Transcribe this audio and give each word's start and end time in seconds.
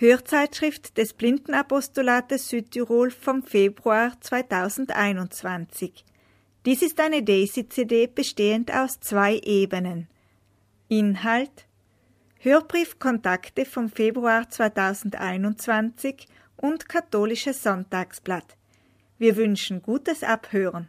Hörzeitschrift 0.00 0.96
des 0.96 1.12
Blindenapostolates 1.12 2.48
Südtirol 2.48 3.10
vom 3.10 3.42
Februar 3.42 4.12
2021. 4.20 6.04
Dies 6.64 6.82
ist 6.82 7.00
eine 7.00 7.24
Daisy-CD 7.24 8.06
bestehend 8.06 8.72
aus 8.72 9.00
zwei 9.00 9.38
Ebenen. 9.38 10.06
Inhalt 10.86 11.66
Hörbriefkontakte 12.38 13.64
vom 13.64 13.88
Februar 13.88 14.48
2021 14.48 16.28
und 16.56 16.88
Katholisches 16.88 17.64
Sonntagsblatt. 17.64 18.56
Wir 19.18 19.36
wünschen 19.36 19.82
gutes 19.82 20.22
Abhören. 20.22 20.88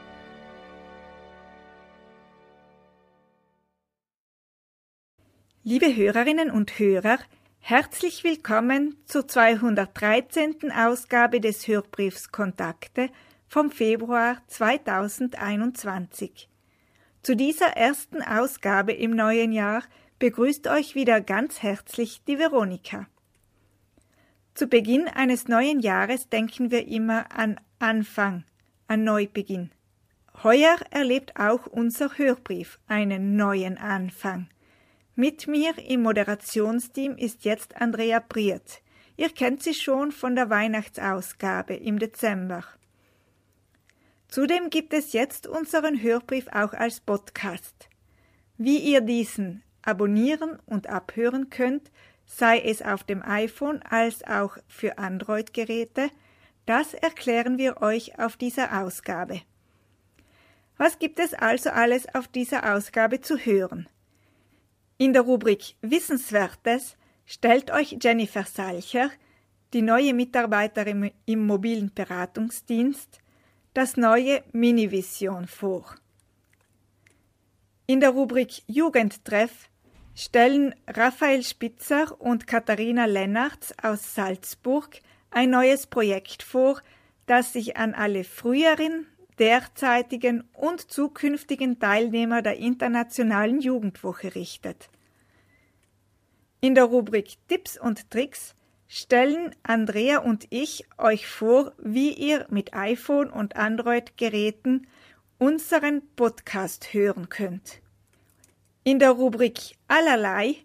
Liebe 5.63 5.95
Hörerinnen 5.95 6.49
und 6.49 6.79
Hörer, 6.79 7.19
herzlich 7.59 8.23
willkommen 8.23 8.97
zur 9.05 9.27
213. 9.27 10.71
Ausgabe 10.71 11.39
des 11.39 11.67
Hörbriefs 11.67 12.31
Kontakte 12.31 13.11
vom 13.47 13.69
Februar 13.69 14.41
2021. 14.47 16.49
Zu 17.21 17.35
dieser 17.35 17.77
ersten 17.77 18.23
Ausgabe 18.23 18.93
im 18.93 19.11
neuen 19.11 19.51
Jahr 19.51 19.83
begrüßt 20.17 20.67
euch 20.67 20.95
wieder 20.95 21.21
ganz 21.21 21.61
herzlich 21.61 22.23
die 22.23 22.39
Veronika. 22.39 23.05
Zu 24.55 24.65
Beginn 24.65 25.07
eines 25.07 25.47
neuen 25.47 25.79
Jahres 25.79 26.27
denken 26.27 26.71
wir 26.71 26.87
immer 26.87 27.31
an 27.37 27.61
Anfang, 27.77 28.45
an 28.87 29.03
Neubeginn. 29.03 29.69
Heuer 30.41 30.77
erlebt 30.89 31.39
auch 31.39 31.67
unser 31.67 32.17
Hörbrief 32.17 32.79
einen 32.87 33.35
neuen 33.35 33.77
Anfang. 33.77 34.49
Mit 35.23 35.45
mir 35.45 35.77
im 35.77 36.01
Moderationsteam 36.01 37.15
ist 37.15 37.45
jetzt 37.45 37.79
Andrea 37.79 38.19
Priert. 38.19 38.81
Ihr 39.17 39.29
kennt 39.29 39.61
sie 39.61 39.75
schon 39.75 40.11
von 40.11 40.35
der 40.35 40.49
Weihnachtsausgabe 40.49 41.75
im 41.75 41.99
Dezember. 41.99 42.63
Zudem 44.27 44.71
gibt 44.71 44.93
es 44.93 45.13
jetzt 45.13 45.45
unseren 45.45 46.01
Hörbrief 46.01 46.47
auch 46.47 46.73
als 46.73 47.01
Podcast. 47.01 47.87
Wie 48.57 48.79
ihr 48.79 49.01
diesen 49.01 49.61
abonnieren 49.83 50.57
und 50.65 50.87
abhören 50.87 51.51
könnt, 51.51 51.91
sei 52.25 52.59
es 52.59 52.81
auf 52.81 53.03
dem 53.03 53.21
iPhone 53.21 53.83
als 53.83 54.23
auch 54.23 54.57
für 54.67 54.97
Android-Geräte, 54.97 56.09
das 56.65 56.95
erklären 56.95 57.59
wir 57.59 57.83
euch 57.83 58.17
auf 58.17 58.37
dieser 58.37 58.81
Ausgabe. 58.81 59.41
Was 60.77 60.97
gibt 60.97 61.19
es 61.19 61.35
also 61.35 61.69
alles 61.69 62.11
auf 62.15 62.27
dieser 62.27 62.73
Ausgabe 62.73 63.21
zu 63.21 63.37
hören? 63.37 63.87
In 65.01 65.13
der 65.13 65.23
Rubrik 65.23 65.77
Wissenswertes 65.81 66.95
stellt 67.25 67.71
euch 67.71 67.97
Jennifer 67.99 68.43
Salcher, 68.43 69.09
die 69.73 69.81
neue 69.81 70.13
Mitarbeiterin 70.13 71.09
im 71.25 71.47
mobilen 71.47 71.91
Beratungsdienst, 71.91 73.17
das 73.73 73.97
neue 73.97 74.43
Minivision 74.51 75.47
vor. 75.47 75.95
In 77.87 77.99
der 77.99 78.11
Rubrik 78.11 78.61
Jugendtreff 78.67 79.71
stellen 80.13 80.75
Raphael 80.85 81.41
Spitzer 81.41 82.21
und 82.21 82.45
Katharina 82.45 83.05
Lennartz 83.05 83.73
aus 83.81 84.13
Salzburg 84.13 84.99
ein 85.31 85.49
neues 85.49 85.87
Projekt 85.87 86.43
vor, 86.43 86.79
das 87.25 87.53
sich 87.53 87.75
an 87.75 87.95
alle 87.95 88.23
früheren, 88.23 89.07
derzeitigen 89.41 90.43
und 90.53 90.91
zukünftigen 90.91 91.79
Teilnehmer 91.79 92.43
der 92.43 92.57
Internationalen 92.57 93.59
Jugendwoche 93.59 94.35
richtet. 94.35 94.89
In 96.61 96.75
der 96.75 96.83
Rubrik 96.83 97.37
Tipps 97.47 97.75
und 97.75 98.11
Tricks 98.11 98.53
stellen 98.87 99.55
Andrea 99.63 100.19
und 100.19 100.45
ich 100.51 100.85
euch 100.99 101.27
vor, 101.27 101.73
wie 101.79 102.13
ihr 102.13 102.45
mit 102.51 102.75
iPhone 102.75 103.31
und 103.31 103.55
Android-Geräten 103.55 104.85
unseren 105.39 106.03
Podcast 106.15 106.93
hören 106.93 107.29
könnt. 107.29 107.81
In 108.83 108.99
der 108.99 109.11
Rubrik 109.11 109.75
Allerlei 109.87 110.57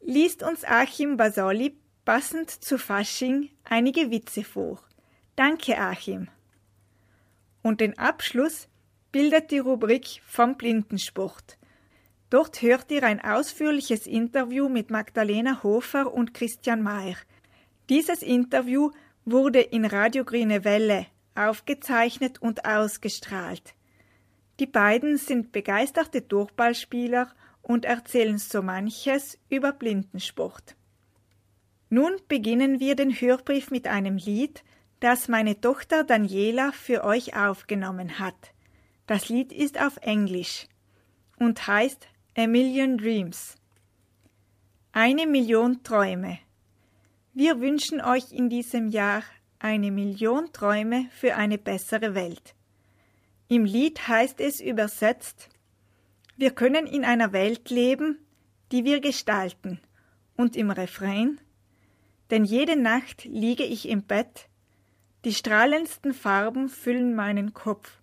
liest 0.00 0.42
uns 0.42 0.64
Achim 0.64 1.16
Basoli 1.16 1.76
passend 2.04 2.50
zu 2.50 2.76
Fasching 2.76 3.50
einige 3.62 4.10
Witze 4.10 4.42
vor. 4.42 4.80
Danke, 5.36 5.78
Achim. 5.78 6.26
Und 7.66 7.80
den 7.80 7.98
Abschluss 7.98 8.68
bildet 9.10 9.50
die 9.50 9.58
Rubrik 9.58 10.20
vom 10.24 10.56
Blindensport. 10.56 11.58
Dort 12.30 12.62
hört 12.62 12.92
ihr 12.92 13.02
ein 13.02 13.20
ausführliches 13.20 14.06
Interview 14.06 14.68
mit 14.68 14.90
Magdalena 14.90 15.64
Hofer 15.64 16.14
und 16.14 16.32
Christian 16.32 16.80
Mayer. 16.80 17.16
Dieses 17.88 18.22
Interview 18.22 18.92
wurde 19.24 19.62
in 19.62 19.84
Radio 19.84 20.24
Grüne 20.24 20.62
Welle 20.62 21.06
aufgezeichnet 21.34 22.40
und 22.40 22.64
ausgestrahlt. 22.64 23.74
Die 24.60 24.66
beiden 24.66 25.16
sind 25.16 25.50
begeisterte 25.50 26.22
Durchballspieler 26.22 27.34
und 27.62 27.84
erzählen 27.84 28.38
so 28.38 28.62
manches 28.62 29.40
über 29.48 29.72
Blindensport. 29.72 30.76
Nun 31.90 32.12
beginnen 32.28 32.78
wir 32.78 32.94
den 32.94 33.10
Hörbrief 33.10 33.72
mit 33.72 33.88
einem 33.88 34.18
Lied, 34.18 34.62
das 35.00 35.28
meine 35.28 35.60
Tochter 35.60 36.04
Daniela 36.04 36.72
für 36.72 37.04
euch 37.04 37.36
aufgenommen 37.36 38.18
hat. 38.18 38.52
Das 39.06 39.28
Lied 39.28 39.52
ist 39.52 39.80
auf 39.80 39.98
Englisch 39.98 40.66
und 41.38 41.66
heißt 41.66 42.08
A 42.36 42.46
Million 42.46 42.98
Dreams. 42.98 43.56
Eine 44.92 45.26
Million 45.26 45.82
Träume. 45.82 46.38
Wir 47.34 47.60
wünschen 47.60 48.00
euch 48.00 48.32
in 48.32 48.48
diesem 48.48 48.88
Jahr 48.88 49.22
eine 49.58 49.90
Million 49.90 50.52
Träume 50.52 51.08
für 51.10 51.36
eine 51.36 51.58
bessere 51.58 52.14
Welt. 52.14 52.54
Im 53.48 53.64
Lied 53.64 54.08
heißt 54.08 54.40
es 54.40 54.60
übersetzt, 54.60 55.50
wir 56.36 56.50
können 56.50 56.86
in 56.86 57.04
einer 57.04 57.32
Welt 57.32 57.70
leben, 57.70 58.18
die 58.72 58.84
wir 58.84 59.00
gestalten, 59.00 59.80
und 60.36 60.56
im 60.56 60.70
Refrain, 60.70 61.40
denn 62.30 62.44
jede 62.44 62.76
Nacht 62.76 63.24
liege 63.24 63.64
ich 63.64 63.88
im 63.88 64.02
Bett, 64.02 64.48
die 65.26 65.34
strahlendsten 65.34 66.14
Farben 66.14 66.68
füllen 66.68 67.16
meinen 67.16 67.52
Kopf. 67.52 67.98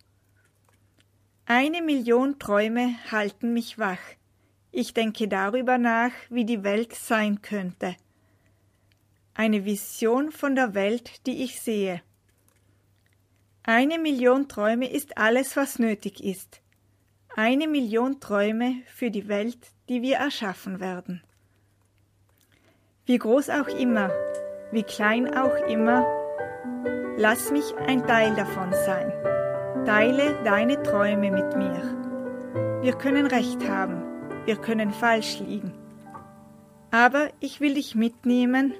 Eine 1.46 1.80
Million 1.80 2.38
Träume 2.38 2.96
halten 3.10 3.54
mich 3.54 3.78
wach, 3.78 3.98
ich 4.70 4.92
denke 4.92 5.26
darüber 5.26 5.78
nach, 5.78 6.10
wie 6.28 6.44
die 6.44 6.62
Welt 6.64 6.92
sein 6.92 7.40
könnte. 7.40 7.96
Eine 9.32 9.64
Vision 9.64 10.32
von 10.32 10.54
der 10.54 10.74
Welt, 10.74 11.26
die 11.26 11.42
ich 11.42 11.62
sehe. 11.62 12.02
Eine 13.62 13.98
Million 13.98 14.46
Träume 14.46 14.90
ist 14.90 15.16
alles, 15.16 15.56
was 15.56 15.78
nötig 15.78 16.22
ist. 16.22 16.60
Eine 17.34 17.68
Million 17.68 18.20
Träume 18.20 18.82
für 18.84 19.10
die 19.10 19.28
Welt, 19.28 19.70
die 19.88 20.02
wir 20.02 20.16
erschaffen 20.16 20.78
werden. 20.78 21.22
Wie 23.06 23.16
groß 23.16 23.48
auch 23.48 23.68
immer, 23.68 24.10
wie 24.72 24.82
klein 24.82 25.34
auch 25.34 25.56
immer, 25.68 26.04
lass 27.16 27.50
mich 27.50 27.74
ein 27.86 28.06
Teil 28.06 28.34
davon 28.34 28.72
sein. 28.72 29.12
Teile 29.84 30.34
deine 30.44 30.82
Träume 30.82 31.30
mit 31.30 31.56
mir. 31.56 32.80
Wir 32.82 32.94
können 32.94 33.26
Recht 33.26 33.68
haben, 33.68 34.02
wir 34.44 34.56
können 34.56 34.92
falsch 34.92 35.40
liegen. 35.40 35.72
Aber 36.90 37.28
ich 37.40 37.60
will 37.60 37.74
dich 37.74 37.94
mitnehmen 37.94 38.74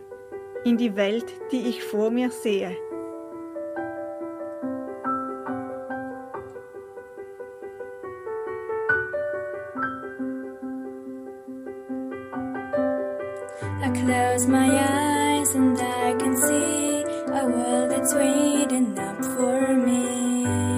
in 0.65 0.77
die 0.77 0.97
Welt, 0.97 1.27
die 1.53 1.69
ich 1.69 1.83
vor 1.83 2.11
mir 2.11 2.31
sehe. 2.31 2.77
I 13.83 13.91
close 13.91 14.49
my 14.49 14.69
eyes 14.69 15.55
and 15.55 15.79
I 15.79 16.15
can 16.19 16.37
see 16.37 16.94
a 17.37 17.47
world 17.47 17.91
that's 17.91 18.15
waiting 18.15 18.97
up 18.99 19.25
for 19.25 19.75
me. 19.75 20.74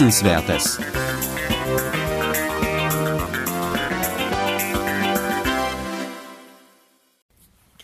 Wissenswertes. 0.00 0.78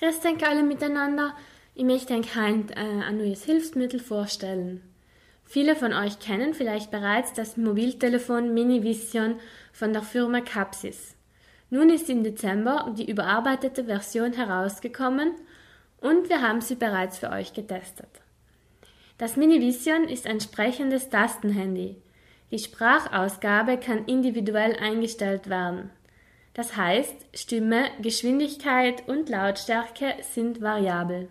Grüß 0.00 0.24
euch 0.24 0.48
alle 0.48 0.62
miteinander. 0.62 1.34
Ich 1.74 1.84
möchte 1.84 2.14
euch 2.14 2.34
heute 2.34 2.74
äh, 2.74 3.02
ein 3.06 3.18
neues 3.18 3.44
Hilfsmittel 3.44 4.00
vorstellen. 4.00 4.80
Viele 5.44 5.76
von 5.76 5.92
euch 5.92 6.18
kennen 6.18 6.54
vielleicht 6.54 6.90
bereits 6.90 7.34
das 7.34 7.58
Mobiltelefon 7.58 8.54
Minivision 8.54 9.38
von 9.74 9.92
der 9.92 10.00
Firma 10.00 10.40
Capsis. 10.40 11.16
Nun 11.68 11.90
ist 11.90 12.08
im 12.08 12.24
Dezember 12.24 12.94
die 12.96 13.10
überarbeitete 13.10 13.84
Version 13.84 14.32
herausgekommen 14.32 15.32
und 16.00 16.30
wir 16.30 16.40
haben 16.40 16.62
sie 16.62 16.76
bereits 16.76 17.18
für 17.18 17.28
euch 17.28 17.52
getestet. 17.52 18.08
Das 19.18 19.36
Minivision 19.36 20.08
ist 20.08 20.26
ein 20.26 20.40
sprechendes 20.40 21.10
Tastenhandy. 21.10 21.96
Die 22.50 22.58
Sprachausgabe 22.58 23.78
kann 23.78 24.04
individuell 24.06 24.76
eingestellt 24.76 25.48
werden. 25.48 25.90
Das 26.54 26.76
heißt, 26.76 27.14
Stimme, 27.34 27.90
Geschwindigkeit 28.00 29.06
und 29.08 29.28
Lautstärke 29.28 30.16
sind 30.22 30.62
variabel. 30.62 31.28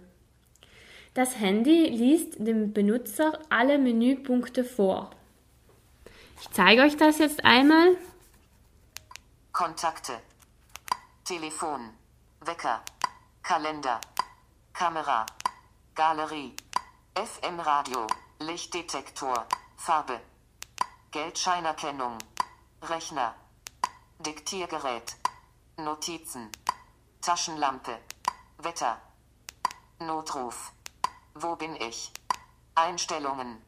Das 1.13 1.39
Handy 1.39 1.88
liest 1.88 2.36
dem 2.38 2.74
Benutzer 2.74 3.39
alle 3.50 3.77
Menüpunkte 3.77 4.65
vor. 4.65 5.12
Ich 6.41 6.50
zeige 6.51 6.81
euch 6.81 6.98
das 6.98 7.19
jetzt 7.19 7.43
einmal. 7.45 7.95
Kontakte, 9.53 10.19
Telefon, 11.24 11.89
Wecker, 12.41 12.81
Kalender, 13.41 14.01
Kamera, 14.74 15.25
Galerie, 15.95 16.53
FM-Radio, 17.15 18.05
Lichtdetektor, 18.41 19.48
Farbe, 19.77 20.19
Geldscheinerkennung. 21.15 22.17
Rechner. 22.81 23.34
Diktiergerät. 24.19 25.15
Notizen. 25.77 26.50
Taschenlampe. 27.22 27.91
Wetter. 28.62 28.98
Notruf. 30.01 30.74
Wo 31.34 31.55
bin 31.55 31.74
ich? 31.77 32.12
Einstellungen. 32.75 33.60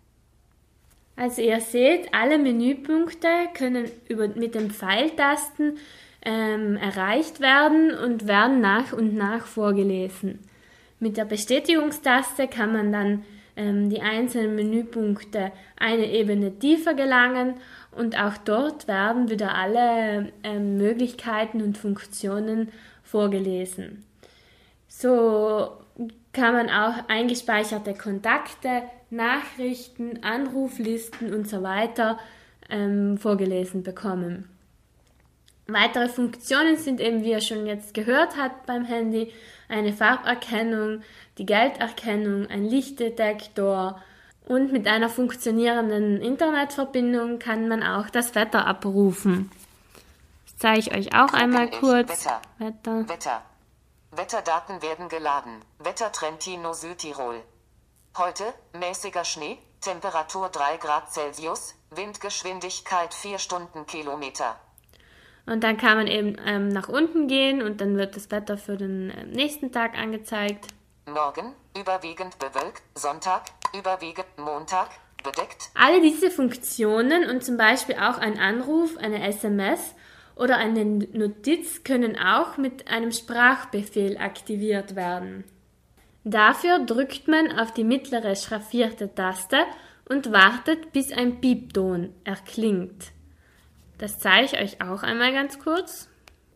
Also 1.15 1.41
ihr 1.41 1.61
seht, 1.61 2.13
alle 2.13 2.37
Menüpunkte 2.37 3.47
können 3.53 3.89
über, 4.09 4.27
mit 4.27 4.53
den 4.53 4.69
Pfeiltasten 4.69 5.77
ähm, 6.23 6.75
erreicht 6.75 7.39
werden 7.39 7.97
und 7.97 8.27
werden 8.27 8.59
nach 8.59 8.91
und 8.91 9.15
nach 9.15 9.45
vorgelesen. 9.45 10.45
Mit 10.99 11.15
der 11.15 11.23
Bestätigungstaste 11.23 12.49
kann 12.49 12.73
man 12.73 12.91
dann 12.91 13.25
ähm, 13.57 13.89
die 13.89 14.01
einzelnen 14.01 14.55
Menüpunkte 14.55 15.51
eine 15.75 16.09
Ebene 16.09 16.57
tiefer 16.57 16.93
gelangen 16.93 17.55
und 17.91 18.17
auch 18.17 18.37
dort 18.37 18.87
werden 18.87 19.29
wieder 19.29 19.55
alle 19.55 20.31
ähm, 20.43 20.77
Möglichkeiten 20.77 21.61
und 21.61 21.77
Funktionen 21.77 22.71
vorgelesen. 23.03 24.05
So 24.87 25.71
kann 26.31 26.53
man 26.53 26.69
auch 26.69 27.09
eingespeicherte 27.09 27.95
Kontakte, 27.95 28.83
Nachrichten, 29.09 30.23
Anruflisten 30.23 31.33
und 31.33 31.49
so 31.49 31.63
weiter 31.63 32.19
ähm, 32.69 33.17
vorgelesen 33.17 33.83
bekommen. 33.83 34.47
Weitere 35.67 36.07
Funktionen 36.07 36.77
sind 36.77 37.01
eben, 37.01 37.23
wie 37.23 37.31
ihr 37.31 37.41
schon 37.41 37.65
jetzt 37.65 37.93
gehört 37.93 38.37
habt 38.37 38.65
beim 38.67 38.85
Handy, 38.85 39.33
eine 39.67 39.91
Farberkennung, 39.91 41.01
die 41.37 41.45
Gelderkennung, 41.45 42.47
ein 42.47 42.65
Lichtdetektor 42.65 44.01
und 44.45 44.71
mit 44.71 44.87
einer 44.87 45.09
funktionierenden 45.09 46.21
Internetverbindung 46.21 47.39
kann 47.39 47.67
man 47.67 47.83
auch 47.83 48.09
das 48.09 48.33
Wetter 48.35 48.65
abrufen. 48.65 49.51
Das 50.45 50.57
zeige 50.57 50.79
ich 50.79 50.95
euch 50.95 51.13
auch 51.13 51.33
einmal 51.33 51.69
kurz. 51.69 52.09
Wetter. 52.09 52.41
Wetter. 52.57 53.09
Wetter. 53.09 53.41
Wetterdaten 54.11 54.81
werden 54.81 55.09
geladen. 55.09 55.61
Wetter 55.79 56.11
Trentino 56.11 56.73
Südtirol. 56.73 57.41
Heute 58.17 58.45
mäßiger 58.73 59.25
Schnee, 59.25 59.59
Temperatur 59.81 60.49
3 60.49 60.77
Grad 60.77 61.11
Celsius, 61.11 61.75
Windgeschwindigkeit 61.91 63.13
4 63.13 63.37
Stundenkilometer. 63.37 64.55
Und 65.45 65.63
dann 65.63 65.77
kann 65.77 65.97
man 65.97 66.07
eben 66.07 66.35
ähm, 66.45 66.69
nach 66.69 66.89
unten 66.89 67.27
gehen 67.27 67.61
und 67.61 67.79
dann 67.79 67.95
wird 67.95 68.15
das 68.15 68.31
Wetter 68.31 68.57
für 68.57 68.75
den 68.75 69.11
äh, 69.11 69.25
nächsten 69.25 69.71
Tag 69.71 69.97
angezeigt. 69.97 70.67
Morgen 71.07 71.53
überwiegend 71.77 72.37
bewölkt, 72.37 72.83
Sonntag 72.93 73.45
überwiegend 73.73 74.27
Montag 74.37 74.89
bedeckt, 75.23 75.69
Alle 75.73 76.01
diese 76.01 76.29
Funktionen 76.29 77.29
und 77.29 77.45
zum 77.45 77.55
Beispiel 77.55 77.95
auch 77.95 78.17
ein 78.17 78.37
Anruf, 78.37 78.97
eine 78.97 79.25
SMS 79.25 79.95
oder 80.35 80.57
eine 80.57 80.83
Notiz 80.83 81.83
können 81.85 82.19
auch 82.19 82.57
mit 82.57 82.89
einem 82.89 83.13
Sprachbefehl 83.13 84.17
aktiviert 84.17 84.95
werden. 84.95 85.45
Dafür 86.25 86.79
drückt 86.79 87.29
man 87.29 87.57
auf 87.57 87.73
die 87.73 87.85
mittlere 87.85 88.35
schraffierte 88.35 89.15
Taste 89.15 89.65
und 90.09 90.33
wartet, 90.33 90.91
bis 90.91 91.13
ein 91.13 91.39
Piepton 91.39 92.13
erklingt. 92.25 93.13
Das 93.97 94.19
zeige 94.19 94.45
ich 94.45 94.59
euch 94.59 94.81
auch 94.81 95.03
einmal 95.03 95.31
ganz 95.31 95.57
kurz. 95.57 96.09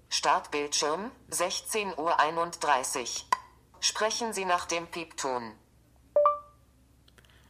Startbildschirm 0.10 1.10
16.31 1.32 1.98
Uhr. 1.98 3.41
Sprechen 3.84 4.32
Sie 4.32 4.46
nach 4.46 4.68
dem 4.68 4.86
Piepton. 4.86 5.54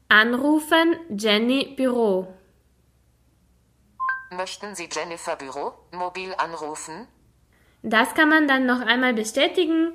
Anrufen 0.08 0.96
Jenny 1.10 1.74
Büro. 1.76 2.34
Möchten 4.30 4.74
Sie 4.74 4.88
Jennifer 4.90 5.36
Büro 5.36 5.74
mobil 5.92 6.34
anrufen? 6.38 7.06
Das 7.84 8.14
kann 8.14 8.30
man 8.30 8.48
dann 8.48 8.66
noch 8.66 8.80
einmal 8.80 9.14
bestätigen 9.14 9.92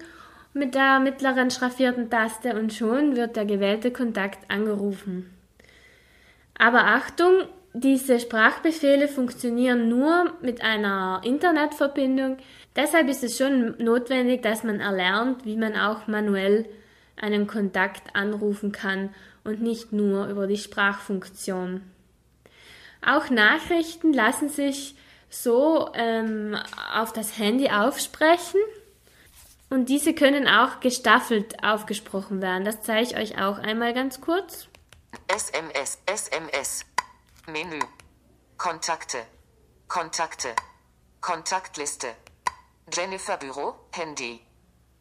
mit 0.52 0.74
der 0.74 1.00
mittleren 1.00 1.50
schraffierten 1.50 2.10
Taste 2.10 2.54
und 2.54 2.74
schon 2.74 3.16
wird 3.16 3.36
der 3.36 3.46
gewählte 3.46 3.90
Kontakt 3.90 4.50
angerufen. 4.50 5.34
Aber 6.58 6.84
Achtung, 6.84 7.48
diese 7.72 8.20
Sprachbefehle 8.20 9.08
funktionieren 9.08 9.88
nur 9.88 10.34
mit 10.42 10.60
einer 10.60 11.22
Internetverbindung. 11.24 12.36
Deshalb 12.76 13.08
ist 13.08 13.24
es 13.24 13.38
schon 13.38 13.76
notwendig, 13.82 14.42
dass 14.42 14.62
man 14.62 14.80
erlernt, 14.80 15.44
wie 15.44 15.56
man 15.56 15.76
auch 15.76 16.06
manuell 16.06 16.68
einen 17.16 17.46
Kontakt 17.46 18.14
anrufen 18.14 18.72
kann 18.72 19.14
und 19.44 19.62
nicht 19.62 19.92
nur 19.92 20.26
über 20.26 20.46
die 20.46 20.58
Sprachfunktion. 20.58 21.82
Auch 23.04 23.30
Nachrichten 23.30 24.12
lassen 24.12 24.48
sich 24.48 24.96
so 25.30 25.90
ähm, 25.94 26.56
auf 26.94 27.12
das 27.12 27.38
Handy 27.38 27.70
aufsprechen 27.70 28.60
und 29.70 29.88
diese 29.88 30.14
können 30.14 30.46
auch 30.46 30.80
gestaffelt 30.80 31.62
aufgesprochen 31.64 32.42
werden. 32.42 32.64
Das 32.64 32.82
zeige 32.82 33.02
ich 33.02 33.16
euch 33.16 33.42
auch 33.42 33.58
einmal 33.58 33.94
ganz 33.94 34.20
kurz. 34.20 34.68
SMS, 35.28 35.98
SMS. 36.06 36.84
Menü. 37.46 37.80
Kontakte. 38.56 39.18
Kontakte. 39.88 40.54
Kontaktliste. 41.20 42.08
Jennifer 42.92 43.36
Büro, 43.36 43.74
Handy. 43.92 44.40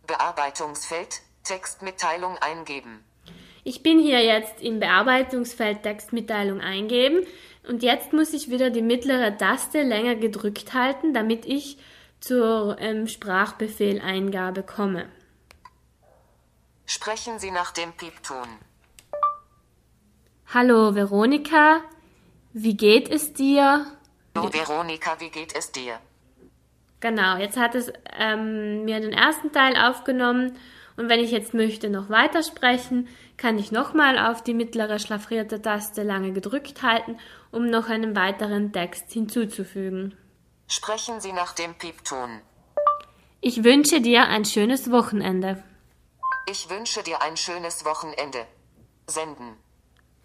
Bearbeitungsfeld, 0.08 1.22
Textmitteilung 1.44 2.36
eingeben. 2.38 3.04
Ich 3.64 3.84
bin 3.84 4.00
hier 4.00 4.24
jetzt 4.24 4.60
im 4.60 4.80
Bearbeitungsfeld 4.80 5.84
Textmitteilung 5.84 6.62
eingeben 6.62 7.26
und 7.68 7.84
jetzt 7.84 8.12
muss 8.12 8.34
ich 8.34 8.50
wieder 8.50 8.72
die 8.72 8.82
mittlere 8.82 9.38
Taste 9.38 9.84
länger 9.84 10.16
gedrückt 10.16 10.74
halten, 10.74 11.14
damit 11.14 11.46
ich 11.46 11.78
zur 12.20 12.78
ähm, 12.80 13.08
Sprachbefehleingabe 13.08 14.64
komme. 14.64 15.08
Sprechen 16.88 17.38
Sie 17.38 17.52
nach 17.52 17.72
dem 17.72 17.94
Piepton. 17.94 18.48
Hallo 20.54 20.96
Veronika, 20.96 21.82
wie 22.54 22.78
geht 22.78 23.10
es 23.10 23.34
dir? 23.34 23.86
Hallo 24.36 24.52
Veronika, 24.52 25.20
wie 25.20 25.30
geht 25.30 25.56
es 25.56 25.72
dir? 25.72 26.00
Genau, 27.00 27.38
jetzt 27.38 27.58
hat 27.58 27.76
es 27.76 27.92
ähm, 28.18 28.86
mir 28.86 29.00
den 29.00 29.14
ersten 29.14 29.52
Teil 29.52 29.76
aufgenommen 29.76 30.58
und 30.98 31.10
wenn 31.10 31.20
ich 31.20 31.32
jetzt 31.32 31.54
möchte 31.54 31.90
noch 31.90 32.10
weitersprechen, 32.10 33.08
kann 33.38 33.60
ich 33.60 33.72
nochmal 33.72 34.18
auf 34.18 34.44
die 34.44 34.54
mittlere 34.54 34.98
schlaffrierte 35.00 35.62
Taste 35.62 36.04
lange 36.04 36.32
gedrückt 36.32 36.84
halten, 36.84 37.20
um 37.52 37.70
noch 37.70 37.90
einen 37.90 38.16
weiteren 38.16 38.72
Text 38.72 39.12
hinzuzufügen. 39.12 40.16
Sprechen 40.68 41.20
Sie 41.20 41.34
nach 41.34 41.54
dem 41.54 41.76
Piepton. 41.76 42.42
Ich 43.42 43.64
wünsche 43.64 44.02
dir 44.02 44.28
ein 44.28 44.46
schönes 44.46 44.90
Wochenende. 44.90 45.64
Ich 46.50 46.70
wünsche 46.70 47.04
dir 47.04 47.22
ein 47.22 47.38
schönes 47.38 47.86
Wochenende. 47.86 48.46
Senden. 49.08 49.58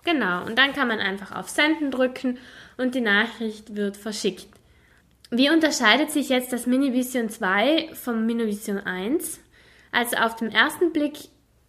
Genau, 0.04 0.44
und 0.46 0.56
dann 0.56 0.72
kann 0.72 0.88
man 0.88 1.00
einfach 1.00 1.32
auf 1.32 1.50
Senden 1.50 1.90
drücken 1.90 2.38
und 2.78 2.94
die 2.94 3.02
Nachricht 3.02 3.76
wird 3.76 3.96
verschickt. 3.96 4.48
Wie 5.32 5.48
unterscheidet 5.48 6.10
sich 6.10 6.28
jetzt 6.28 6.52
das 6.52 6.66
Minivision 6.66 7.28
2 7.28 7.90
vom 7.94 8.26
Minivision 8.26 8.78
1? 8.78 9.40
Also 9.92 10.16
auf 10.16 10.34
den 10.34 10.50
ersten 10.50 10.92
Blick 10.92 11.18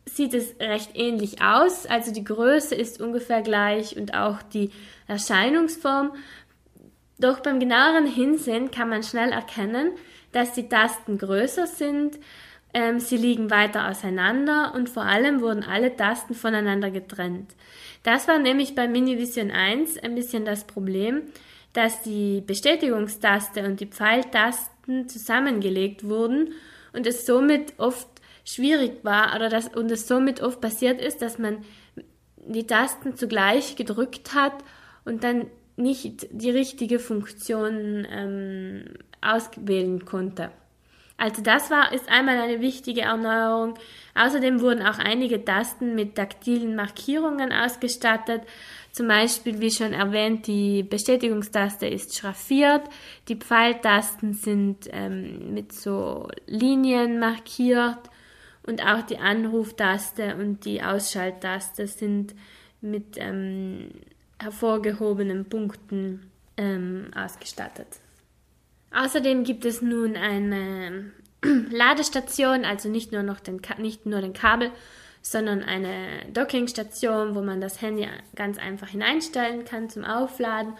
sieht 0.06 0.34
es 0.34 0.60
recht 0.60 0.92
ähnlich 0.96 1.44
aus, 1.44 1.86
also 1.86 2.12
die 2.12 2.24
Größe 2.24 2.74
ist 2.74 3.00
ungefähr 3.00 3.44
gleich 3.44 3.96
und 3.96 4.16
auch 4.16 4.42
die 4.42 4.72
Erscheinungsform. 5.08 6.12
Doch 7.20 7.42
beim 7.42 7.60
genaueren 7.60 8.08
Hinsehen 8.08 8.72
kann 8.72 8.90
man 8.90 9.04
schnell 9.04 9.32
erkennen, 9.32 9.92
dass 10.32 10.54
die 10.54 10.68
Tasten 10.68 11.20
größer 11.20 11.68
sind, 11.68 12.18
ähm, 12.74 13.00
sie 13.00 13.18
liegen 13.18 13.52
weiter 13.52 13.90
auseinander 13.90 14.74
und 14.74 14.90
vor 14.90 15.04
allem 15.04 15.40
wurden 15.42 15.64
alle 15.64 15.96
Tasten 15.96 16.34
voneinander 16.34 16.90
getrennt. 16.90 17.52
Das 18.02 18.28
war 18.28 18.40
nämlich 18.40 18.74
bei 18.74 18.88
Minivision 18.88 19.52
1 19.52 20.00
ein 20.00 20.16
bisschen 20.16 20.46
das 20.46 20.64
Problem, 20.64 21.24
dass 21.74 22.02
die 22.02 22.42
Bestätigungstaste 22.42 23.64
und 23.66 23.80
die 23.80 23.86
Pfeiltasten 23.86 25.08
zusammengelegt 25.08 26.04
wurden 26.04 26.54
und 26.94 27.08
es 27.08 27.26
somit 27.26 27.74
oft 27.78 28.08
schwierig 28.44 29.04
war 29.04 29.36
oder 29.36 29.50
dass, 29.50 29.68
und 29.70 29.92
es 29.92 30.08
somit 30.08 30.42
oft 30.42 30.60
passiert 30.62 31.00
ist, 31.00 31.22
dass 31.22 31.38
man 31.38 31.64
die 32.38 32.66
Tasten 32.66 33.16
zugleich 33.16 33.76
gedrückt 33.76 34.34
hat 34.34 34.54
und 35.06 35.24
dann 35.24 35.48
nicht 35.78 36.28
die 36.32 36.50
richtige 36.50 37.00
Funktion 37.00 38.06
ähm, 38.10 38.86
auswählen 39.22 40.06
konnte. 40.06 40.52
Also 41.22 41.44
das 41.44 41.70
war, 41.70 41.94
ist 41.94 42.10
einmal 42.10 42.40
eine 42.40 42.62
wichtige 42.62 43.02
Erneuerung. 43.02 43.76
Außerdem 44.16 44.60
wurden 44.60 44.82
auch 44.82 44.98
einige 44.98 45.46
Tasten 45.46 45.94
mit 45.94 46.16
taktilen 46.16 46.76
Markierungen 46.76 47.54
ausgestattet. 47.54 48.42
Zum 48.92 49.08
Beispiel, 49.08 49.60
wie 49.60 49.70
schon 49.70 49.94
erwähnt, 49.94 50.48
die 50.48 50.82
Bestätigungstaste 50.82 51.86
ist 51.86 52.18
schraffiert, 52.18 52.82
die 53.28 53.36
Pfeiltasten 53.36 54.34
sind 54.34 54.90
ähm, 54.92 55.54
mit 55.54 55.74
so 55.74 56.28
Linien 56.48 57.20
markiert 57.20 58.00
und 58.64 58.84
auch 58.84 59.04
die 59.04 59.20
Anruftaste 59.20 60.36
und 60.38 60.66
die 60.66 60.82
Ausschalttaste 60.82 61.86
sind 61.86 62.34
mit 62.82 63.18
ähm, 63.18 63.92
hervorgehobenen 64.40 65.46
Punkten 65.46 66.32
ähm, 66.58 67.12
ausgestattet. 67.16 68.01
Außerdem 68.94 69.44
gibt 69.44 69.66
es 69.66 69.82
nun 69.82 70.18
eine 70.18 71.12
Ladestation, 71.72 72.66
also 72.66 72.90
nicht 72.90 73.12
nur, 73.12 73.24
noch 73.24 73.40
den, 73.40 73.62
nicht 73.78 74.06
nur 74.06 74.22
den 74.22 74.34
Kabel, 74.34 74.72
sondern 75.22 75.64
eine 75.64 76.26
Dockingstation, 76.34 77.36
wo 77.36 77.42
man 77.42 77.62
das 77.62 77.82
Handy 77.82 78.08
ganz 78.36 78.58
einfach 78.58 78.90
hineinstellen 78.90 79.66
kann 79.66 79.90
zum 79.90 80.04
Aufladen. 80.04 80.74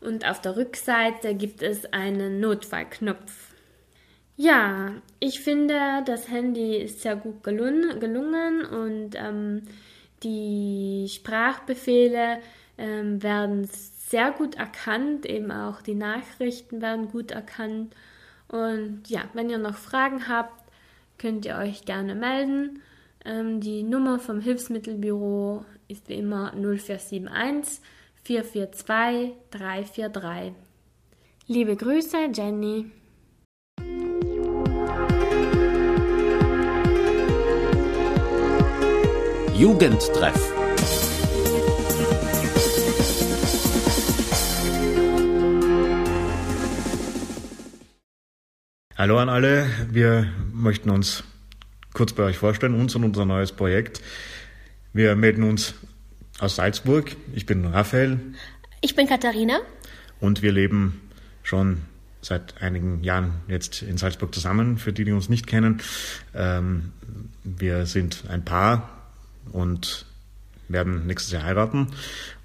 Und 0.00 0.28
auf 0.28 0.40
der 0.40 0.56
Rückseite 0.56 1.34
gibt 1.34 1.62
es 1.62 1.92
einen 1.92 2.40
Notfallknopf. 2.40 3.48
Ja, 4.36 4.92
ich 5.18 5.40
finde, 5.40 6.04
das 6.06 6.28
Handy 6.28 6.76
ist 6.76 7.02
sehr 7.02 7.16
gut 7.16 7.42
gelungen 7.42 8.64
und 8.64 9.16
ähm, 9.16 9.62
die 10.22 11.08
Sprachbefehle 11.10 12.38
ähm, 12.78 13.20
werden 13.20 13.68
sehr 14.08 14.30
gut 14.32 14.54
erkannt, 14.54 15.26
eben 15.26 15.50
auch 15.50 15.82
die 15.82 15.94
Nachrichten 15.94 16.80
werden 16.80 17.08
gut 17.08 17.30
erkannt. 17.30 17.94
Und 18.48 19.02
ja, 19.08 19.24
wenn 19.34 19.50
ihr 19.50 19.58
noch 19.58 19.76
Fragen 19.76 20.28
habt, 20.28 20.62
könnt 21.18 21.44
ihr 21.44 21.56
euch 21.56 21.84
gerne 21.84 22.14
melden. 22.14 22.80
Ähm, 23.24 23.60
die 23.60 23.82
Nummer 23.82 24.18
vom 24.18 24.40
Hilfsmittelbüro 24.40 25.64
ist 25.88 26.08
wie 26.08 26.14
immer 26.14 26.52
0471 26.52 27.80
442 28.24 29.34
343. 29.50 30.52
Liebe 31.46 31.76
Grüße, 31.76 32.28
Jenny. 32.32 32.90
Jugendtreff. 39.54 40.57
Hallo 48.98 49.20
an 49.20 49.28
alle, 49.28 49.64
wir 49.92 50.26
möchten 50.52 50.90
uns 50.90 51.22
kurz 51.92 52.12
bei 52.14 52.24
euch 52.24 52.36
vorstellen, 52.36 52.74
uns 52.74 52.96
und 52.96 53.04
unser 53.04 53.26
neues 53.26 53.52
Projekt. 53.52 54.02
Wir 54.92 55.14
melden 55.14 55.44
uns 55.44 55.74
aus 56.40 56.56
Salzburg. 56.56 57.14
Ich 57.32 57.46
bin 57.46 57.64
Raphael. 57.64 58.18
Ich 58.80 58.96
bin 58.96 59.06
Katharina. 59.06 59.60
Und 60.18 60.42
wir 60.42 60.50
leben 60.50 61.00
schon 61.44 61.82
seit 62.22 62.60
einigen 62.60 63.04
Jahren 63.04 63.34
jetzt 63.46 63.82
in 63.82 63.98
Salzburg 63.98 64.34
zusammen, 64.34 64.78
für 64.78 64.92
die, 64.92 65.04
die 65.04 65.12
uns 65.12 65.28
nicht 65.28 65.46
kennen. 65.46 65.80
Ähm, 66.34 66.90
wir 67.44 67.86
sind 67.86 68.24
ein 68.28 68.44
Paar 68.44 69.06
und 69.52 70.06
werden 70.66 71.06
nächstes 71.06 71.30
Jahr 71.30 71.44
heiraten. 71.44 71.86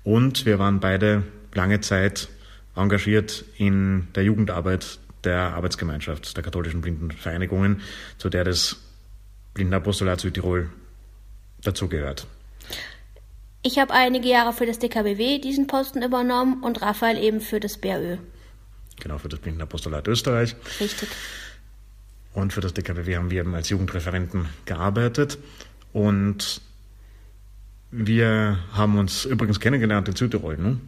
Und 0.03 0.45
wir 0.45 0.59
waren 0.59 0.79
beide 0.79 1.23
lange 1.55 1.81
Zeit 1.81 2.29
engagiert 2.75 3.43
in 3.57 4.07
der 4.13 4.23
Jugendarbeit 4.23 4.99
der 5.23 5.53
Arbeitsgemeinschaft 5.53 6.35
der 6.35 6.43
katholischen 6.43 6.81
Blindenvereinigungen, 6.81 7.81
zu 8.17 8.29
der 8.29 8.43
das 8.43 8.77
Blindenapostolat 9.53 10.19
Südtirol 10.19 10.69
dazugehört. 11.61 12.27
Ich 13.61 13.79
habe 13.79 13.93
einige 13.93 14.27
Jahre 14.27 14.51
für 14.51 14.65
das 14.65 14.79
DKBW 14.79 15.39
diesen 15.39 15.67
Posten 15.67 16.01
übernommen 16.03 16.63
und 16.63 16.81
Raphael 16.81 17.17
eben 17.17 17.39
für 17.39 17.59
das 17.59 17.77
BAÖ. 17.77 18.17
Genau, 18.99 19.17
für 19.17 19.29
das 19.29 19.39
Blindenapostolat 19.39 20.07
Österreich. 20.07 20.55
Richtig. 20.79 21.09
Und 22.33 22.51
für 22.51 22.61
das 22.61 22.73
DKBW 22.73 23.15
haben 23.15 23.31
wir 23.31 23.41
eben 23.41 23.55
als 23.55 23.69
Jugendreferenten 23.69 24.49
gearbeitet. 24.65 25.37
Und 25.93 26.61
wir 27.91 28.59
haben 28.73 28.97
uns 28.97 29.25
übrigens 29.25 29.59
kennengelernt 29.59 30.07
in 30.09 30.15
Südtirol, 30.15 30.57
ne? 30.57 30.79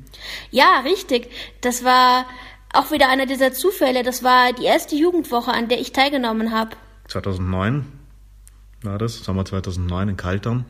Ja, 0.50 0.82
richtig. 0.84 1.30
Das 1.62 1.84
war 1.84 2.26
auch 2.74 2.92
wieder 2.92 3.10
einer 3.10 3.26
dieser 3.26 3.54
Zufälle. 3.54 4.04
Das 4.04 4.24
war 4.24 4.54
die 4.54 4.66
erste 4.66 4.96
Jugendwoche, 4.96 5.52
an 5.52 5.68
der 5.68 5.80
ich 5.80 5.92
teilgenommen 5.92 6.52
habe. 6.52 6.72
2009 7.08 7.86
war 8.82 8.98
das, 8.98 9.24
Sommer 9.24 9.46
2009 9.46 10.10
in 10.10 10.18
Kaltern. 10.18 10.66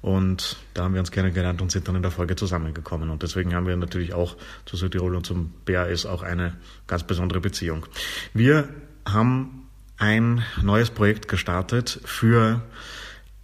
Und 0.00 0.56
da 0.74 0.84
haben 0.84 0.94
wir 0.94 1.00
uns 1.00 1.10
kennengelernt 1.10 1.60
und 1.60 1.72
sind 1.72 1.88
dann 1.88 1.96
in 1.96 2.02
der 2.02 2.10
Folge 2.10 2.36
zusammengekommen. 2.36 3.10
Und 3.10 3.22
deswegen 3.22 3.54
haben 3.54 3.66
wir 3.66 3.76
natürlich 3.76 4.14
auch 4.14 4.36
zu 4.64 4.76
Südtirol 4.76 5.16
und 5.16 5.26
zum 5.26 5.52
BAS 5.64 6.06
auch 6.06 6.22
eine 6.22 6.56
ganz 6.86 7.02
besondere 7.02 7.40
Beziehung. 7.40 7.86
Wir 8.32 8.68
haben 9.04 9.68
ein 9.96 10.44
neues 10.62 10.90
Projekt 10.90 11.26
gestartet 11.26 12.00
für 12.04 12.62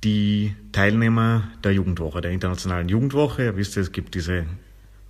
die 0.05 0.55
Teilnehmer 0.70 1.49
der 1.64 1.73
Jugendwoche, 1.73 2.20
der 2.20 2.31
internationalen 2.31 2.88
Jugendwoche. 2.88 3.44
Ihr 3.44 3.57
wisst, 3.57 3.77
es 3.77 3.90
gibt 3.90 4.14
diese 4.14 4.47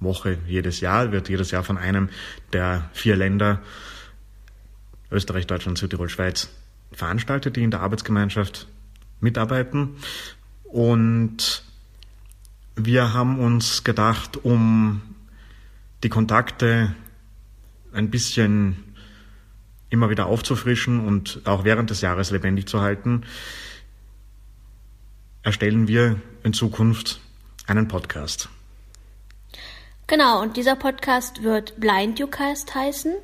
Woche 0.00 0.38
jedes 0.46 0.80
Jahr, 0.80 1.12
wird 1.12 1.28
jedes 1.28 1.50
Jahr 1.50 1.64
von 1.64 1.78
einem 1.78 2.09
der 2.52 2.90
vier 2.92 3.16
Länder 3.16 3.62
Österreich, 5.11 5.46
Deutschland, 5.46 5.78
Südtirol, 5.78 6.09
Schweiz 6.09 6.50
veranstaltet, 6.92 7.57
die 7.57 7.62
in 7.62 7.70
der 7.70 7.80
Arbeitsgemeinschaft 7.80 8.66
mitarbeiten. 9.20 9.96
Und 10.64 11.64
wir 12.76 13.12
haben 13.12 13.38
uns 13.38 13.85
gedacht, 13.85 14.44
um 14.44 15.02
die 16.02 16.09
Kontakte 16.09 16.94
ein 17.92 18.11
bisschen 18.11 18.76
immer 19.88 20.11
wieder 20.11 20.26
aufzufrischen 20.26 21.07
und 21.07 21.42
auch 21.44 21.64
während 21.64 21.90
des 21.90 22.00
Jahres 22.00 22.33
lebendig 22.33 22.66
zu 22.66 22.80
halten, 22.80 23.22
erstellen 25.42 25.87
wir 25.87 26.20
in 26.42 26.52
Zukunft 26.52 27.20
einen 27.66 27.87
Podcast. 27.87 28.48
Genau, 30.06 30.42
und 30.42 30.58
dieser 30.58 30.76
Podcast 30.76 31.42
wird 31.42 31.80
Blind 31.80 32.18
YouCast 32.18 32.74
heißen. 32.74 33.14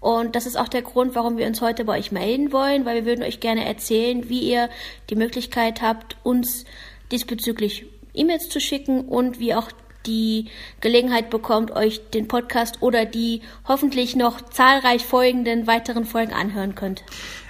Und 0.00 0.36
das 0.36 0.46
ist 0.46 0.56
auch 0.56 0.68
der 0.68 0.82
Grund, 0.82 1.16
warum 1.16 1.36
wir 1.36 1.46
uns 1.46 1.60
heute 1.60 1.84
bei 1.84 1.98
euch 1.98 2.12
melden 2.12 2.52
wollen, 2.52 2.84
weil 2.84 2.94
wir 2.94 3.06
würden 3.06 3.24
euch 3.24 3.40
gerne 3.40 3.66
erzählen, 3.66 4.28
wie 4.28 4.40
ihr 4.40 4.70
die 5.10 5.16
Möglichkeit 5.16 5.82
habt, 5.82 6.16
uns 6.22 6.64
diesbezüglich 7.10 7.86
E-Mails 8.14 8.48
zu 8.48 8.60
schicken 8.60 9.02
und 9.02 9.40
wie 9.40 9.54
auch 9.54 9.72
die 10.06 10.46
Gelegenheit 10.80 11.28
bekommt, 11.28 11.72
euch 11.72 12.08
den 12.10 12.28
Podcast 12.28 12.82
oder 12.82 13.04
die 13.04 13.42
hoffentlich 13.66 14.14
noch 14.14 14.40
zahlreich 14.40 15.04
folgenden 15.04 15.66
weiteren 15.66 16.04
Folgen 16.04 16.32
anhören 16.32 16.76
könnt. 16.76 17.02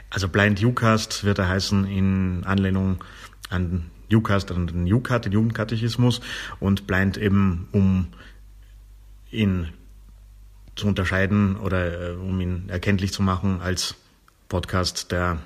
Also 0.09 0.29
Blind 0.29 0.61
YouCast 0.61 1.25
wird 1.25 1.39
er 1.39 1.49
heißen 1.49 1.87
in 1.87 2.43
Anlehnung 2.45 3.05
an 3.51 3.91
YouCast, 4.09 4.51
an 4.51 4.67
den 4.67 4.87
YouCat, 4.87 5.27
den 5.27 5.33
Jugendkatechismus 5.33 6.23
und 6.61 6.87
Blind 6.87 7.19
eben 7.19 7.69
um 7.73 8.09
ihn 9.31 9.69
zu 10.77 10.87
unterscheiden 10.87 11.57
oder 11.57 12.13
äh, 12.13 12.15
um 12.15 12.41
ihn 12.41 12.69
erkenntlich 12.69 13.13
zu 13.13 13.23
machen 13.23 13.61
als 13.61 13.95
Podcast 14.49 15.13
der 15.13 15.39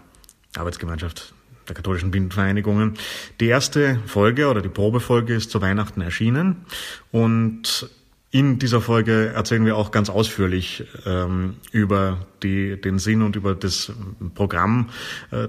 Arbeitsgemeinschaft 0.56 1.34
der 1.68 1.74
katholischen 1.74 2.10
Blindenvereinigungen. 2.10 2.94
Die 3.40 3.46
erste 3.46 4.00
Folge 4.06 4.48
oder 4.48 4.62
die 4.62 4.68
Probefolge 4.68 5.34
ist 5.34 5.50
zu 5.50 5.60
Weihnachten 5.62 6.00
erschienen 6.00 6.64
und 7.10 7.88
in 8.30 8.58
dieser 8.58 8.80
Folge 8.80 9.32
erzählen 9.34 9.66
wir 9.66 9.76
auch 9.76 9.90
ganz 9.90 10.08
ausführlich 10.08 10.84
ähm, 11.04 11.56
über 11.70 12.26
die, 12.42 12.80
den 12.80 12.98
Sinn 12.98 13.20
und 13.20 13.36
über 13.36 13.54
das 13.54 13.92
Programm, 14.34 14.88
äh, 15.30 15.48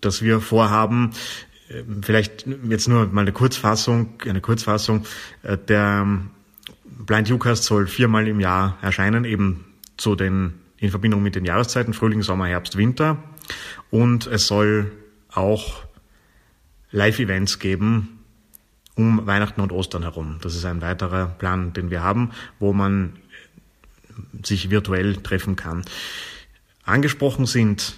das 0.00 0.22
wir 0.22 0.40
vorhaben. 0.40 1.10
Ähm, 1.70 2.02
vielleicht 2.02 2.46
jetzt 2.70 2.88
nur 2.88 3.06
mal 3.08 3.20
eine 3.20 3.32
Kurzfassung, 3.32 4.14
eine 4.26 4.40
Kurzfassung. 4.40 5.04
Äh, 5.42 5.58
der 5.58 6.06
Blind 7.04 7.30
Ucast 7.30 7.64
soll 7.64 7.86
viermal 7.86 8.28
im 8.28 8.40
Jahr 8.40 8.78
erscheinen, 8.80 9.24
eben 9.24 9.64
zu 9.96 10.14
den, 10.14 10.54
in 10.76 10.90
Verbindung 10.90 11.22
mit 11.22 11.34
den 11.34 11.44
Jahreszeiten 11.44 11.94
Frühling, 11.94 12.22
Sommer, 12.22 12.46
Herbst, 12.46 12.76
Winter. 12.76 13.22
Und 13.90 14.26
es 14.26 14.46
soll 14.46 14.92
auch 15.30 15.84
Live-Events 16.90 17.58
geben 17.58 18.18
um 18.94 19.26
Weihnachten 19.26 19.62
und 19.62 19.72
Ostern 19.72 20.02
herum. 20.02 20.38
Das 20.42 20.54
ist 20.54 20.66
ein 20.66 20.82
weiterer 20.82 21.26
Plan, 21.26 21.72
den 21.72 21.90
wir 21.90 22.02
haben, 22.02 22.32
wo 22.58 22.74
man 22.74 23.14
sich 24.42 24.68
virtuell 24.68 25.16
treffen 25.16 25.56
kann. 25.56 25.82
Angesprochen 26.84 27.46
sind 27.46 27.94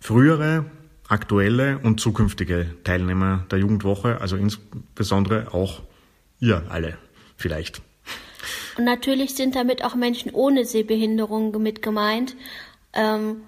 frühere, 0.00 0.64
aktuelle 1.06 1.78
und 1.78 2.00
zukünftige 2.00 2.74
Teilnehmer 2.82 3.46
der 3.50 3.60
Jugendwoche, 3.60 4.20
also 4.20 4.36
insbesondere 4.36 5.54
auch 5.54 5.82
ihr 6.40 6.64
alle 6.68 6.98
vielleicht. 7.40 7.82
Und 8.78 8.84
natürlich 8.84 9.34
sind 9.34 9.56
damit 9.56 9.84
auch 9.84 9.94
Menschen 9.94 10.32
ohne 10.32 10.64
Sehbehinderung 10.64 11.60
mit 11.60 11.82
gemeint. 11.82 12.36
Ähm, 12.92 13.42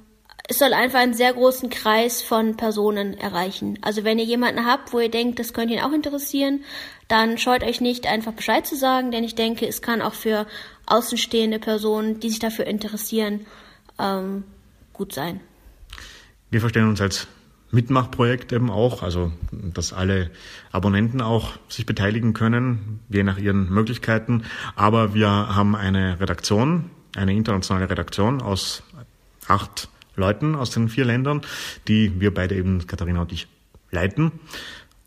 es 0.48 0.58
soll 0.58 0.72
einfach 0.72 0.98
einen 0.98 1.14
sehr 1.14 1.32
großen 1.32 1.70
Kreis 1.70 2.20
von 2.20 2.56
Personen 2.56 3.16
erreichen. 3.16 3.78
Also 3.80 4.04
wenn 4.04 4.18
ihr 4.18 4.24
jemanden 4.24 4.66
habt, 4.66 4.92
wo 4.92 4.98
ihr 4.98 5.10
denkt, 5.10 5.38
das 5.38 5.54
könnte 5.54 5.74
ihn 5.74 5.80
auch 5.80 5.92
interessieren, 5.92 6.64
dann 7.08 7.38
scheut 7.38 7.62
euch 7.62 7.80
nicht, 7.80 8.06
einfach 8.06 8.32
Bescheid 8.32 8.66
zu 8.66 8.76
sagen, 8.76 9.12
denn 9.12 9.24
ich 9.24 9.34
denke, 9.34 9.66
es 9.66 9.82
kann 9.82 10.02
auch 10.02 10.14
für 10.14 10.46
außenstehende 10.86 11.58
Personen, 11.58 12.20
die 12.20 12.30
sich 12.30 12.40
dafür 12.40 12.66
interessieren, 12.66 13.46
ähm, 13.98 14.44
gut 14.92 15.12
sein. 15.14 15.40
Wir 16.50 16.60
verstehen 16.60 16.88
uns 16.88 17.00
als 17.00 17.28
Mitmachprojekt 17.72 18.52
eben 18.52 18.70
auch, 18.70 19.02
also 19.02 19.32
dass 19.50 19.92
alle 19.92 20.30
Abonnenten 20.70 21.20
auch 21.20 21.52
sich 21.68 21.86
beteiligen 21.86 22.34
können, 22.34 23.00
je 23.08 23.22
nach 23.24 23.38
ihren 23.38 23.70
Möglichkeiten. 23.70 24.44
Aber 24.76 25.14
wir 25.14 25.28
haben 25.28 25.74
eine 25.74 26.20
Redaktion, 26.20 26.90
eine 27.16 27.32
internationale 27.34 27.88
Redaktion 27.88 28.42
aus 28.42 28.82
acht 29.48 29.88
Leuten 30.14 30.54
aus 30.54 30.70
den 30.70 30.90
vier 30.90 31.06
Ländern, 31.06 31.40
die 31.88 32.20
wir 32.20 32.32
beide 32.32 32.54
eben, 32.54 32.86
Katharina 32.86 33.22
und 33.22 33.32
ich, 33.32 33.48
leiten. 33.90 34.32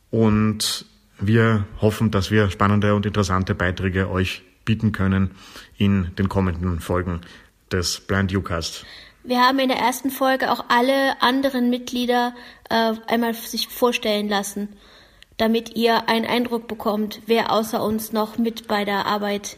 Und 0.10 0.86
wir 1.20 1.66
hoffen, 1.82 2.10
dass 2.10 2.32
wir 2.32 2.50
spannende 2.50 2.96
und 2.96 3.06
interessante 3.06 3.54
Beiträge 3.54 4.10
euch 4.10 4.42
bieten 4.66 4.92
können 4.92 5.32
in 5.78 6.16
den 6.16 6.28
kommenden 6.30 6.80
Folgen 6.80 7.22
des 7.72 8.00
Blind 8.00 8.36
Ucast. 8.36 8.86
Wir 9.28 9.40
haben 9.40 9.58
in 9.58 9.70
der 9.70 9.80
ersten 9.80 10.12
Folge 10.12 10.52
auch 10.52 10.66
alle 10.68 11.20
anderen 11.20 11.72
Mitglieder 11.72 12.36
äh, 12.70 12.94
einmal 13.08 13.34
sich 13.34 13.68
vorstellen 13.68 14.30
lassen, 14.30 14.70
damit 15.38 15.76
ihr 15.76 16.08
einen 16.08 16.28
Eindruck 16.28 16.68
bekommt, 16.68 17.22
wer 17.26 17.52
außer 17.52 17.84
uns 17.84 18.14
noch 18.14 18.38
mit 18.38 18.68
bei 18.68 18.86
der 18.86 19.08
Arbeit 19.08 19.58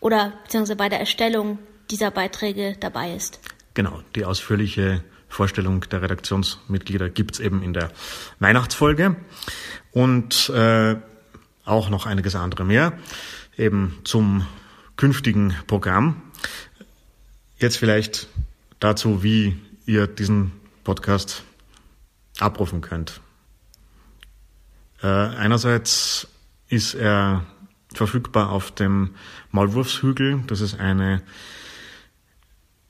oder 0.00 0.34
beziehungsweise 0.44 0.76
bei 0.76 0.90
der 0.90 1.00
Erstellung 1.00 1.58
dieser 1.90 2.10
Beiträge 2.10 2.76
dabei 2.78 3.14
ist. 3.14 3.40
Genau, 3.72 4.02
die 4.14 4.26
ausführliche 4.26 5.02
Vorstellung 5.28 5.80
der 5.90 6.02
Redaktionsmitglieder 6.02 7.08
gibt's 7.08 7.38
eben 7.38 7.62
in 7.62 7.72
der 7.72 7.92
Weihnachtsfolge 8.38 9.16
und 9.92 10.50
äh, 10.50 10.96
auch 11.64 11.88
noch 11.88 12.04
einiges 12.04 12.34
andere 12.34 12.66
mehr, 12.66 12.92
eben 13.56 13.98
zum 14.04 14.46
künftigen 14.96 15.56
Programm. 15.66 16.20
Jetzt 17.58 17.78
vielleicht 17.78 18.28
dazu, 18.80 19.22
wie 19.22 19.56
ihr 19.86 20.06
diesen 20.06 20.52
Podcast 20.84 21.42
abrufen 22.38 22.80
könnt. 22.80 23.20
Äh, 25.02 25.06
einerseits 25.06 26.28
ist 26.68 26.94
er 26.94 27.44
verfügbar 27.94 28.50
auf 28.50 28.70
dem 28.70 29.14
Maulwurfshügel. 29.50 30.42
Das 30.46 30.60
ist 30.60 30.78
eine, 30.78 31.22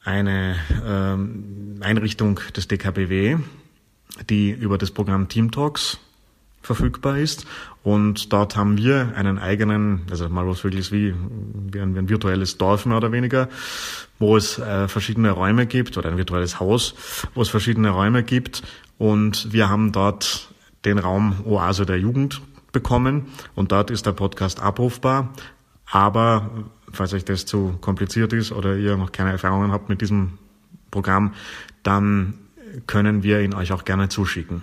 eine 0.03 0.57
ähm, 0.85 1.77
Einrichtung 1.81 2.41
des 2.57 2.69
DKBW, 2.69 3.39
die 4.29 4.51
über 4.51 4.79
das 4.79 4.91
Programm 4.91 5.29
Team 5.29 5.51
Talks 5.51 5.99
verfügbar 6.63 7.19
ist. 7.19 7.47
Und 7.87 8.33
dort 8.33 8.57
haben 8.57 8.77
wir 8.77 9.13
einen 9.15 9.39
eigenen, 9.39 10.01
also 10.11 10.29
Malwurfshügel 10.29 10.81
ist 10.81 10.91
wie, 10.91 11.15
wie 11.71 11.79
ein, 11.79 11.95
wie 11.95 12.01
ein 12.01 12.09
virtuelles 12.09 12.59
Dorf 12.59 12.85
mehr 12.85 12.97
oder 12.97 13.13
weniger, 13.13 13.49
wo 14.19 14.37
es 14.37 14.59
äh, 14.59 14.89
verschiedene 14.89 15.31
Räume 15.31 15.67
gibt 15.67 15.97
oder 15.97 16.09
ein 16.09 16.17
virtuelles 16.17 16.59
Haus, 16.59 16.97
wo 17.35 17.43
es 17.43 17.49
verschiedene 17.49 17.91
Räume 17.91 18.25
gibt. 18.25 18.65
Und 18.99 19.53
wir 19.53 19.69
haben 19.69 19.93
dort 19.93 20.53
den 20.85 20.99
Raum 20.99 21.37
Oase 21.45 21.87
der 21.87 22.01
Jugend 22.01 22.43
bekommen 22.73 23.27
und 23.55 23.71
dort 23.71 23.93
ist 23.93 24.05
der 24.05 24.15
Podcast 24.15 24.59
abrufbar. 24.59 25.33
Aber 25.89 26.51
falls 26.91 27.15
euch 27.15 27.25
das 27.25 27.47
zu 27.47 27.79
kompliziert 27.81 28.33
ist 28.33 28.51
oder 28.51 28.75
ihr 28.75 28.97
noch 28.97 29.13
keine 29.13 29.31
Erfahrungen 29.31 29.71
habt 29.71 29.89
mit 29.89 30.01
diesem 30.01 30.39
Programm, 30.91 31.35
dann 31.85 32.35
können 32.89 33.23
wir 33.23 33.43
ihn 33.43 33.55
euch 33.55 33.71
auch 33.71 33.85
gerne 33.85 34.09
zuschicken. 34.09 34.63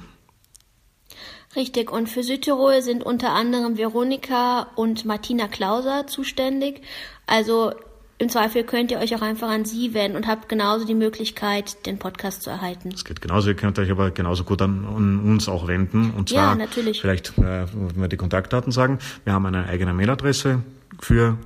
Richtig, 1.56 1.92
und 1.92 2.10
für 2.10 2.24
Südtirol 2.24 2.82
sind 2.82 3.04
unter 3.04 3.32
anderem 3.32 3.78
Veronika 3.78 4.68
und 4.76 5.06
Martina 5.06 5.48
Klauser 5.48 6.08
zuständig. 6.08 6.82
Also 7.28 7.74
im 8.18 8.30
Zweifel 8.30 8.64
könnt 8.64 8.90
ihr 8.92 9.00
euch 9.00 9.16
auch 9.16 9.22
einfach 9.22 9.50
an 9.50 9.66
sie 9.66 9.94
wenden 9.94 10.16
und 10.16 10.28
habt 10.28 10.48
genauso 10.48 10.86
die 10.86 10.96
Möglichkeit, 10.96 11.86
den 11.86 12.00
Podcast 12.00 12.42
zu 12.44 12.50
erhalten. 12.50 12.90
Es 12.94 13.04
geht 13.06 13.22
genauso, 13.22 13.50
ihr 13.50 13.56
könnt 13.56 13.78
euch 13.80 13.92
aber 13.92 14.12
genauso 14.12 14.44
gut 14.44 14.62
an, 14.62 14.86
an 14.86 15.20
uns 15.20 15.50
auch 15.50 15.68
wenden. 15.68 16.12
Und 16.12 16.30
zwar 16.30 16.52
Ja, 16.52 16.56
natürlich. 16.56 17.02
vielleicht, 17.02 17.38
äh, 17.38 17.66
wenn 17.72 18.02
wir 18.02 18.08
die 18.08 18.18
Kontaktdaten 18.18 18.72
sagen, 18.72 19.00
wir 19.24 19.34
haben 19.34 19.46
eine 19.46 19.66
eigene 19.66 19.94
Mailadresse 19.94 20.64
für 21.00 21.38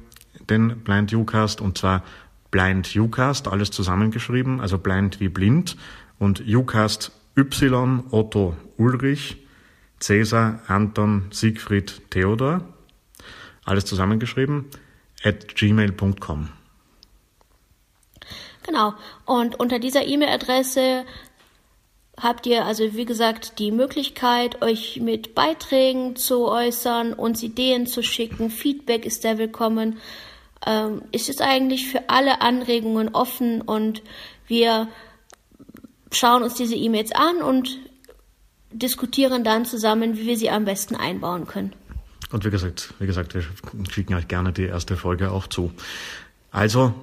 den 0.49 0.79
Blind 0.79 1.13
Ucast 1.13 1.61
und 1.61 1.77
zwar 1.77 2.03
Blind 2.51 2.95
Ucast, 2.95 3.47
alles 3.47 3.71
zusammengeschrieben, 3.71 4.61
also 4.61 4.77
blind 4.77 5.19
wie 5.19 5.29
blind 5.29 5.75
und 6.19 6.43
Ucast 6.47 7.11
Y 7.35 8.03
Otto 8.11 8.55
Ulrich 8.77 9.37
Cäsar 9.99 10.62
Anton 10.67 11.29
Siegfried 11.31 12.01
Theodor, 12.10 12.62
alles 13.65 13.86
zusammengeschrieben, 13.86 14.65
at 15.23 15.55
gmail.com. 15.55 16.49
Genau. 18.63 18.93
Und 19.25 19.60
unter 19.60 19.79
dieser 19.79 20.05
E-Mail-Adresse 20.05 21.05
habt 22.19 22.45
ihr 22.45 22.65
also, 22.65 22.95
wie 22.95 23.05
gesagt, 23.05 23.60
die 23.60 23.71
Möglichkeit, 23.71 24.62
euch 24.62 24.99
mit 24.99 25.36
Beiträgen 25.36 26.15
zu 26.15 26.47
äußern, 26.47 27.13
uns 27.13 27.43
Ideen 27.43 27.88
zu 27.88 28.03
schicken. 28.03 28.49
Feedback 28.49 29.05
ist 29.05 29.21
sehr 29.21 29.38
willkommen. 29.38 29.99
Ähm, 30.65 31.03
es 31.12 31.29
ist 31.29 31.41
eigentlich 31.41 31.88
für 31.88 32.10
alle 32.10 32.41
Anregungen 32.41 33.10
offen 33.13 33.62
und 33.62 34.01
wir 34.47 34.88
schauen 36.12 36.43
uns 36.43 36.55
diese 36.55 36.75
E-Mails 36.75 37.12
an 37.12 37.41
und 37.41 37.79
diskutieren 38.71 39.43
dann 39.43 39.65
zusammen, 39.65 40.17
wie 40.17 40.25
wir 40.25 40.38
sie 40.38 40.49
am 40.49 40.65
besten 40.65 40.95
einbauen 40.95 41.47
können. 41.47 41.73
Und 42.32 42.43
wie 42.45 42.49
gesagt, 42.49 42.93
wie 42.99 43.08
gesagt, 43.08 43.34
wir 43.34 43.43
schicken 43.89 44.13
euch 44.13 44.27
gerne 44.27 44.51
die 44.51 44.65
erste 44.65 44.97
Folge 44.97 45.32
auch 45.32 45.47
zu. 45.47 45.71
Also, 46.51 46.93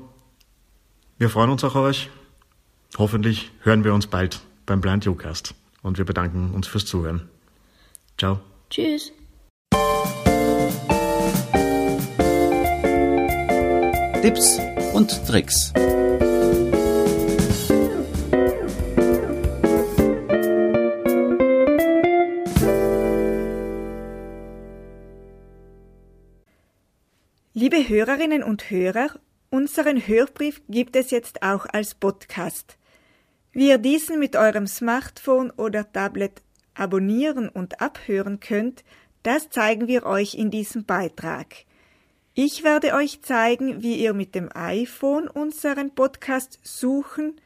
wir 1.19 1.31
freuen 1.31 1.51
uns 1.51 1.65
auch 1.65 1.75
auf 1.75 1.85
euch. 1.85 2.11
Hoffentlich 2.99 3.51
hören 3.63 3.85
wir 3.85 3.95
uns 3.95 4.07
bald 4.07 4.41
beim 4.67 4.81
Blind 4.81 5.07
Ucast. 5.07 5.55
Und 5.83 5.99
wir 5.99 6.05
bedanken 6.05 6.53
uns 6.55 6.67
fürs 6.67 6.87
Zuhören. 6.87 7.29
Ciao. 8.19 8.41
Tschüss. 8.71 9.13
Tipps 14.23 14.59
und 14.95 15.11
Tricks. 15.27 15.73
Liebe 27.57 27.89
Hörerinnen 27.89 28.43
und 28.43 28.69
Hörer, 28.69 29.11
unseren 29.49 30.09
Hörbrief 30.09 30.61
gibt 30.69 30.97
es 30.97 31.13
jetzt 31.13 31.45
auch 31.45 31.67
als 31.67 31.95
Podcast. 31.95 32.79
Wie 33.53 33.69
ihr 33.69 33.79
diesen 33.79 34.19
mit 34.19 34.35
eurem 34.35 34.67
Smartphone 34.67 35.53
oder 35.53 35.93
Tablet 35.93 36.43
abonnieren 36.75 37.49
und 37.49 37.81
abhören 37.81 38.41
könnt, 38.41 38.83
das 39.23 39.51
zeigen 39.51 39.87
wir 39.87 40.05
euch 40.05 40.35
in 40.35 40.51
diesem 40.51 40.85
Beitrag. 40.85 41.55
Ich 42.35 42.65
werde 42.65 42.93
euch 42.93 43.23
zeigen, 43.23 43.85
wie 43.85 44.03
ihr 44.03 44.15
mit 44.15 44.35
dem 44.35 44.51
iPhone 44.53 45.29
unseren 45.29 45.95
Podcast 45.95 46.59
suchen, 46.65 47.41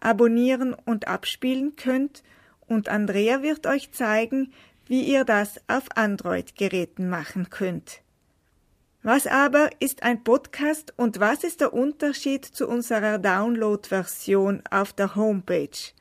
abonnieren 0.00 0.72
und 0.72 1.08
abspielen 1.08 1.76
könnt, 1.76 2.22
und 2.66 2.88
Andrea 2.88 3.42
wird 3.42 3.66
euch 3.66 3.92
zeigen, 3.92 4.50
wie 4.86 5.02
ihr 5.02 5.26
das 5.26 5.60
auf 5.68 5.94
Android-Geräten 5.94 7.10
machen 7.10 7.50
könnt. 7.50 8.00
Was 9.04 9.26
aber 9.26 9.70
ist 9.80 10.04
ein 10.04 10.22
Podcast 10.22 10.94
und 10.96 11.18
was 11.18 11.42
ist 11.42 11.60
der 11.60 11.72
Unterschied 11.72 12.44
zu 12.44 12.68
unserer 12.68 13.18
Download-Version 13.18 14.62
auf 14.70 14.92
der 14.92 15.16
Homepage? 15.16 15.92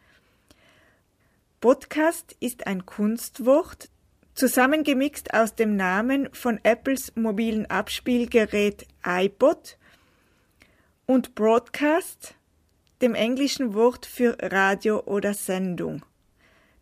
Podcast 1.62 2.36
ist 2.40 2.68
ein 2.68 2.86
Kunstwort, 2.86 3.90
zusammengemixt 4.36 5.34
aus 5.34 5.56
dem 5.56 5.76
Namen 5.76 6.30
von 6.32 6.60
Apples 6.62 7.16
mobilen 7.16 7.66
Abspielgerät 7.66 8.86
iPod 9.04 9.80
und 11.08 11.34
Broadcast, 11.34 12.36
dem 13.02 13.16
englischen 13.16 13.74
Wort 13.74 14.06
für 14.06 14.38
Radio 14.40 15.00
oder 15.06 15.34
Sendung. 15.34 16.06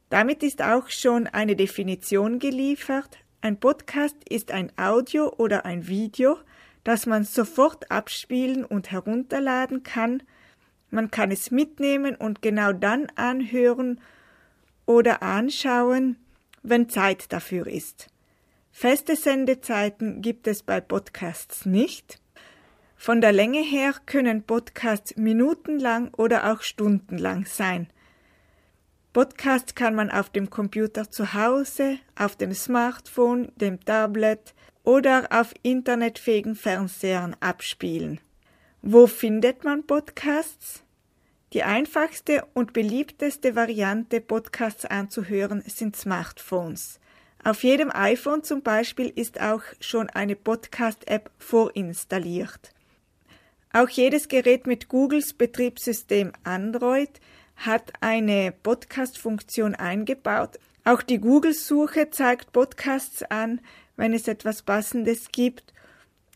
Damit 0.09 0.43
ist 0.43 0.61
auch 0.61 0.89
schon 0.89 1.27
eine 1.27 1.55
Definition 1.55 2.39
geliefert. 2.39 3.19
Ein 3.41 3.57
Podcast 3.57 4.17
ist 4.29 4.51
ein 4.51 4.69
Audio 4.77 5.33
oder 5.37 5.65
ein 5.65 5.87
Video, 5.87 6.37
das 6.83 7.05
man 7.05 7.23
sofort 7.23 7.89
abspielen 7.89 8.65
und 8.65 8.91
herunterladen 8.91 9.83
kann. 9.83 10.23
Man 10.89 11.09
kann 11.09 11.31
es 11.31 11.49
mitnehmen 11.49 12.15
und 12.15 12.41
genau 12.41 12.73
dann 12.73 13.07
anhören 13.15 14.01
oder 14.85 15.23
anschauen, 15.23 16.17
wenn 16.63 16.89
Zeit 16.89 17.31
dafür 17.31 17.67
ist. 17.67 18.07
Feste 18.73 19.15
Sendezeiten 19.15 20.21
gibt 20.21 20.45
es 20.45 20.61
bei 20.61 20.81
Podcasts 20.81 21.65
nicht. 21.65 22.19
Von 22.97 23.21
der 23.21 23.31
Länge 23.31 23.61
her 23.61 23.93
können 24.05 24.43
Podcasts 24.43 25.15
minutenlang 25.15 26.13
oder 26.13 26.51
auch 26.51 26.61
stundenlang 26.61 27.45
sein. 27.45 27.87
Podcast 29.11 29.75
kann 29.75 29.95
man 29.95 30.11
auf 30.11 30.29
dem 30.29 30.51
Computer 30.51 31.09
zu 31.09 31.33
Hause, 31.33 31.97
auf 32.15 32.35
dem 32.35 32.53
Smartphone, 32.53 33.51
dem 33.55 33.83
Tablet 33.83 34.53
oder 34.83 35.27
auf 35.31 35.51
internetfähigen 35.63 36.55
Fernsehern 36.55 37.35
abspielen. 37.39 38.21
Wo 38.83 39.07
findet 39.07 39.63
man 39.63 39.87
Podcasts? 39.87 40.83
Die 41.53 41.63
einfachste 41.63 42.45
und 42.53 42.73
beliebteste 42.73 43.55
Variante, 43.55 44.21
Podcasts 44.21 44.85
anzuhören, 44.85 45.63
sind 45.65 45.95
Smartphones. 45.95 46.99
Auf 47.43 47.63
jedem 47.63 47.89
iPhone 47.91 48.43
zum 48.43 48.61
Beispiel 48.61 49.07
ist 49.07 49.41
auch 49.41 49.63
schon 49.79 50.11
eine 50.11 50.35
Podcast-App 50.35 51.31
vorinstalliert. 51.39 52.75
Auch 53.73 53.89
jedes 53.89 54.27
Gerät 54.27 54.67
mit 54.67 54.87
Googles 54.87 55.33
Betriebssystem 55.33 56.31
Android 56.43 57.19
hat 57.59 57.93
eine 58.01 58.51
Podcast-Funktion 58.51 59.75
eingebaut. 59.75 60.59
Auch 60.83 61.01
die 61.01 61.19
Google-Suche 61.19 62.09
zeigt 62.09 62.51
Podcasts 62.51 63.23
an, 63.23 63.61
wenn 63.95 64.13
es 64.13 64.27
etwas 64.27 64.63
Passendes 64.63 65.29
gibt 65.31 65.73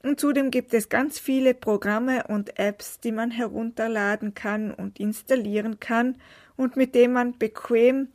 und 0.03 0.19
zudem 0.19 0.51
gibt 0.51 0.73
es 0.73 0.89
ganz 0.89 1.17
viele 1.17 1.53
Programme 1.53 2.25
und 2.27 2.59
Apps, 2.59 2.99
die 2.99 3.13
man 3.13 3.31
herunterladen 3.31 4.33
kann 4.33 4.71
und 4.71 4.99
installieren 4.99 5.79
kann 5.79 6.17
und 6.57 6.75
mit 6.75 6.93
denen 6.93 7.13
man 7.13 7.37
bequem 7.37 8.09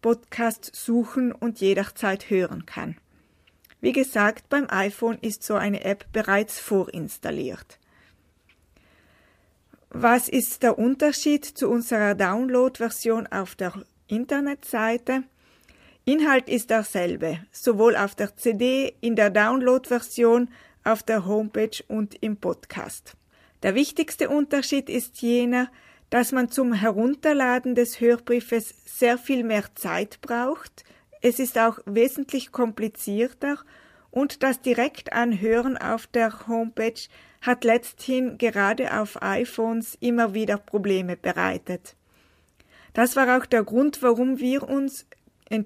Podcasts 0.00 0.84
suchen 0.84 1.32
und 1.32 1.60
jederzeit 1.60 2.30
hören 2.30 2.64
kann. 2.64 2.96
Wie 3.82 3.92
gesagt, 3.92 4.48
beim 4.48 4.66
iPhone 4.70 5.18
ist 5.20 5.42
so 5.42 5.54
eine 5.54 5.84
App 5.84 6.06
bereits 6.12 6.58
vorinstalliert. 6.58 7.78
Was 9.96 10.28
ist 10.28 10.64
der 10.64 10.76
Unterschied 10.76 11.44
zu 11.44 11.70
unserer 11.70 12.16
Download-Version 12.16 13.28
auf 13.28 13.54
der 13.54 13.72
Internetseite? 14.08 15.22
Inhalt 16.04 16.48
ist 16.48 16.70
derselbe, 16.70 17.38
sowohl 17.52 17.94
auf 17.94 18.16
der 18.16 18.36
CD, 18.36 18.96
in 19.00 19.14
der 19.14 19.30
Download-Version 19.30 20.48
auf 20.82 21.04
der 21.04 21.26
Homepage 21.26 21.80
und 21.86 22.20
im 22.24 22.36
Podcast. 22.38 23.12
Der 23.62 23.76
wichtigste 23.76 24.30
Unterschied 24.30 24.90
ist 24.90 25.22
jener, 25.22 25.70
dass 26.10 26.32
man 26.32 26.50
zum 26.50 26.72
Herunterladen 26.72 27.76
des 27.76 28.00
Hörbriefes 28.00 28.74
sehr 28.86 29.16
viel 29.16 29.44
mehr 29.44 29.76
Zeit 29.76 30.20
braucht. 30.22 30.82
Es 31.20 31.38
ist 31.38 31.56
auch 31.56 31.78
wesentlich 31.86 32.50
komplizierter 32.50 33.58
und 34.10 34.42
das 34.42 34.60
Direktanhören 34.60 35.76
auf 35.76 36.08
der 36.08 36.48
Homepage 36.48 37.00
hat 37.44 37.62
letzthin 37.62 38.38
gerade 38.38 38.98
auf 38.98 39.20
iPhones 39.22 39.98
immer 40.00 40.32
wieder 40.32 40.56
Probleme 40.56 41.14
bereitet. 41.16 41.94
Das 42.94 43.16
war 43.16 43.36
auch 43.36 43.44
der 43.44 43.64
Grund, 43.64 44.02
warum 44.02 44.38
wir 44.38 44.66
uns 44.66 45.06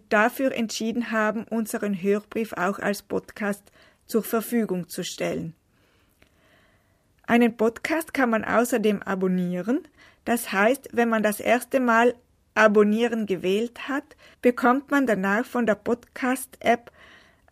dafür 0.08 0.52
entschieden 0.52 1.12
haben, 1.12 1.44
unseren 1.44 1.94
Hörbrief 1.94 2.52
auch 2.54 2.80
als 2.80 3.02
Podcast 3.02 3.62
zur 4.06 4.24
Verfügung 4.24 4.88
zu 4.88 5.04
stellen. 5.04 5.54
Einen 7.28 7.56
Podcast 7.56 8.12
kann 8.12 8.30
man 8.30 8.44
außerdem 8.44 9.02
abonnieren. 9.02 9.86
Das 10.24 10.50
heißt, 10.52 10.88
wenn 10.92 11.08
man 11.08 11.22
das 11.22 11.38
erste 11.38 11.78
Mal 11.78 12.14
Abonnieren 12.54 13.26
gewählt 13.26 13.86
hat, 13.86 14.16
bekommt 14.42 14.90
man 14.90 15.06
danach 15.06 15.44
von 15.44 15.64
der 15.64 15.76
Podcast-App 15.76 16.90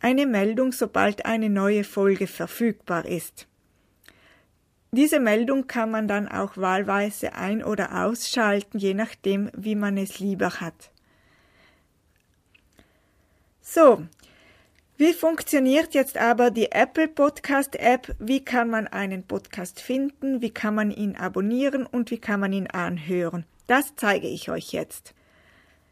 eine 0.01 0.27
Meldung, 0.27 0.73
sobald 0.73 1.27
eine 1.27 1.49
neue 1.49 1.85
Folge 1.85 2.27
verfügbar 2.27 3.05
ist. 3.05 3.47
Diese 4.97 5.21
Meldung 5.21 5.67
kann 5.67 5.91
man 5.91 6.09
dann 6.09 6.27
auch 6.27 6.57
wahlweise 6.57 7.35
ein- 7.35 7.63
oder 7.63 8.07
ausschalten, 8.07 8.79
je 8.79 8.95
nachdem, 8.95 9.51
wie 9.55 9.75
man 9.75 9.99
es 9.99 10.21
lieber 10.21 10.61
hat. 10.61 10.91
So, 13.61 14.07
wie 14.97 15.13
funktioniert 15.13 15.93
jetzt 15.93 16.17
aber 16.17 16.51
die 16.51 16.73
Apple 16.73 17.09
Podcast 17.09 17.77
App? 17.77 18.17
Wie 18.19 18.43
kann 18.43 18.71
man 18.71 18.87
einen 18.87 19.23
Podcast 19.27 19.83
finden? 19.83 20.41
Wie 20.41 20.49
kann 20.49 20.75
man 20.75 20.91
ihn 20.91 21.15
abonnieren 21.15 21.85
und 21.85 22.11
wie 22.11 22.19
kann 22.19 22.41
man 22.41 22.55
ihn 22.55 22.69
anhören? 22.69 23.45
Das 23.67 23.97
zeige 23.97 24.29
ich 24.29 24.51
euch 24.51 24.73
jetzt. 24.73 25.13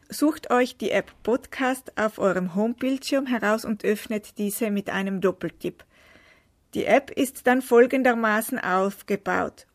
Sucht 0.08 0.50
euch 0.50 0.78
die 0.78 0.92
App 0.92 1.12
Podcast 1.22 1.92
auf 1.98 2.18
eurem 2.18 2.54
Homebildschirm 2.54 3.26
heraus 3.26 3.66
und 3.66 3.84
öffnet 3.84 4.38
diese 4.38 4.70
mit 4.70 4.88
einem 4.88 5.20
Doppeltipp. 5.20 5.84
Die 6.74 6.86
App 6.86 7.10
ist 7.10 7.46
dann 7.46 7.62
folgendermaßen 7.62 8.58
aufgebaut. 8.58 9.66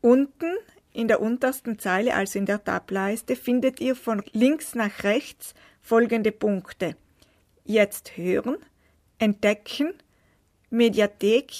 Unten 0.00 0.54
in 0.92 1.08
der 1.08 1.20
untersten 1.20 1.78
Zeile, 1.80 2.14
also 2.14 2.38
in 2.38 2.46
der 2.46 2.62
Tableiste, 2.62 3.34
findet 3.34 3.80
ihr 3.80 3.96
von 3.96 4.22
links 4.32 4.76
nach 4.76 5.02
rechts 5.02 5.54
folgende 5.82 6.30
Punkte. 6.30 6.96
Jetzt 7.64 8.16
hören, 8.16 8.58
entdecken, 9.18 9.92
Mediathek 10.70 11.52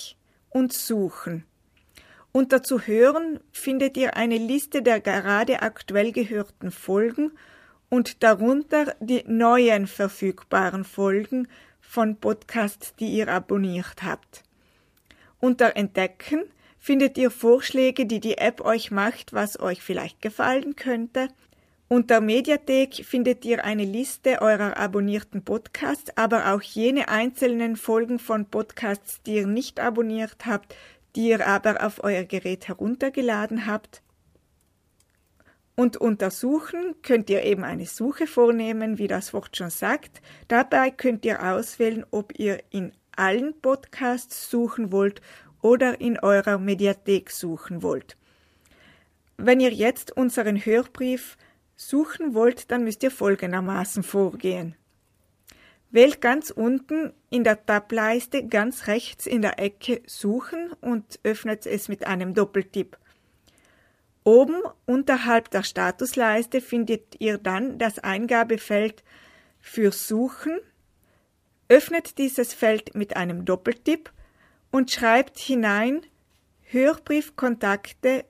und 0.51 0.73
suchen. 0.73 1.45
Unter 2.31 2.63
zu 2.63 2.81
hören 2.81 3.41
findet 3.51 3.97
ihr 3.97 4.17
eine 4.17 4.39
Liste 4.39 4.83
der 4.83 5.01
gerade 5.01 5.63
aktuell 5.63 6.13
gehörten 6.13 6.71
Folgen 6.71 7.33
und 7.89 8.23
darunter 8.23 8.95
die 9.01 9.25
neuen 9.27 9.87
verfügbaren 9.87 10.85
Folgen 10.85 11.49
von 11.81 12.17
Podcasts, 12.17 12.95
die 12.95 13.09
ihr 13.09 13.29
abonniert 13.29 14.03
habt. 14.03 14.46
Unter 15.41 15.77
Entdecken 15.77 16.45
findet 16.79 17.19
ihr 17.19 17.31
Vorschläge, 17.31 18.07
die 18.07 18.21
die 18.21 18.39
App 18.39 18.61
euch 18.61 18.91
macht, 18.91 19.33
was 19.33 19.59
euch 19.61 19.83
vielleicht 19.83 20.23
gefallen 20.23 20.77
könnte– 20.77 21.29
unter 21.89 22.21
Mediathek 22.21 23.05
findet 23.07 23.45
ihr 23.45 23.65
eine 23.65 23.85
Liste 23.85 24.43
eurer 24.43 24.77
abonnierten 24.77 25.45
Podcasts, 25.45 26.11
aber 26.17 26.53
auch 26.53 26.61
jene 26.61 27.09
einzelnen 27.09 27.77
Folgen 27.77 28.19
von 28.19 28.47
Podcasts, 28.47 29.23
die 29.23 29.37
ihr 29.37 29.47
nicht 29.47 29.79
abonniert 29.79 30.47
habt, 30.47 30.75
die 31.15 31.29
ihr 31.29 31.47
aber 31.47 31.87
auf 31.87 32.03
euer 32.03 32.25
Gerät 32.25 32.67
heruntergeladen 32.67 33.67
habt. 33.67 34.03
Und 35.77 35.97
untersuchen 35.97 36.97
könnt 37.03 37.31
ihr 37.31 37.45
eben 37.45 37.63
eine 37.63 37.87
Suche 37.87 38.27
vornehmen, 38.27 38.99
wie 38.99 39.07
das 39.07 39.33
Wort 39.33 39.57
schon 39.57 39.71
sagt. 39.71 40.21
Dabei 40.49 40.91
könnt 40.91 41.25
ihr 41.25 41.41
auswählen, 41.41 42.05
ob 42.11 42.37
ihr 42.37 42.65
in 42.71 42.91
allen 43.17 43.61
Podcasts 43.61 44.51
suchen 44.51 44.93
wollt 44.93 45.21
oder 45.63 46.01
in 46.01 46.19
eurer 46.19 46.59
Mediathek 46.59 47.31
suchen 47.31 47.83
wollt. 47.83 48.17
Wenn 49.37 49.61
ihr 49.61 49.73
jetzt 49.73 50.17
unseren 50.17 50.57
Hörbrief 50.57 51.37
suchen 51.77 52.35
wollt, 52.35 52.71
dann 52.71 52.85
müsst 52.85 53.03
ihr 53.03 53.11
folgendermaßen 53.11 54.03
vorgehen. 54.03 54.77
Wählt 55.91 56.21
ganz 56.21 56.51
unten 56.51 57.13
in 57.31 57.45
der 57.45 57.65
Tableiste 57.65 58.47
ganz 58.47 58.87
rechts 58.87 59.27
in 59.27 59.43
der 59.43 59.59
Ecke 59.59 60.03
Suchen 60.07 60.73
und 60.81 61.21
öffnet 61.23 61.67
es 61.67 61.89
mit 61.89 62.07
einem 62.07 62.35
Doppeltipp. 62.35 62.99
Oben 64.25 64.63
unterhalb 64.87 65.51
der 65.51 65.63
Statusleiste 65.63 66.61
findet 66.61 67.21
ihr 67.21 67.39
dann 67.39 67.79
das 67.79 68.01
Eingabefeld 68.01 69.05
für 69.61 69.93
Suchen. 69.93 70.59
Öffnet 71.69 72.19
dieses 72.19 72.55
Feld 72.55 72.95
mit 72.95 73.17
einem 73.17 73.45
Doppeltipp 73.45 74.13
und 74.71 74.91
schreibt 74.91 75.39
hinein 75.39 76.03
Hörbriefkontakte 76.63 78.25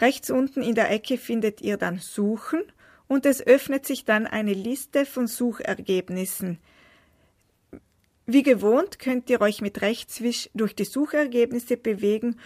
Rechts 0.00 0.30
unten 0.30 0.62
in 0.62 0.74
der 0.74 0.90
Ecke 0.90 1.16
findet 1.16 1.62
ihr 1.62 1.76
dann 1.78 1.98
Suchen 1.98 2.62
und 3.08 3.24
es 3.24 3.46
öffnet 3.46 3.86
sich 3.86 4.04
dann 4.04 4.26
eine 4.26 4.52
Liste 4.52 5.06
von 5.06 5.26
Suchergebnissen. 5.26 6.58
Wie 8.26 8.42
gewohnt 8.42 8.98
könnt 8.98 9.30
ihr 9.30 9.40
euch 9.40 9.62
mit 9.62 9.80
Rechtswisch 9.80 10.50
durch 10.52 10.74
die 10.74 10.84
Suchergebnisse 10.84 11.76
bewegen 11.76 12.38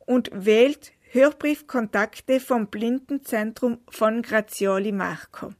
und 0.00 0.30
wählt 0.34 0.92
Hörbriefkontakte 1.10 2.40
vom 2.40 2.66
Blindenzentrum 2.66 3.78
von 3.88 4.20
Grazioli 4.22 4.92
Marco. 4.92 5.52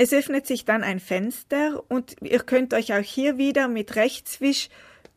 Es 0.00 0.12
öffnet 0.12 0.46
sich 0.46 0.64
dann 0.64 0.84
ein 0.84 1.00
Fenster 1.00 1.82
und 1.88 2.14
ihr 2.22 2.38
könnt 2.38 2.72
euch 2.72 2.94
auch 2.94 3.02
hier 3.02 3.36
wieder 3.36 3.66
mit 3.66 3.96
Rechtswisch 3.96 4.68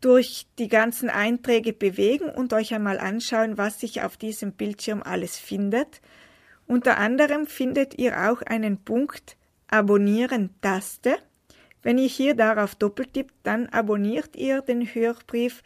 durch 0.02 0.48
die 0.58 0.70
ganzen 0.70 1.08
Einträge 1.12 1.72
bewegen 1.72 2.30
und 2.30 2.52
euch 2.52 2.74
einmal 2.74 2.98
anschauen, 2.98 3.60
was 3.60 3.80
sich 3.80 4.02
auf 4.02 4.18
diesem 4.18 4.54
Bildschirm 4.54 5.04
alles 5.04 5.38
findet. 5.38 6.02
Unter 6.66 6.98
anderem 6.98 7.46
findet 7.46 8.00
ihr 8.00 8.32
auch 8.32 8.42
einen 8.42 8.84
Punkt 8.84 9.38
Abonnieren-Taste. 9.68 11.16
Wenn 11.84 12.00
ihr 12.00 12.08
hier 12.08 12.34
darauf 12.34 12.74
doppeltippt, 12.74 13.36
dann 13.44 13.68
abonniert 13.68 14.36
ihr 14.36 14.62
den 14.62 14.82
Hörbrief 14.82 15.62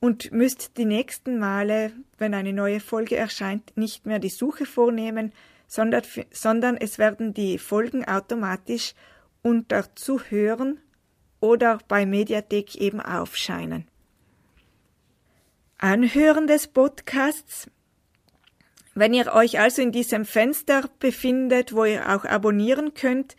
und 0.00 0.32
müsst 0.32 0.78
die 0.78 0.86
nächsten 0.86 1.38
Male, 1.38 1.92
wenn 2.16 2.32
eine 2.32 2.54
neue 2.54 2.80
Folge 2.80 3.16
erscheint, 3.16 3.76
nicht 3.76 4.06
mehr 4.06 4.18
die 4.18 4.30
Suche 4.30 4.64
vornehmen, 4.64 5.32
sondern, 5.66 6.02
sondern 6.30 6.76
es 6.76 6.98
werden 6.98 7.34
die 7.34 7.58
Folgen 7.58 8.04
automatisch 8.04 8.94
unter 9.42 9.94
Zuhören 9.94 10.80
oder 11.40 11.78
bei 11.88 12.06
Mediathek 12.06 12.76
eben 12.76 13.00
aufscheinen. 13.00 13.86
Anhören 15.78 16.46
des 16.46 16.68
Podcasts. 16.68 17.70
Wenn 18.94 19.12
ihr 19.12 19.34
euch 19.34 19.60
also 19.60 19.82
in 19.82 19.92
diesem 19.92 20.24
Fenster 20.24 20.88
befindet, 20.98 21.74
wo 21.74 21.84
ihr 21.84 22.08
auch 22.08 22.24
abonnieren 22.24 22.94
könnt, 22.94 23.36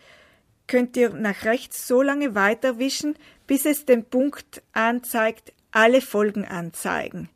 könnt 0.68 0.96
ihr 0.98 1.10
nach 1.10 1.46
rechts 1.46 1.88
so 1.88 2.02
lange 2.02 2.36
weiterwischen, 2.36 3.16
bis 3.48 3.66
es 3.66 3.86
den 3.86 4.06
Punkt 4.06 4.62
anzeigt, 4.74 5.54
alle 5.72 6.02
Folgen 6.02 6.46
anzeigen. 6.46 7.30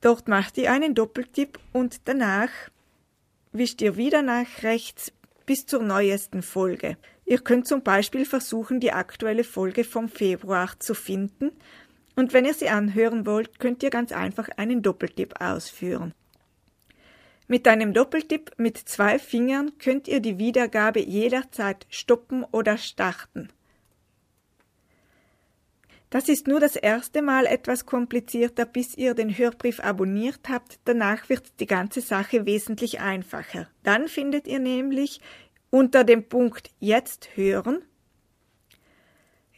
Dort 0.00 0.26
macht 0.26 0.56
ihr 0.58 0.72
einen 0.72 0.94
Doppeltipp 0.94 1.58
und 1.72 2.08
danach 2.08 2.50
wischt 3.52 3.82
ihr 3.82 3.96
wieder 3.96 4.22
nach 4.22 4.62
rechts 4.62 5.12
bis 5.46 5.66
zur 5.66 5.82
neuesten 5.82 6.42
Folge. 6.42 6.96
Ihr 7.24 7.38
könnt 7.38 7.66
zum 7.66 7.82
Beispiel 7.82 8.24
versuchen, 8.24 8.80
die 8.80 8.92
aktuelle 8.92 9.44
Folge 9.44 9.84
vom 9.84 10.08
Februar 10.08 10.78
zu 10.78 10.94
finden 10.94 11.52
und 12.14 12.32
wenn 12.32 12.44
ihr 12.44 12.54
sie 12.54 12.68
anhören 12.68 13.26
wollt, 13.26 13.58
könnt 13.58 13.82
ihr 13.82 13.90
ganz 13.90 14.12
einfach 14.12 14.48
einen 14.56 14.82
Doppeltipp 14.82 15.40
ausführen. 15.40 16.12
Mit 17.48 17.66
einem 17.66 17.92
Doppeltipp 17.92 18.52
mit 18.56 18.78
zwei 18.78 19.18
Fingern 19.18 19.72
könnt 19.78 20.08
ihr 20.08 20.20
die 20.20 20.38
Wiedergabe 20.38 21.00
jederzeit 21.00 21.86
stoppen 21.90 22.44
oder 22.44 22.78
starten. 22.78 23.48
Das 26.12 26.28
ist 26.28 26.46
nur 26.46 26.60
das 26.60 26.76
erste 26.76 27.22
Mal 27.22 27.46
etwas 27.46 27.86
komplizierter, 27.86 28.66
bis 28.66 28.98
ihr 28.98 29.14
den 29.14 29.30
Hörbrief 29.38 29.80
abonniert 29.80 30.40
habt. 30.50 30.78
Danach 30.84 31.30
wird 31.30 31.58
die 31.58 31.66
ganze 31.66 32.02
Sache 32.02 32.44
wesentlich 32.44 33.00
einfacher. 33.00 33.66
Dann 33.82 34.08
findet 34.08 34.46
ihr 34.46 34.58
nämlich 34.58 35.22
unter 35.70 36.04
dem 36.04 36.28
Punkt 36.28 36.68
Jetzt 36.80 37.30
hören. 37.34 37.80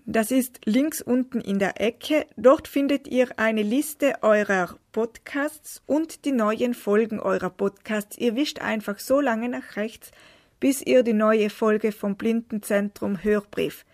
Das 0.07 0.31
ist 0.31 0.61
links 0.65 1.03
unten 1.03 1.41
in 1.41 1.59
der 1.59 1.81
Ecke. 1.81 2.25
Dort 2.37 2.69
findet 2.69 3.09
ihr 3.09 3.37
eine 3.37 3.65
Liste 3.65 4.23
eurer 4.23 4.79
Podcasts 4.93 5.83
und 5.87 6.25
die 6.25 6.31
neuen 6.31 6.75
Folgen 6.75 7.19
eurer 7.19 7.51
Podcasts. 7.51 8.17
Ihr 8.17 8.37
wischt 8.37 8.61
einfach 8.61 9.01
so 9.01 9.21
lange 9.21 9.49
nach 9.49 9.75
rechts, 9.75 10.13
bis 10.61 10.83
ihr 10.83 11.03
die 11.03 11.15
neue 11.15 11.51
Folge 11.51 11.91
vom 11.91 12.15
Blindenzentrum 12.15 13.25
Hörbrief 13.25 13.85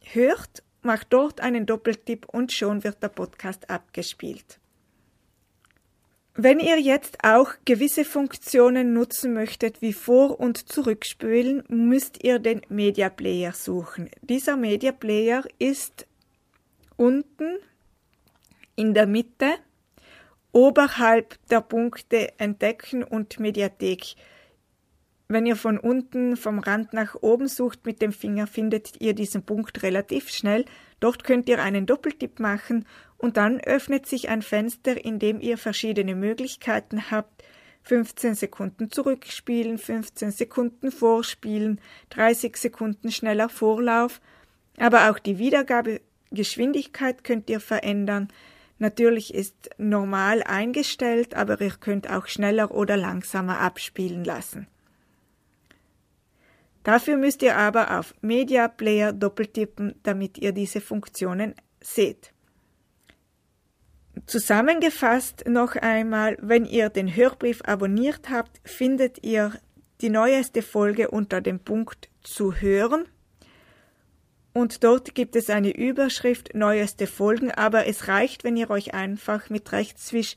hört 0.00 0.64
macht 0.82 1.08
dort 1.10 1.40
einen 1.40 1.66
Doppeltipp 1.66 2.26
und 2.28 2.52
schon 2.52 2.84
wird 2.84 3.02
der 3.02 3.08
Podcast 3.08 3.68
abgespielt. 3.70 4.58
Wenn 6.34 6.60
ihr 6.60 6.80
jetzt 6.80 7.18
auch 7.24 7.52
gewisse 7.64 8.04
Funktionen 8.04 8.94
nutzen 8.94 9.34
möchtet 9.34 9.82
wie 9.82 9.92
Vor- 9.92 10.38
und 10.38 10.70
Zurückspülen, 10.70 11.64
müsst 11.68 12.22
ihr 12.24 12.38
den 12.38 12.62
Media 12.68 13.10
Player 13.10 13.52
suchen. 13.52 14.08
Dieser 14.22 14.56
Media 14.56 14.92
Player 14.92 15.42
ist 15.58 16.06
unten 16.96 17.58
in 18.76 18.94
der 18.94 19.06
Mitte 19.06 19.54
oberhalb 20.52 21.36
der 21.48 21.60
Punkte 21.60 22.38
Entdecken 22.38 23.04
und 23.04 23.38
Mediathek 23.38 24.14
wenn 25.30 25.46
ihr 25.46 25.54
von 25.54 25.78
unten 25.78 26.36
vom 26.36 26.58
Rand 26.58 26.92
nach 26.92 27.14
oben 27.14 27.46
sucht 27.46 27.86
mit 27.86 28.02
dem 28.02 28.12
Finger, 28.12 28.48
findet 28.48 29.00
ihr 29.00 29.14
diesen 29.14 29.44
Punkt 29.44 29.84
relativ 29.84 30.28
schnell. 30.28 30.64
Dort 30.98 31.22
könnt 31.22 31.48
ihr 31.48 31.62
einen 31.62 31.86
Doppeltipp 31.86 32.40
machen 32.40 32.84
und 33.16 33.36
dann 33.36 33.60
öffnet 33.60 34.06
sich 34.06 34.28
ein 34.28 34.42
Fenster, 34.42 35.04
in 35.04 35.20
dem 35.20 35.40
ihr 35.40 35.56
verschiedene 35.56 36.16
Möglichkeiten 36.16 37.12
habt. 37.12 37.44
15 37.84 38.34
Sekunden 38.34 38.90
zurückspielen, 38.90 39.78
15 39.78 40.32
Sekunden 40.32 40.90
vorspielen, 40.90 41.80
30 42.08 42.56
Sekunden 42.56 43.12
schneller 43.12 43.48
Vorlauf. 43.48 44.20
Aber 44.78 45.12
auch 45.12 45.20
die 45.20 45.38
Wiedergabegeschwindigkeit 45.38 47.22
könnt 47.22 47.48
ihr 47.50 47.60
verändern. 47.60 48.32
Natürlich 48.78 49.32
ist 49.32 49.70
normal 49.78 50.42
eingestellt, 50.42 51.34
aber 51.34 51.60
ihr 51.60 51.74
könnt 51.78 52.10
auch 52.10 52.26
schneller 52.26 52.72
oder 52.72 52.96
langsamer 52.96 53.60
abspielen 53.60 54.24
lassen. 54.24 54.66
Dafür 56.82 57.16
müsst 57.16 57.42
ihr 57.42 57.56
aber 57.56 57.98
auf 57.98 58.14
Media 58.22 58.68
Player 58.68 59.12
doppeltippen, 59.12 59.94
damit 60.02 60.38
ihr 60.38 60.52
diese 60.52 60.80
Funktionen 60.80 61.54
seht. 61.80 62.32
Zusammengefasst 64.26 65.44
noch 65.46 65.76
einmal, 65.76 66.36
wenn 66.40 66.64
ihr 66.64 66.88
den 66.88 67.14
Hörbrief 67.14 67.62
abonniert 67.64 68.30
habt, 68.30 68.60
findet 68.64 69.24
ihr 69.24 69.52
die 70.00 70.08
neueste 70.08 70.62
Folge 70.62 71.10
unter 71.10 71.40
dem 71.40 71.60
Punkt 71.60 72.08
zu 72.22 72.54
hören. 72.54 73.06
Und 74.52 74.82
dort 74.82 75.14
gibt 75.14 75.36
es 75.36 75.48
eine 75.48 75.70
Überschrift 75.70 76.54
neueste 76.54 77.06
Folgen, 77.06 77.50
aber 77.52 77.86
es 77.86 78.08
reicht, 78.08 78.42
wenn 78.42 78.56
ihr 78.56 78.70
euch 78.70 78.94
einfach 78.94 79.48
mit 79.48 79.70
Rechtswisch 79.72 80.36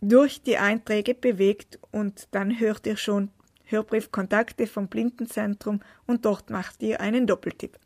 durch 0.00 0.42
die 0.42 0.58
Einträge 0.58 1.14
bewegt 1.14 1.78
und 1.90 2.28
dann 2.30 2.60
hört 2.60 2.86
ihr 2.86 2.96
schon 2.96 3.30
Hörbrief 3.74 4.12
Kontakte 4.12 4.66
vom 4.66 4.88
Blindenzentrum 4.88 5.80
und 6.06 6.24
dort 6.24 6.50
macht 6.50 6.82
ihr 6.82 7.00
einen 7.00 7.26
Doppeltipp. 7.26 7.78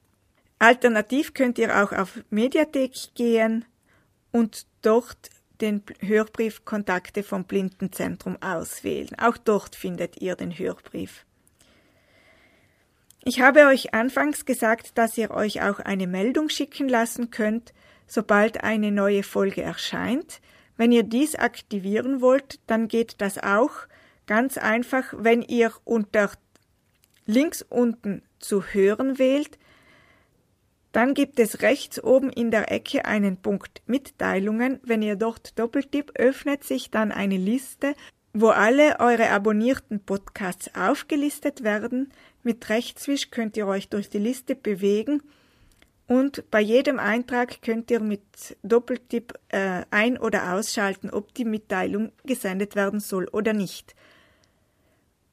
Alternativ 0.59 1.35
könnt 1.35 1.59
ihr 1.59 1.83
auch 1.83 1.93
auf 1.93 2.21
Mediathek 2.31 2.93
gehen 3.15 3.65
und 4.33 4.67
dort 4.83 5.31
den 5.61 5.83
Hörbrief 6.01 6.65
Kontakte 6.65 7.23
vom 7.23 7.45
Blindenzentrum 7.45 8.37
auswählen. 8.43 9.09
Auch 9.19 9.37
dort 9.39 9.75
findet 9.75 10.21
ihr 10.21 10.37
den 10.37 10.57
Hörbrief. 10.57 11.25
Ich 13.25 13.41
habe 13.41 13.67
euch 13.67 13.95
anfangs 13.95 14.45
gesagt, 14.45 14.97
dass 14.97 15.19
ihr 15.19 15.31
euch 15.31 15.63
auch 15.63 15.81
eine 15.81 16.07
Meldung 16.07 16.49
schicken 16.49 16.89
lassen 16.89 17.31
könnt, 17.31 17.73
sobald 18.07 18.63
eine 18.63 18.93
neue 18.93 19.23
Folge 19.23 19.63
erscheint. 19.63 20.41
Wenn 20.77 20.93
ihr 20.93 21.03
dies 21.03 21.35
aktivieren 21.35 22.21
wollt, 22.21 22.61
dann 22.69 22.89
geht 22.89 23.21
das 23.21 23.39
auch 23.39 23.73
Ganz 24.29 24.59
einfach, 24.59 25.15
wenn 25.17 25.41
ihr 25.41 25.73
unter 25.85 26.31
links 27.25 27.63
unten 27.63 28.23
zu 28.39 28.63
hören 28.63 29.19
wählt, 29.19 29.59
dann 30.93 31.15
gibt 31.15 31.41
es 31.41 31.63
rechts 31.63 32.03
oben 32.05 32.29
in 32.29 32.51
der 32.51 32.71
Ecke 32.71 33.07
einen 33.07 33.39
Punkt 33.39 33.81
Mitteilungen. 33.87 34.81
Wenn 34.83 35.01
ihr 35.01 35.17
dort 35.17 35.59
doppeltippt, 35.59 36.21
öffnet 36.21 36.63
sich 36.63 36.91
dann 36.91 37.11
eine 37.11 37.39
Liste, 37.39 37.95
wo 38.35 38.49
alle 38.49 39.01
eure 39.01 39.31
abonnierten 39.31 40.05
Podcasts 40.05 40.75
aufgelistet 40.75 41.65
werden. 41.65 42.13
Mit 42.43 42.69
Rechtswisch 42.69 43.31
könnt 43.31 43.57
ihr 43.57 43.67
euch 43.67 43.89
durch 43.89 44.11
die 44.11 44.19
Liste 44.19 44.55
bewegen 44.55 45.23
und 46.07 46.51
bei 46.51 46.61
jedem 46.61 46.99
Eintrag 46.99 47.63
könnt 47.63 47.91
ihr 47.91 48.01
mit 48.01 48.59
Doppeltipp 48.63 49.33
äh, 49.49 49.85
ein- 49.91 50.19
oder 50.19 50.53
ausschalten, 50.53 51.09
ob 51.09 51.33
die 51.33 51.47
Mitteilung 51.47 52.13
gesendet 52.25 52.77
werden 52.77 53.01
soll 53.01 53.27
oder 53.29 53.55
nicht. 53.55 53.95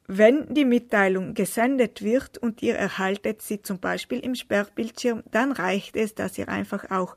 Wenn 0.08 0.54
die 0.54 0.64
Mitteilung 0.64 1.34
gesendet 1.34 2.02
wird 2.02 2.38
und 2.38 2.62
ihr 2.62 2.76
erhaltet 2.76 3.42
sie 3.42 3.60
zum 3.62 3.80
Beispiel 3.80 4.20
im 4.20 4.36
Sperrbildschirm, 4.36 5.24
dann 5.30 5.50
reicht 5.50 5.96
es, 5.96 6.14
dass 6.14 6.38
ihr 6.38 6.48
einfach 6.48 6.90
auch 6.90 7.16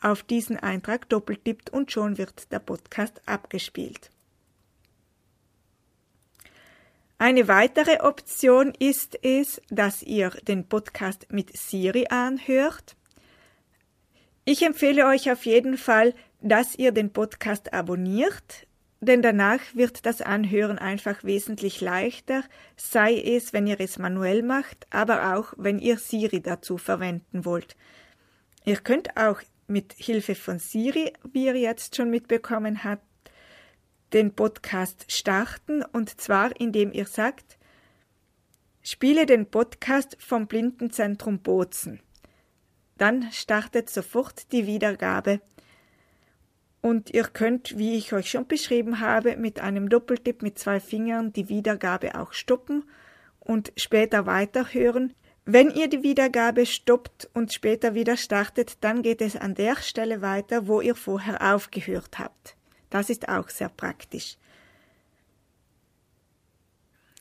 auf 0.00 0.22
diesen 0.22 0.56
Eintrag 0.56 1.08
doppeltippt 1.08 1.70
und 1.70 1.90
schon 1.90 2.16
wird 2.16 2.52
der 2.52 2.60
Podcast 2.60 3.20
abgespielt. 3.26 4.10
Eine 7.20 7.48
weitere 7.48 8.00
Option 8.02 8.72
ist 8.78 9.18
es, 9.22 9.60
dass 9.70 10.04
ihr 10.04 10.30
den 10.30 10.68
Podcast 10.68 11.26
mit 11.32 11.56
Siri 11.56 12.06
anhört. 12.08 12.94
Ich 14.44 14.62
empfehle 14.62 15.04
euch 15.06 15.28
auf 15.32 15.44
jeden 15.44 15.76
Fall, 15.76 16.14
dass 16.40 16.76
ihr 16.76 16.92
den 16.92 17.12
Podcast 17.12 17.72
abonniert, 17.72 18.67
denn 19.00 19.22
danach 19.22 19.60
wird 19.74 20.06
das 20.06 20.22
Anhören 20.22 20.78
einfach 20.78 21.22
wesentlich 21.22 21.80
leichter, 21.80 22.42
sei 22.76 23.14
es, 23.14 23.52
wenn 23.52 23.66
ihr 23.66 23.80
es 23.80 23.98
manuell 23.98 24.42
macht, 24.42 24.86
aber 24.90 25.36
auch, 25.36 25.54
wenn 25.56 25.78
ihr 25.78 25.98
Siri 25.98 26.40
dazu 26.40 26.78
verwenden 26.78 27.44
wollt. 27.44 27.76
Ihr 28.64 28.78
könnt 28.78 29.16
auch 29.16 29.40
mit 29.68 29.92
Hilfe 29.92 30.34
von 30.34 30.58
Siri, 30.58 31.12
wie 31.32 31.46
ihr 31.46 31.56
jetzt 31.56 31.94
schon 31.94 32.10
mitbekommen 32.10 32.82
habt, 32.82 33.04
den 34.12 34.34
Podcast 34.34 35.04
starten 35.12 35.82
und 35.82 36.20
zwar 36.20 36.58
indem 36.60 36.92
ihr 36.92 37.06
sagt, 37.06 37.58
spiele 38.82 39.26
den 39.26 39.46
Podcast 39.46 40.16
vom 40.18 40.46
Blindenzentrum 40.46 41.40
Bozen. 41.40 42.00
Dann 42.96 43.30
startet 43.30 43.90
sofort 43.90 44.50
die 44.50 44.66
Wiedergabe 44.66 45.40
und 46.80 47.10
ihr 47.10 47.24
könnt, 47.24 47.76
wie 47.78 47.96
ich 47.96 48.12
euch 48.12 48.30
schon 48.30 48.46
beschrieben 48.46 49.00
habe, 49.00 49.36
mit 49.36 49.60
einem 49.60 49.88
Doppeltipp 49.88 50.42
mit 50.42 50.58
zwei 50.58 50.80
Fingern 50.80 51.32
die 51.32 51.48
Wiedergabe 51.48 52.18
auch 52.18 52.32
stoppen 52.32 52.84
und 53.40 53.72
später 53.76 54.26
weiterhören. 54.26 55.14
Wenn 55.44 55.70
ihr 55.70 55.88
die 55.88 56.02
Wiedergabe 56.02 56.66
stoppt 56.66 57.28
und 57.32 57.52
später 57.52 57.94
wieder 57.94 58.16
startet, 58.16 58.76
dann 58.82 59.02
geht 59.02 59.22
es 59.22 59.34
an 59.34 59.54
der 59.54 59.76
Stelle 59.76 60.20
weiter, 60.20 60.68
wo 60.68 60.80
ihr 60.80 60.94
vorher 60.94 61.54
aufgehört 61.54 62.18
habt. 62.18 62.56
Das 62.90 63.10
ist 63.10 63.28
auch 63.28 63.48
sehr 63.48 63.70
praktisch. 63.70 64.36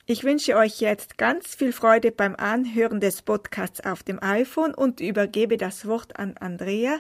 Ich 0.06 0.24
wünsche 0.24 0.56
euch 0.56 0.80
jetzt 0.80 1.18
ganz 1.18 1.56
viel 1.56 1.74
Freude 1.74 2.12
beim 2.12 2.36
Anhören 2.36 3.02
des 3.02 3.22
Podcasts 3.22 3.82
auf 3.82 4.04
dem 4.04 4.24
iPhone 4.24 4.74
und 4.74 5.02
übergebe 5.02 5.58
das 5.58 5.86
Wort 5.86 6.18
an 6.18 6.38
Andrea, 6.38 7.00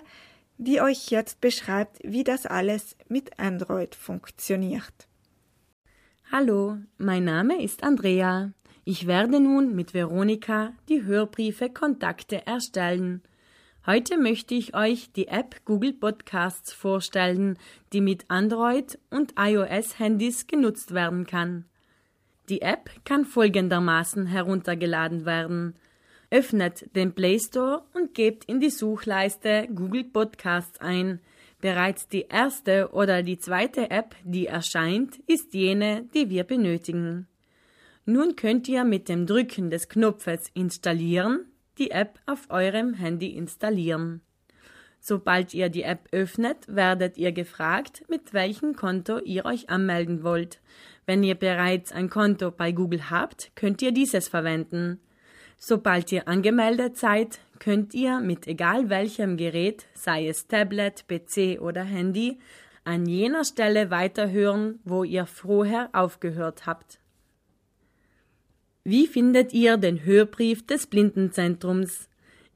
die 0.57 0.81
euch 0.81 1.09
jetzt 1.09 1.41
beschreibt, 1.41 1.99
wie 2.03 2.23
das 2.23 2.45
alles 2.45 2.95
mit 3.07 3.39
Android 3.39 3.95
funktioniert. 3.95 5.07
Hallo, 6.31 6.77
mein 6.97 7.23
Name 7.23 7.61
ist 7.63 7.83
Andrea. 7.83 8.51
Ich 8.83 9.07
werde 9.07 9.39
nun 9.39 9.75
mit 9.75 9.93
Veronika 9.93 10.73
die 10.89 11.03
Hörbriefe 11.03 11.69
Kontakte 11.69 12.45
erstellen. 12.45 13.21
Heute 13.85 14.17
möchte 14.17 14.53
ich 14.53 14.75
euch 14.75 15.13
die 15.13 15.29
App 15.29 15.63
Google 15.63 15.93
Podcasts 15.93 16.73
vorstellen, 16.73 17.57
die 17.93 18.01
mit 18.01 18.25
Android 18.27 18.99
und 19.09 19.35
iOS-Handys 19.37 20.47
genutzt 20.47 20.93
werden 20.93 21.25
kann. 21.25 21.65
Die 22.49 22.61
App 22.61 22.89
kann 23.05 23.23
folgendermaßen 23.23 24.25
heruntergeladen 24.25 25.25
werden. 25.25 25.75
Öffnet 26.29 26.93
den 26.95 27.13
Play 27.13 27.39
Store 27.39 27.83
und 27.93 28.13
gebt 28.13 28.45
in 28.45 28.59
die 28.59 28.69
Suchleiste 28.69 29.67
Google 29.73 30.03
Podcasts 30.03 30.79
ein. 30.81 31.19
Bereits 31.61 32.07
die 32.07 32.27
erste 32.29 32.89
oder 32.91 33.23
die 33.23 33.39
zweite 33.39 33.89
App, 33.89 34.15
die 34.23 34.47
erscheint, 34.47 35.19
ist 35.27 35.53
jene, 35.53 36.05
die 36.13 36.29
wir 36.29 36.43
benötigen. 36.43 37.27
Nun 38.05 38.35
könnt 38.35 38.67
ihr 38.67 38.83
mit 38.83 39.09
dem 39.09 39.25
Drücken 39.25 39.69
des 39.69 39.89
Knopfes 39.89 40.49
Installieren 40.53 41.45
die 41.77 41.91
App 41.91 42.19
auf 42.25 42.49
eurem 42.49 42.93
Handy 42.93 43.27
installieren. 43.27 44.21
Sobald 44.99 45.53
ihr 45.53 45.69
die 45.69 45.83
App 45.83 46.07
öffnet, 46.11 46.57
werdet 46.67 47.17
ihr 47.17 47.31
gefragt, 47.31 48.03
mit 48.09 48.33
welchem 48.33 48.75
Konto 48.75 49.19
ihr 49.19 49.45
euch 49.45 49.69
anmelden 49.69 50.23
wollt. 50.23 50.59
Wenn 51.05 51.23
ihr 51.23 51.35
bereits 51.35 51.91
ein 51.91 52.09
Konto 52.09 52.51
bei 52.51 52.71
Google 52.71 53.09
habt, 53.09 53.51
könnt 53.55 53.81
ihr 53.81 53.91
dieses 53.91 54.27
verwenden. 54.27 54.99
Sobald 55.57 56.11
ihr 56.11 56.27
angemeldet 56.27 56.97
seid, 56.97 57.39
könnt 57.59 57.93
ihr 57.93 58.19
mit 58.19 58.47
egal 58.47 58.89
welchem 58.89 59.37
Gerät, 59.37 59.85
sei 59.93 60.27
es 60.27 60.47
Tablet, 60.47 61.05
PC 61.07 61.59
oder 61.59 61.83
Handy, 61.83 62.39
an 62.83 63.05
jener 63.05 63.43
Stelle 63.43 63.89
weiterhören, 63.89 64.79
wo 64.85 65.03
ihr 65.03 65.25
vorher 65.25 65.89
aufgehört 65.93 66.65
habt. 66.67 66.99
Wie 68.83 69.07
findet 69.07 69.51
ihr 69.51 69.75
den 69.75 70.05
Hörbrief 70.05 70.65
des 70.65 70.87
Blindenzentrums? 70.87 72.07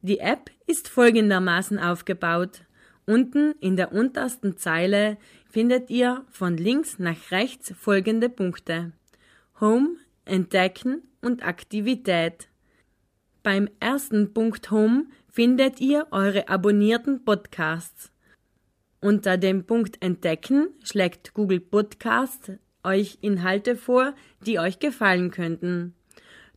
Die 0.02 0.20
App 0.20 0.50
ist 0.66 0.88
folgendermaßen 0.88 1.78
aufgebaut. 1.78 2.62
Unten 3.06 3.54
in 3.60 3.76
der 3.76 3.92
untersten 3.92 4.56
Zeile 4.56 5.18
findet 5.50 5.90
ihr 5.90 6.24
von 6.30 6.56
links 6.56 7.00
nach 7.00 7.32
rechts 7.32 7.74
folgende 7.78 8.30
Punkte. 8.30 8.94
Home, 9.60 9.98
Entdecken 10.24 11.02
und 11.22 11.46
Aktivität. 11.46 12.48
Beim 13.44 13.70
ersten 13.80 14.36
Punkt 14.36 14.70
Home 14.70 15.06
findet 15.32 15.82
ihr 15.82 16.06
eure 16.12 16.48
abonnierten 16.48 17.26
Podcasts. 17.26 18.12
Unter 19.00 19.38
dem 19.38 19.66
Punkt 19.66 20.00
Entdecken 20.04 20.68
schlägt 20.84 21.34
Google 21.34 21.60
Podcast 21.60 22.52
euch 22.84 23.18
Inhalte 23.22 23.76
vor, 23.76 24.14
die 24.46 24.60
euch 24.60 24.78
gefallen 24.78 25.32
könnten. 25.32 25.96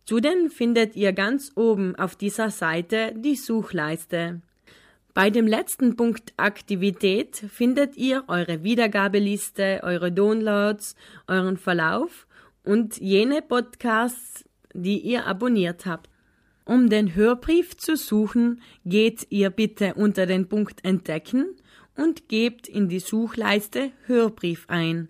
Zudem 0.04 0.50
findet 0.50 0.94
ihr 0.94 1.14
ganz 1.14 1.52
oben 1.54 1.96
auf 1.96 2.16
dieser 2.16 2.50
Seite 2.50 3.14
die 3.16 3.36
Suchleiste. 3.36 4.42
Bei 5.14 5.30
dem 5.30 5.46
letzten 5.46 5.96
Punkt 5.96 6.34
Aktivität 6.36 7.36
findet 7.36 7.96
ihr 7.96 8.24
eure 8.26 8.62
Wiedergabeliste, 8.62 9.80
eure 9.84 10.12
Downloads, 10.12 10.96
euren 11.28 11.56
Verlauf 11.56 12.26
und 12.62 12.98
jene 12.98 13.40
Podcasts, 13.40 14.44
die 14.74 14.98
ihr 14.98 15.24
abonniert 15.24 15.86
habt. 15.86 16.13
Um 16.64 16.88
den 16.88 17.14
Hörbrief 17.14 17.76
zu 17.76 17.96
suchen, 17.96 18.62
geht 18.86 19.26
ihr 19.28 19.50
bitte 19.50 19.94
unter 19.94 20.24
den 20.24 20.48
Punkt 20.48 20.82
Entdecken 20.82 21.56
und 21.94 22.28
gebt 22.28 22.68
in 22.68 22.88
die 22.88 23.00
Suchleiste 23.00 23.92
Hörbrief 24.06 24.64
ein. 24.68 25.08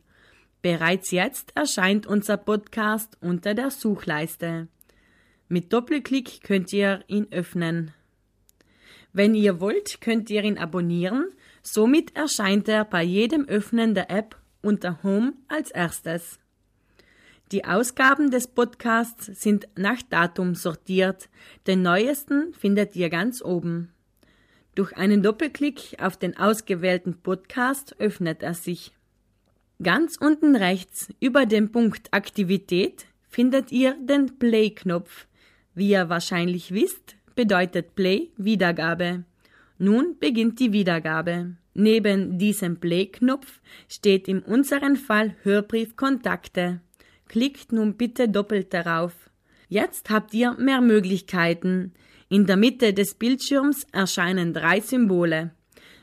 Bereits 0.63 1.13
jetzt 1.13 1.53
erscheint 1.55 2.07
unser 2.07 2.39
Podcast 2.39 3.17
unter 3.21 3.55
der 3.55 3.71
Suchleiste. 3.71 4.67
Mit 5.49 5.73
Doppelklick 5.73 6.43
könnt 6.43 6.73
ihr 6.73 7.05
ihn 7.07 7.29
öffnen. 7.31 7.93
Wenn 9.13 9.37
ihr 9.37 9.61
wollt, 9.61 10.01
könnt 10.01 10.31
ihr 10.31 10.43
ihn 10.43 10.59
abonnieren, 10.59 11.27
somit 11.63 12.17
erscheint 12.17 12.69
er 12.69 12.85
bei 12.85 13.05
jedem 13.05 13.45
Öffnen 13.45 13.95
der 13.95 14.11
App 14.11 14.37
unter 14.61 15.05
Home 15.05 15.35
als 15.47 15.71
erstes. 15.71 16.41
Die 17.55 17.65
Ausgaben 17.65 18.33
des 18.33 18.49
Podcasts 18.49 19.27
sind 19.27 19.69
nach 19.77 20.03
Datum 20.03 20.57
sortiert. 20.57 21.29
Den 21.69 21.83
neuesten 21.83 22.53
findet 22.53 22.97
ihr 22.97 23.11
ganz 23.11 23.41
oben. 23.45 23.93
Durch 24.75 24.97
einen 24.97 25.23
Doppelklick 25.23 25.95
auf 26.01 26.17
den 26.17 26.37
ausgewählten 26.37 27.15
Podcast 27.23 27.95
öffnet 28.01 28.43
er 28.43 28.55
sich. 28.55 28.93
Ganz 29.81 30.17
unten 30.17 30.57
rechts 30.57 31.15
über 31.21 31.47
dem 31.47 31.71
Punkt 31.71 32.09
Aktivität 32.11 33.07
findet 33.29 33.71
ihr 33.71 33.95
den 34.01 34.37
Play-Knopf. 34.37 35.29
Wie 35.77 35.91
ihr 35.91 36.09
wahrscheinlich 36.09 36.75
wisst, 36.75 37.15
bedeutet 37.37 37.95
Play 37.95 38.33
Wiedergabe. 38.37 39.23
Nun 39.79 40.17
beginnt 40.19 40.59
die 40.59 40.73
Wiedergabe. 40.73 41.55
Neben 41.73 42.37
diesem 42.37 42.81
Play-Knopf 42.81 43.61
steht 43.87 44.27
in 44.27 44.41
unserem 44.41 44.97
Fall 44.97 45.37
Hörbrief 45.45 45.95
Kontakte. 45.95 46.81
Klickt 47.35 47.73
nun 47.73 47.95
bitte 47.95 48.29
doppelt 48.29 48.73
darauf. 48.73 49.13
Jetzt 49.69 50.09
habt 50.09 50.35
ihr 50.35 50.53
mehr 50.53 50.81
Möglichkeiten. 50.81 51.93
In 52.29 52.47
der 52.47 52.57
Mitte 52.57 52.95
des 52.95 53.15
Bildschirms 53.15 53.89
erscheinen 53.91 54.53
drei 54.53 54.79
Symbole. 54.79 55.51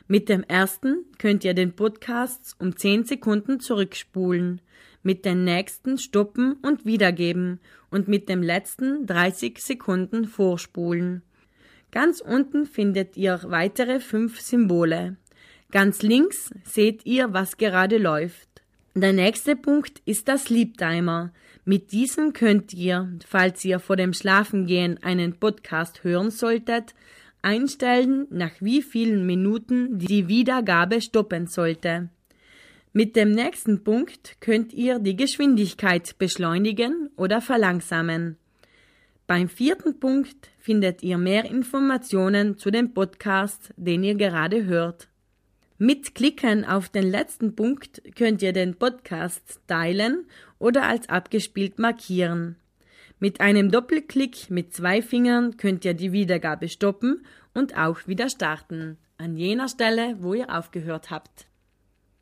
Mit 0.09 0.27
dem 0.27 0.43
ersten 0.43 1.05
könnt 1.19 1.45
ihr 1.45 1.53
den 1.53 1.73
Podcast 1.73 2.57
um 2.59 2.75
10 2.75 3.05
Sekunden 3.05 3.61
zurückspulen, 3.61 4.59
mit 5.03 5.23
dem 5.23 5.45
nächsten 5.45 5.97
stoppen 5.97 6.55
und 6.63 6.85
wiedergeben 6.85 7.61
und 7.91 8.09
mit 8.09 8.27
dem 8.27 8.43
letzten 8.43 9.05
30 9.05 9.59
Sekunden 9.59 10.25
vorspulen. 10.25 11.21
Ganz 11.91 12.19
unten 12.19 12.65
findet 12.65 13.15
ihr 13.15 13.39
weitere 13.45 14.01
fünf 14.01 14.41
Symbole. 14.41 15.15
Ganz 15.71 16.01
links 16.01 16.53
seht 16.65 17.05
ihr, 17.05 17.31
was 17.31 17.55
gerade 17.55 17.99
läuft. 17.99 18.50
Der 18.93 19.13
nächste 19.13 19.55
Punkt 19.55 20.01
ist 20.03 20.27
das 20.27 20.43
Sleep 20.45 20.77
Timer. 20.77 21.31
Mit 21.63 21.93
diesem 21.93 22.33
könnt 22.33 22.73
ihr, 22.73 23.09
falls 23.25 23.63
ihr 23.63 23.79
vor 23.79 23.95
dem 23.95 24.11
Schlafengehen 24.11 25.01
einen 25.01 25.39
Podcast 25.39 26.03
hören 26.03 26.29
solltet, 26.29 26.93
einstellen, 27.41 28.27
nach 28.31 28.51
wie 28.59 28.81
vielen 28.81 29.25
Minuten 29.25 29.97
die 29.97 30.27
Wiedergabe 30.27 31.01
stoppen 31.01 31.47
sollte. 31.47 32.09
Mit 32.91 33.15
dem 33.15 33.31
nächsten 33.31 33.85
Punkt 33.85 34.35
könnt 34.41 34.73
ihr 34.73 34.99
die 34.99 35.15
Geschwindigkeit 35.15 36.17
beschleunigen 36.17 37.09
oder 37.15 37.39
verlangsamen. 37.39 38.35
Beim 39.25 39.47
vierten 39.47 40.01
Punkt 40.01 40.49
findet 40.59 41.01
ihr 41.01 41.17
mehr 41.17 41.45
Informationen 41.45 42.57
zu 42.57 42.69
dem 42.71 42.93
Podcast, 42.93 43.73
den 43.77 44.03
ihr 44.03 44.15
gerade 44.15 44.65
hört. 44.65 45.07
Mit 45.83 46.13
Klicken 46.13 46.63
auf 46.63 46.89
den 46.89 47.09
letzten 47.09 47.55
Punkt 47.55 48.03
könnt 48.15 48.43
ihr 48.43 48.53
den 48.53 48.75
Podcast 48.75 49.61
teilen 49.65 50.27
oder 50.59 50.83
als 50.83 51.09
abgespielt 51.09 51.79
markieren. 51.79 52.55
Mit 53.19 53.41
einem 53.41 53.71
Doppelklick 53.71 54.51
mit 54.51 54.75
zwei 54.75 55.01
Fingern 55.01 55.57
könnt 55.57 55.83
ihr 55.83 55.95
die 55.95 56.11
Wiedergabe 56.11 56.69
stoppen 56.69 57.25
und 57.55 57.79
auch 57.79 58.05
wieder 58.05 58.29
starten, 58.29 58.99
an 59.17 59.35
jener 59.35 59.67
Stelle, 59.69 60.17
wo 60.19 60.35
ihr 60.35 60.55
aufgehört 60.55 61.09
habt. 61.09 61.47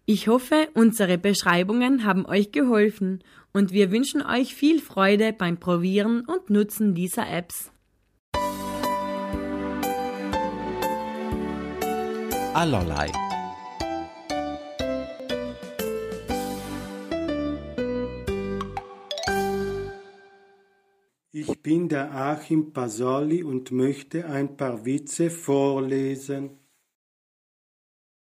Ich 0.05 0.30
hoffe, 0.30 0.70
unsere 0.74 1.18
Beschreibungen 1.18 2.05
haben 2.05 2.26
euch 2.26 2.53
geholfen 2.53 3.22
und 3.51 3.74
wir 3.74 3.91
wünschen 3.91 4.22
euch 4.22 4.55
viel 4.55 4.80
Freude 4.80 5.34
beim 5.34 5.57
Probieren 5.57 6.22
und 6.22 6.49
Nutzen 6.49 6.95
dieser 6.95 7.30
Apps. 7.30 7.74
Allerlei. 12.53 13.12
Ich 21.49 21.63
bin 21.63 21.89
der 21.89 22.13
Achim 22.13 22.73
Pasoli 22.73 23.43
und 23.43 23.71
möchte 23.71 24.27
ein 24.27 24.55
paar 24.55 24.85
Witze 24.85 25.31
vorlesen. 25.31 26.59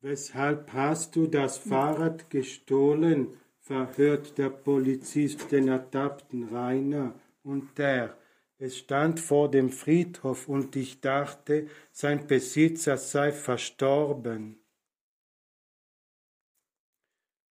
Weshalb 0.01 0.73
hast 0.73 1.15
du 1.15 1.29
das 1.29 1.59
Fahrrad 1.59 2.31
gestohlen? 2.31 3.29
verhört 3.61 4.39
der 4.39 4.51
Polizist 4.51 5.53
den 5.53 5.69
ertappten 5.69 6.49
Rainer. 6.49 7.15
Und 7.45 7.79
der, 7.79 8.17
es 8.59 8.79
stand 8.79 9.21
vor 9.21 9.49
dem 9.49 9.71
Friedhof 9.71 10.49
und 10.49 10.75
ich 10.75 11.01
dachte, 11.01 11.69
sein 11.93 12.27
Besitzer 12.27 12.97
sei 12.97 13.31
verstorben. 13.31 14.59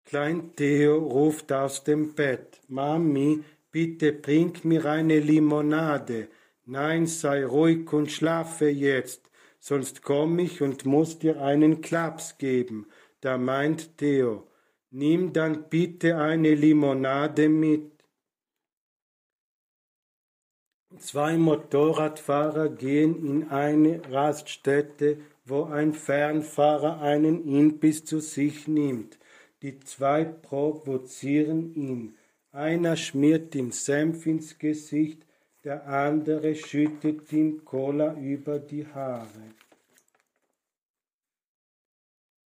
Klein 0.03 0.53
Theo 0.57 0.97
ruft 0.97 1.53
aus 1.53 1.85
dem 1.85 2.13
Bett, 2.13 2.59
Mami, 2.67 3.45
bitte 3.71 4.13
bring 4.13 4.53
mir 4.63 4.85
eine 4.85 5.19
Limonade. 5.19 6.27
Nein, 6.65 7.07
sei 7.07 7.45
ruhig 7.45 7.91
und 7.91 8.11
schlafe 8.11 8.69
jetzt, 8.69 9.29
sonst 9.59 10.03
komm 10.03 10.39
ich 10.39 10.61
und 10.61 10.85
muss 10.85 11.19
dir 11.19 11.41
einen 11.41 11.81
Klaps 11.81 12.37
geben. 12.37 12.87
Da 13.21 13.37
meint 13.37 13.97
Theo, 13.97 14.47
nimm 14.89 15.33
dann 15.33 15.69
bitte 15.69 16.17
eine 16.17 16.53
Limonade 16.53 17.49
mit. 17.49 17.91
Zwei 20.97 21.37
Motorradfahrer 21.37 22.69
gehen 22.69 23.25
in 23.25 23.49
eine 23.49 24.01
Raststätte, 24.11 25.19
wo 25.45 25.63
ein 25.63 25.93
Fernfahrer 25.93 27.01
einen 27.01 27.45
Imbiss 27.45 28.03
zu 28.03 28.19
sich 28.19 28.67
nimmt. 28.67 29.17
Die 29.61 29.79
zwei 29.79 30.25
provozieren 30.25 31.73
ihn. 31.73 32.17
Einer 32.51 32.97
schmiert 32.97 33.55
ihm 33.55 33.71
Senf 33.71 34.25
ins 34.25 34.59
Gesicht, 34.59 35.25
der 35.63 35.87
andere 35.87 36.53
schüttet 36.55 37.31
ihm 37.31 37.63
Cola 37.63 38.13
über 38.15 38.59
die 38.59 38.85
Haare. 38.85 39.53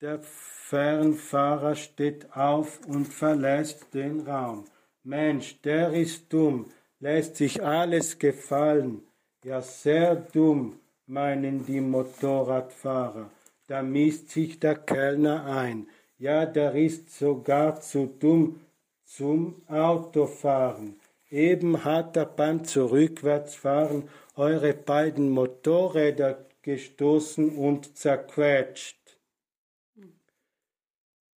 Der 0.03 0.21
Fernfahrer 0.21 1.75
steht 1.75 2.37
auf 2.37 2.81
und 2.87 3.07
verlässt 3.07 3.95
den 3.95 4.21
Raum. 4.21 4.65
Mensch, 5.03 5.63
der 5.63 5.95
ist 5.95 6.31
dumm, 6.31 6.67
lässt 7.01 7.37
sich 7.37 7.63
alles 7.63 8.19
gefallen. 8.19 9.03
Ja, 9.45 9.63
sehr 9.63 10.17
dumm, 10.17 10.79
meinen 11.07 11.65
die 11.65 11.81
Motorradfahrer. 11.81 13.31
Da 13.69 13.83
misst 13.83 14.31
sich 14.31 14.61
der 14.61 14.75
Kellner 14.75 15.47
ein. 15.47 15.89
Ja, 16.19 16.45
der 16.45 16.75
ist 16.75 17.17
sogar 17.17 17.81
zu 17.81 18.07
dumm 18.07 18.61
zum 19.07 19.63
Autofahren. 19.69 21.01
Eben 21.31 21.85
hat 21.85 22.17
er 22.17 22.27
beim 22.27 22.65
Zurückwärtsfahren 22.65 24.09
eure 24.35 24.75
beiden 24.75 25.31
Motorräder 25.31 26.45
gestoßen 26.63 27.57
und 27.57 27.97
zerquetscht. 27.97 28.99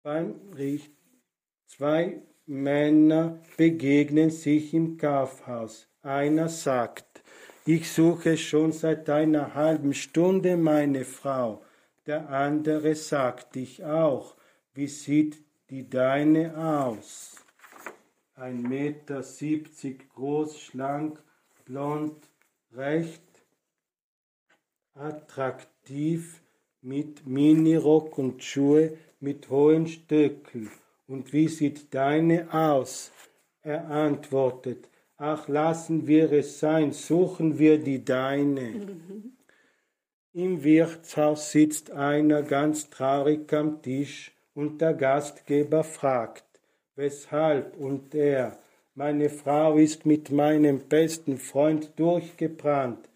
Beim 0.01 0.36
Richt 0.57 0.91
zwei 1.68 2.22
Männer 2.45 3.39
begegnen 3.57 4.32
sich 4.32 4.74
im 4.74 4.97
Kaufhaus. 4.97 5.88
Einer 6.01 6.47
sagt, 6.47 7.22
ich 7.65 7.91
suche 7.91 8.38
schon 8.38 8.72
seit 8.72 9.09
einer 9.09 9.53
halben 9.53 9.93
Stunde 9.93 10.55
meine 10.55 11.03
Frau. 11.03 11.61
Der 12.05 12.30
andere 12.30 12.95
sagt, 12.95 13.57
ich 13.57 13.84
auch. 13.84 14.38
Wie 14.74 14.88
sieht 14.88 15.43
die 15.70 15.89
deine 15.89 16.57
aus? 16.57 17.37
Ein 18.38 18.62
Meter 18.62 19.24
siebzig 19.24 20.10
groß, 20.14 20.60
schlank, 20.60 21.20
blond, 21.66 22.30
recht 22.72 23.22
attraktiv, 24.94 26.40
mit 26.82 27.26
Minirock 27.26 28.18
und 28.20 28.44
Schuhe 28.44 28.96
mit 29.20 29.50
hohen 29.50 29.88
Stöcken. 29.88 30.70
Und 31.08 31.34
wie 31.34 31.48
sieht 31.48 31.94
deine 31.96 32.54
aus? 32.54 33.12
Er 33.64 33.90
antwortet, 33.90 34.88
ach 35.18 35.48
lassen 35.48 36.06
wir 36.06 36.32
es 36.32 36.60
sein, 36.60 36.92
suchen 36.92 37.58
wir 37.58 37.80
die 37.80 38.06
deine. 38.06 38.88
Im 40.34 40.64
Wirtshaus 40.64 41.52
sitzt 41.52 41.90
einer 41.90 42.44
ganz 42.44 42.92
traurig 42.92 43.52
am 43.52 43.82
Tisch 43.82 44.32
und 44.54 44.80
der 44.80 44.94
Gastgeber 44.94 45.84
fragt, 45.84 46.47
weshalb 46.98 47.78
und 47.78 48.14
er, 48.14 48.58
meine 48.95 49.30
Frau 49.30 49.78
ist 49.78 50.06
mit 50.06 50.32
meinem 50.32 50.80
besten 50.80 51.38
Freund 51.38 51.91
durchgebrannt. 51.98 53.08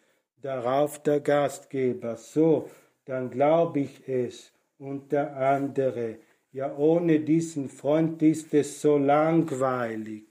Darauf 0.41 1.01
der 1.03 1.19
Gastgeber, 1.19 2.15
so, 2.15 2.69
dann 3.05 3.29
glaub 3.31 3.75
ich 3.75 4.07
es. 4.07 4.51
Und 4.77 5.11
der 5.11 5.35
andere, 5.35 6.17
ja 6.51 6.75
ohne 6.75 7.19
diesen 7.19 7.69
Freund 7.69 8.21
ist 8.21 8.53
es 8.53 8.81
so 8.81 8.97
langweilig. 8.97 10.25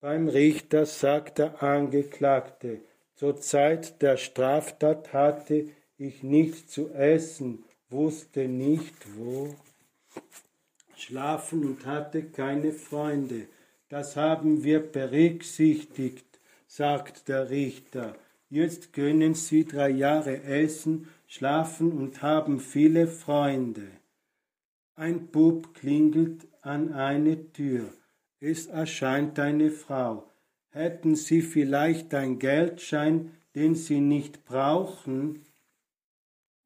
Beim 0.00 0.28
Richter 0.28 0.86
sagt 0.86 1.38
der 1.38 1.62
Angeklagte, 1.62 2.80
zur 3.14 3.36
Zeit 3.36 4.00
der 4.02 4.16
Straftat 4.16 5.12
hatte 5.12 5.68
ich 5.98 6.22
nichts 6.22 6.68
zu 6.68 6.90
essen, 6.90 7.64
wusste 7.88 8.46
nicht 8.46 8.94
wo, 9.16 9.54
schlafen 10.96 11.64
und 11.64 11.86
hatte 11.86 12.24
keine 12.24 12.72
Freunde. 12.72 13.46
Das 13.88 14.16
haben 14.16 14.64
wir 14.64 14.80
berücksichtigt, 14.80 16.40
sagt 16.66 17.28
der 17.28 17.50
Richter. 17.50 18.16
Jetzt 18.48 18.92
können 18.92 19.34
Sie 19.34 19.64
drei 19.64 19.90
Jahre 19.90 20.42
essen, 20.42 21.08
schlafen 21.26 21.92
und 21.92 22.22
haben 22.22 22.60
viele 22.60 23.06
Freunde. 23.06 23.88
Ein 24.94 25.26
Bub 25.28 25.74
klingelt 25.74 26.46
an 26.62 26.92
eine 26.92 27.52
Tür. 27.52 27.92
Es 28.40 28.66
erscheint 28.66 29.38
eine 29.38 29.70
Frau. 29.70 30.30
Hätten 30.70 31.16
Sie 31.16 31.42
vielleicht 31.42 32.14
ein 32.14 32.38
Geldschein, 32.38 33.32
den 33.54 33.74
Sie 33.74 34.00
nicht 34.00 34.44
brauchen? 34.44 35.44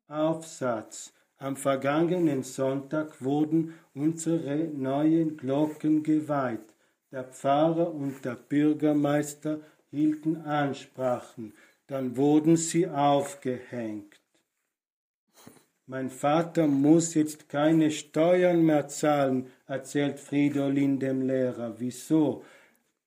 Aufsatz. 0.08 1.12
Am 1.40 1.56
vergangenen 1.56 2.44
Sonntag 2.44 3.20
wurden 3.20 3.74
unsere 3.94 4.56
neuen 4.56 5.36
Glocken 5.36 6.04
geweiht. 6.04 6.74
Der 7.10 7.24
Pfarrer 7.24 7.92
und 7.92 8.24
der 8.24 8.36
Bürgermeister 8.36 9.58
hielten 9.90 10.36
Ansprachen 10.36 11.52
dann 11.90 12.16
wurden 12.16 12.56
sie 12.56 12.86
aufgehängt. 12.86 14.20
Mein 15.86 16.08
Vater 16.08 16.68
muss 16.68 17.14
jetzt 17.14 17.48
keine 17.48 17.90
Steuern 17.90 18.62
mehr 18.62 18.86
zahlen, 18.86 19.48
erzählt 19.66 20.20
Fridolin 20.20 21.00
dem 21.00 21.22
Lehrer. 21.22 21.74
Wieso? 21.78 22.44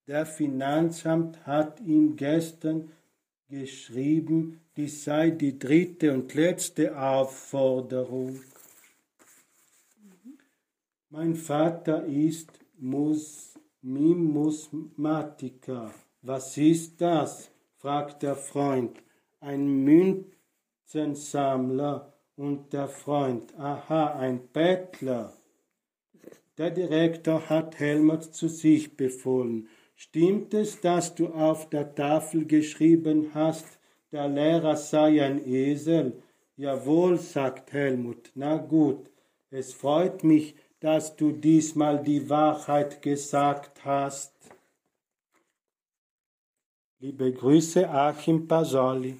Der 0.05 0.25
Finanzamt 0.25 1.47
hat 1.47 1.79
ihm 1.79 2.17
gestern 2.17 2.91
geschrieben, 3.59 4.61
dies 4.75 5.03
sei 5.03 5.29
die 5.29 5.59
dritte 5.59 6.11
und 6.13 6.33
letzte 6.33 6.99
Aufforderung. 6.99 8.41
Mein 11.09 11.35
Vater 11.35 12.05
ist 12.05 12.49
Mus 12.79 13.53
Mimusmatiker. 13.81 15.93
Was 16.21 16.57
ist 16.57 16.99
das? 17.01 17.51
fragt 17.77 18.23
der 18.23 18.35
Freund. 18.35 19.03
Ein 19.39 19.83
Münzensammler 19.83 22.13
und 22.35 22.73
der 22.73 22.87
Freund. 22.87 23.53
Aha, 23.59 24.15
ein 24.15 24.47
Bettler. 24.47 25.33
Der 26.57 26.71
Direktor 26.71 27.47
hat 27.49 27.77
Helmut 27.77 28.23
zu 28.23 28.47
sich 28.47 28.95
befohlen. 28.95 29.67
Stimmt 30.03 30.53
es, 30.53 30.81
dass 30.81 31.15
du 31.15 31.27
auf 31.27 31.69
der 31.69 31.95
Tafel 31.95 32.45
geschrieben 32.45 33.31
hast, 33.33 33.65
der 34.11 34.27
Lehrer 34.27 34.75
sei 34.75 35.23
ein 35.23 35.47
Esel? 35.47 36.21
Jawohl, 36.57 37.17
sagt 37.17 37.71
Helmut. 37.71 38.29
Na 38.35 38.57
gut, 38.57 39.09
es 39.49 39.73
freut 39.73 40.25
mich, 40.25 40.55
dass 40.81 41.15
du 41.15 41.31
diesmal 41.31 42.03
die 42.03 42.29
Wahrheit 42.29 43.01
gesagt 43.01 43.85
hast. 43.85 44.33
Liebe 46.99 47.31
Grüße, 47.31 47.89
Achim 47.89 48.45
Pasoli. 48.45 49.17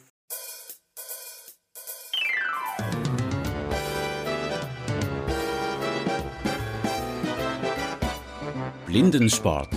Blindensport. 8.86 9.70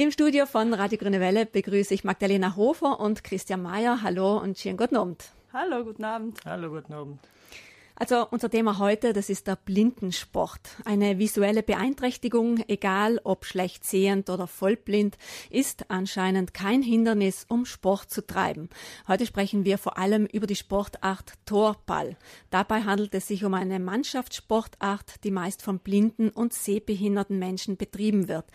Im 0.00 0.10
Studio 0.10 0.46
von 0.46 0.72
Radio 0.72 0.96
Grüne 0.96 1.20
Welle 1.20 1.44
begrüße 1.44 1.92
ich 1.92 2.04
Magdalena 2.04 2.56
Hofer 2.56 3.00
und 3.00 3.22
Christian 3.22 3.60
Mayer. 3.60 4.00
Hallo 4.02 4.38
und 4.38 4.56
schönen 4.56 4.78
guten 4.78 4.96
Abend. 4.96 5.26
Hallo, 5.52 5.84
guten 5.84 6.04
Abend. 6.04 6.38
Hallo, 6.46 6.70
guten 6.70 6.94
Abend. 6.94 7.20
Also 7.96 8.26
unser 8.30 8.48
Thema 8.48 8.78
heute, 8.78 9.12
das 9.12 9.28
ist 9.28 9.46
der 9.46 9.56
Blindensport. 9.56 10.70
Eine 10.86 11.18
visuelle 11.18 11.62
Beeinträchtigung, 11.62 12.64
egal 12.66 13.20
ob 13.24 13.44
schlecht 13.44 13.84
sehend 13.84 14.30
oder 14.30 14.46
vollblind, 14.46 15.18
ist 15.50 15.90
anscheinend 15.90 16.54
kein 16.54 16.80
Hindernis, 16.80 17.44
um 17.50 17.66
Sport 17.66 18.10
zu 18.10 18.26
treiben. 18.26 18.70
Heute 19.06 19.26
sprechen 19.26 19.66
wir 19.66 19.76
vor 19.76 19.98
allem 19.98 20.24
über 20.24 20.46
die 20.46 20.56
Sportart 20.56 21.34
Torball. 21.44 22.16
Dabei 22.48 22.84
handelt 22.84 23.14
es 23.14 23.28
sich 23.28 23.44
um 23.44 23.52
eine 23.52 23.78
Mannschaftssportart, 23.78 25.22
die 25.24 25.30
meist 25.30 25.60
von 25.60 25.78
blinden 25.78 26.30
und 26.30 26.54
sehbehinderten 26.54 27.38
Menschen 27.38 27.76
betrieben 27.76 28.28
wird. 28.28 28.46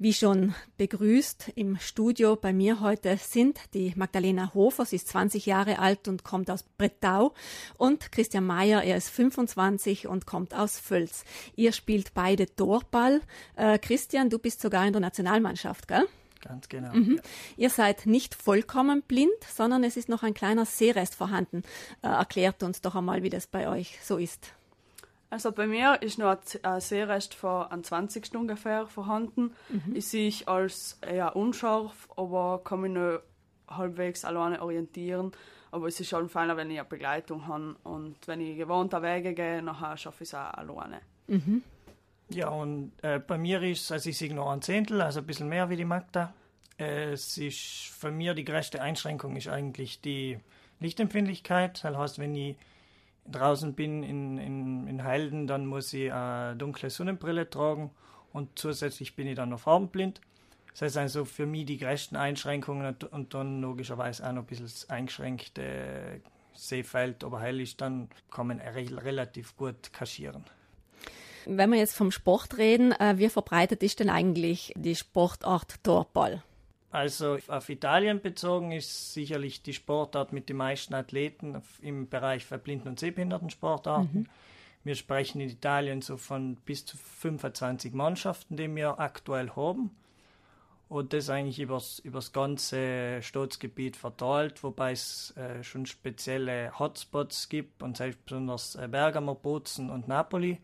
Wie 0.00 0.12
schon 0.12 0.54
begrüßt 0.76 1.54
im 1.56 1.76
Studio 1.80 2.36
bei 2.36 2.52
mir 2.52 2.78
heute 2.78 3.16
sind 3.16 3.58
die 3.74 3.94
Magdalena 3.96 4.54
Hofer, 4.54 4.84
sie 4.84 4.94
ist 4.94 5.08
20 5.08 5.44
Jahre 5.44 5.80
alt 5.80 6.06
und 6.06 6.22
kommt 6.22 6.52
aus 6.52 6.62
Brettau 6.62 7.34
und 7.76 8.12
Christian 8.12 8.46
Mayer, 8.46 8.84
er 8.84 8.96
ist 8.96 9.10
25 9.10 10.06
und 10.06 10.24
kommt 10.24 10.54
aus 10.54 10.78
Völz. 10.78 11.24
Ihr 11.56 11.72
spielt 11.72 12.14
beide 12.14 12.46
Torball. 12.46 13.22
Äh, 13.56 13.80
Christian, 13.80 14.30
du 14.30 14.38
bist 14.38 14.60
sogar 14.60 14.86
in 14.86 14.92
der 14.92 15.00
Nationalmannschaft, 15.00 15.88
gell? 15.88 16.06
Ganz 16.42 16.68
genau. 16.68 16.94
Mhm. 16.94 17.16
Ja. 17.16 17.22
Ihr 17.56 17.70
seid 17.70 18.06
nicht 18.06 18.36
vollkommen 18.36 19.02
blind, 19.02 19.32
sondern 19.52 19.82
es 19.82 19.96
ist 19.96 20.08
noch 20.08 20.22
ein 20.22 20.32
kleiner 20.32 20.64
Sehrest 20.64 21.16
vorhanden. 21.16 21.64
Äh, 22.02 22.06
erklärt 22.06 22.62
uns 22.62 22.80
doch 22.82 22.94
einmal, 22.94 23.24
wie 23.24 23.30
das 23.30 23.48
bei 23.48 23.68
euch 23.68 23.98
so 24.04 24.16
ist. 24.16 24.52
Also 25.30 25.52
bei 25.52 25.66
mir 25.66 26.00
ist 26.00 26.18
noch 26.18 26.36
ein 26.62 26.80
Sehrest 26.80 27.34
von 27.34 27.66
einem 27.66 27.84
20 27.84 28.34
ungefähr 28.34 28.86
vorhanden. 28.86 29.52
Mhm. 29.68 29.94
Ich 29.94 30.08
sehe 30.08 30.28
ich 30.28 30.48
als 30.48 30.98
eher 31.02 31.36
unscharf, 31.36 32.08
aber 32.16 32.62
kann 32.64 32.80
mich 32.80 32.92
noch 32.92 33.20
halbwegs 33.68 34.24
alleine 34.24 34.62
orientieren. 34.62 35.32
Aber 35.70 35.86
es 35.86 36.00
ist 36.00 36.08
schon 36.08 36.30
feiner, 36.30 36.56
wenn 36.56 36.70
ich 36.70 36.78
eine 36.78 36.88
Begleitung 36.88 37.46
habe. 37.46 37.76
Und 37.84 38.16
wenn 38.26 38.40
ich 38.40 38.56
gewohnte 38.56 39.02
Wege 39.02 39.34
gehe, 39.34 39.62
nachher 39.62 39.98
schaffe 39.98 40.24
ich 40.24 40.30
es 40.30 40.34
auch 40.34 40.54
alleine. 40.54 41.00
Mhm. 41.26 41.62
Ja, 42.30 42.48
und 42.48 42.92
äh, 43.02 43.18
bei 43.18 43.36
mir 43.38 43.62
ist, 43.62 43.90
also 43.92 44.08
ich 44.08 44.16
sehe 44.16 44.34
noch 44.34 44.50
ein 44.50 44.62
Zehntel, 44.62 45.00
also 45.00 45.20
ein 45.20 45.26
bisschen 45.26 45.48
mehr 45.48 45.68
wie 45.68 45.76
die 45.76 45.84
Magda. 45.84 46.32
Äh, 46.78 47.12
es 47.12 47.36
ist 47.36 47.88
für 47.88 48.10
mir 48.10 48.34
die 48.34 48.44
größte 48.44 48.80
Einschränkung 48.80 49.36
ist 49.36 49.48
eigentlich 49.48 50.00
die 50.00 50.38
Lichtempfindlichkeit. 50.80 51.84
Das 51.84 51.96
heißt, 51.96 52.18
wenn 52.18 52.34
ich 52.34 52.56
draußen 53.30 53.74
bin 53.74 54.02
in, 54.02 54.38
in, 54.38 54.86
in 54.86 55.04
Heilden, 55.04 55.46
dann 55.46 55.66
muss 55.66 55.92
ich 55.92 56.12
eine 56.12 56.56
dunkle 56.56 56.90
Sonnenbrille 56.90 57.48
tragen 57.48 57.90
und 58.32 58.58
zusätzlich 58.58 59.16
bin 59.16 59.26
ich 59.26 59.36
dann 59.36 59.50
noch 59.50 59.60
farbenblind. 59.60 60.20
Das 60.72 60.82
heißt 60.82 60.96
also 60.98 61.24
für 61.24 61.46
mich 61.46 61.66
die 61.66 61.78
größten 61.78 62.16
Einschränkungen 62.16 62.96
und, 63.10 63.34
dann 63.34 63.60
logischerweise 63.60 64.26
auch 64.26 64.32
noch 64.32 64.42
ein 64.42 64.46
bisschen 64.46 64.66
das 64.66 64.88
eingeschränkte 64.88 66.20
Sehfeld, 66.54 67.24
aber 67.24 67.40
hell 67.40 67.60
ist, 67.60 67.80
dann 67.80 68.08
kann 68.30 68.48
man 68.48 68.60
re 68.60 68.86
relativ 69.04 69.56
gut 69.56 69.92
kaschieren. 69.92 70.44
Wenn 71.46 71.70
wir 71.70 71.78
jetzt 71.78 71.96
vom 71.96 72.10
Sport 72.10 72.58
reden, 72.58 72.92
äh, 72.92 73.14
wie 73.16 73.28
verbreitet 73.28 73.82
ist 73.82 74.00
denn 74.00 74.10
eigentlich 74.10 74.72
die 74.76 74.94
Sportart 74.94 75.82
Torball? 75.82 76.42
Also 76.90 77.38
auf 77.48 77.68
Italien 77.68 78.20
bezogen 78.22 78.72
ist 78.72 79.12
sicherlich 79.12 79.62
die 79.62 79.74
Sportart 79.74 80.32
mit 80.32 80.48
den 80.48 80.56
meisten 80.56 80.94
Athleten 80.94 81.60
im 81.82 82.08
Bereich 82.08 82.46
für 82.46 82.56
Blinden- 82.58 82.88
und 82.88 82.98
Sehbehindertensportarten. 82.98 84.20
Mhm. 84.20 84.26
Wir 84.84 84.94
sprechen 84.94 85.40
in 85.40 85.50
Italien 85.50 86.00
so 86.00 86.16
von 86.16 86.56
bis 86.56 86.86
zu 86.86 86.96
25 86.96 87.92
Mannschaften, 87.92 88.56
die 88.56 88.74
wir 88.74 88.98
aktuell 89.00 89.50
haben. 89.50 89.90
Und 90.88 91.12
das 91.12 91.28
eigentlich 91.28 91.60
übers, 91.60 91.98
übers 91.98 92.32
ganze 92.32 93.20
Staatsgebiet 93.20 93.94
verteilt, 93.96 94.62
wobei 94.62 94.92
es 94.92 95.36
äh, 95.36 95.62
schon 95.62 95.84
spezielle 95.84 96.78
Hotspots 96.78 97.50
gibt, 97.50 97.82
und 97.82 97.98
selbst 97.98 98.24
besonders 98.24 98.76
äh, 98.76 98.88
Bergamo, 98.88 99.34
Bozen 99.34 99.90
und 99.90 100.08
Napoli. 100.08 100.58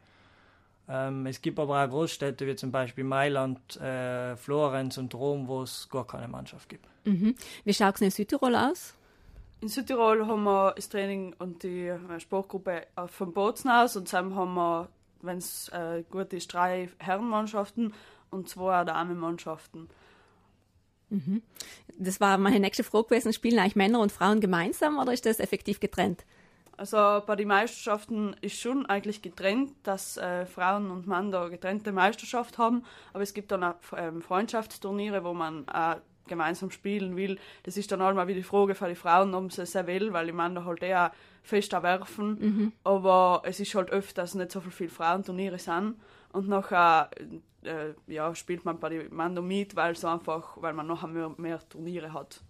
Ähm, 0.89 1.27
es 1.27 1.41
gibt 1.41 1.59
aber 1.59 1.83
auch 1.83 1.89
Großstädte 1.89 2.47
wie 2.47 2.57
zum 2.57 2.71
Beispiel 2.71 3.05
Mailand, 3.05 3.77
äh, 3.81 4.37
Florenz 4.37 4.99
und 4.99 5.15
Rom, 5.15 5.49
wo 5.49 5.63
es 5.63 5.89
gar 5.91 6.07
keine 6.07 6.29
Mannschaft 6.29 6.69
gibt. 6.69 6.87
Mhm. 7.05 7.35
Wie 7.65 7.75
schaut 7.75 7.95
es 7.97 8.01
in 8.03 8.11
Südtirol 8.11 8.55
aus? 8.55 8.95
In 9.61 9.69
Südtirol 9.69 10.27
haben 10.27 10.45
wir 10.45 10.73
das 10.77 10.91
Training 10.91 11.35
und 11.39 11.63
die 11.63 11.87
äh, 11.87 12.21
Sportgruppe 12.21 12.83
äh, 12.97 13.07
vom 13.07 13.33
Bozen 13.33 13.71
aus 13.71 13.97
und 13.97 14.09
zusammen 14.09 14.35
haben 14.35 14.55
wir, 14.55 14.89
wenn 15.23 15.39
es 15.39 15.69
äh, 15.71 16.05
gut 16.11 16.33
ist, 16.35 16.53
drei 16.53 16.91
Herrenmannschaften 16.99 17.95
und 18.31 18.49
zwei 18.49 18.85
Damenmannschaften. 18.85 19.89
Mhm. 21.09 21.43
Das 21.99 22.21
war 22.21 22.37
meine 22.37 22.61
nächste 22.61 22.85
Frage 22.85 23.09
gewesen. 23.09 23.33
Spielen 23.33 23.59
eigentlich 23.59 23.77
Männer 23.77 24.01
und 24.01 24.13
Frauen 24.13 24.41
gemeinsam 24.41 24.99
oder 24.99 25.15
ist 25.15 25.25
das 25.25 25.41
effektiv 25.41 25.81
getrennt? 25.81 26.25
Also 26.77 27.23
bei 27.27 27.37
den 27.37 27.49
Meisterschaften 27.49 28.35
ist 28.41 28.59
schon 28.61 28.87
eigentlich 28.87 29.23
getrennt, 29.23 29.73
dass 29.85 30.17
äh, 30.17 30.45
Frauen 30.47 30.91
und 30.91 31.07
Mann 31.07 31.31
da 31.31 31.49
getrennte 31.49 31.93
Meisterschaft 31.93 32.59
haben, 32.59 32.85
aber 33.13 33.23
es 33.23 33.33
gibt 33.35 33.53
dann 33.53 33.63
auch 33.65 33.75
ähm, 33.97 34.23
Freundschaftsturniere, 34.23 35.23
wo 35.25 35.35
man 35.35 35.67
äh, 35.73 35.97
gemeinsam 36.27 36.71
spielen 36.71 37.17
will. 37.17 37.39
Das 37.65 37.77
ist 37.77 37.93
dann 37.93 38.03
auch 38.03 38.13
mal 38.15 38.27
wieder 38.27 38.39
die 38.39 38.43
Frage 38.43 38.75
für 38.75 38.89
die 38.89 38.95
Frauen, 38.95 39.35
ob 39.35 39.53
sie 39.53 39.63
es 39.63 39.73
sehr 39.73 39.87
will, 39.87 40.13
weil 40.13 40.27
die 40.27 40.33
Männer 40.33 40.65
halt 40.65 40.83
eher 40.83 41.13
fester 41.43 41.83
werfen, 41.83 42.39
Mhm. 42.41 42.73
aber 42.85 43.43
es 43.45 43.61
ist 43.61 43.75
halt 43.75 43.91
öfter, 43.91 44.23
dass 44.23 44.35
nicht 44.35 44.51
so 44.51 44.61
viele 44.61 44.89
Frauenturniere 44.91 45.59
sind 45.59 45.97
und 46.35 46.49
nachher 46.49 47.11
äh, 47.65 47.95
ja, 48.07 48.35
spielt 48.35 48.65
man 48.65 48.79
bei 48.79 48.91
den 48.91 49.15
Männern 49.15 49.47
mit, 49.47 49.77
weil 49.77 49.97
so 49.97 50.09
einfach, 50.09 50.61
weil 50.61 50.73
man 50.73 50.87
nachher 50.87 51.09
mehr, 51.09 51.33
mehr 51.37 51.61
Turniere 51.69 52.13
hat. 52.13 52.41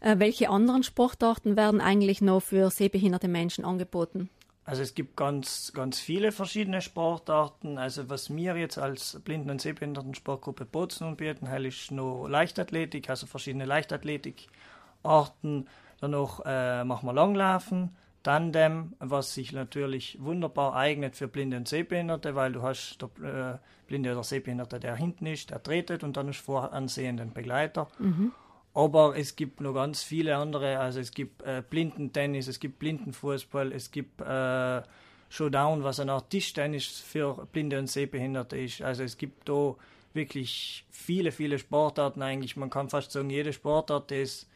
Äh, 0.00 0.18
welche 0.18 0.48
anderen 0.48 0.82
Sportarten 0.82 1.56
werden 1.56 1.80
eigentlich 1.80 2.22
noch 2.22 2.40
für 2.40 2.70
sehbehinderte 2.70 3.28
Menschen 3.28 3.64
angeboten? 3.64 4.30
Also 4.66 4.82
es 4.82 4.94
gibt 4.94 5.16
ganz, 5.16 5.72
ganz 5.74 6.00
viele 6.00 6.32
verschiedene 6.32 6.80
Sportarten. 6.80 7.76
Also 7.76 8.08
was 8.08 8.34
wir 8.34 8.56
jetzt 8.56 8.78
als 8.78 9.20
Blinden- 9.20 9.50
und 9.50 9.60
Sehbehindertensportgruppe 9.60 10.64
Bozen 10.64 11.08
anbieten, 11.08 11.46
ist 11.46 11.90
noch 11.90 12.26
Leichtathletik, 12.28 13.10
also 13.10 13.26
verschiedene 13.26 13.66
Leichtathletikarten. 13.66 15.68
Danach 16.00 16.40
äh, 16.46 16.84
machen 16.84 17.06
wir 17.06 17.12
Langlaufen, 17.12 17.94
Tandem, 18.24 18.94
was 19.00 19.34
sich 19.34 19.52
natürlich 19.52 20.18
wunderbar 20.18 20.74
eignet 20.74 21.14
für 21.14 21.28
Blinde 21.28 21.58
und 21.58 21.68
Sehbehinderte, 21.68 22.34
weil 22.34 22.52
du 22.52 22.62
hast 22.62 22.98
der 23.00 23.54
äh, 23.54 23.58
Blinde 23.86 24.12
oder 24.12 24.24
Sehbehinderte, 24.24 24.80
der 24.80 24.96
hinten 24.96 25.26
ist, 25.26 25.50
der 25.50 25.62
tretet 25.62 26.02
und 26.02 26.16
dann 26.16 26.30
ist 26.30 26.40
vor 26.40 26.72
ansehenden 26.72 27.34
Begleiter. 27.34 27.86
Mhm. 27.98 28.32
Aber 28.72 29.16
es 29.16 29.36
gibt 29.36 29.60
noch 29.60 29.74
ganz 29.74 30.02
viele 30.02 30.36
andere, 30.36 30.78
also 30.78 31.00
es 31.00 31.12
gibt 31.12 31.42
äh, 31.42 31.62
Blindentennis, 31.68 32.48
es 32.48 32.58
gibt 32.58 32.78
Blindenfußball, 32.78 33.72
es 33.72 33.90
gibt 33.90 34.22
äh, 34.22 34.82
Showdown, 35.28 35.84
was 35.84 36.00
eine 36.00 36.12
Art 36.12 36.30
Tischtennis 36.30 36.86
für 36.86 37.46
Blinde 37.52 37.78
und 37.78 37.90
Sehbehinderte 37.90 38.56
ist. 38.56 38.80
Also 38.80 39.02
es 39.02 39.18
gibt 39.18 39.50
da 39.50 39.74
wirklich 40.14 40.86
viele, 40.90 41.30
viele 41.30 41.58
Sportarten 41.58 42.22
eigentlich. 42.22 42.56
Man 42.56 42.70
kann 42.70 42.88
fast 42.88 43.12
sagen, 43.12 43.28
jede 43.28 43.52
Sportart, 43.52 44.10
es 44.12 44.48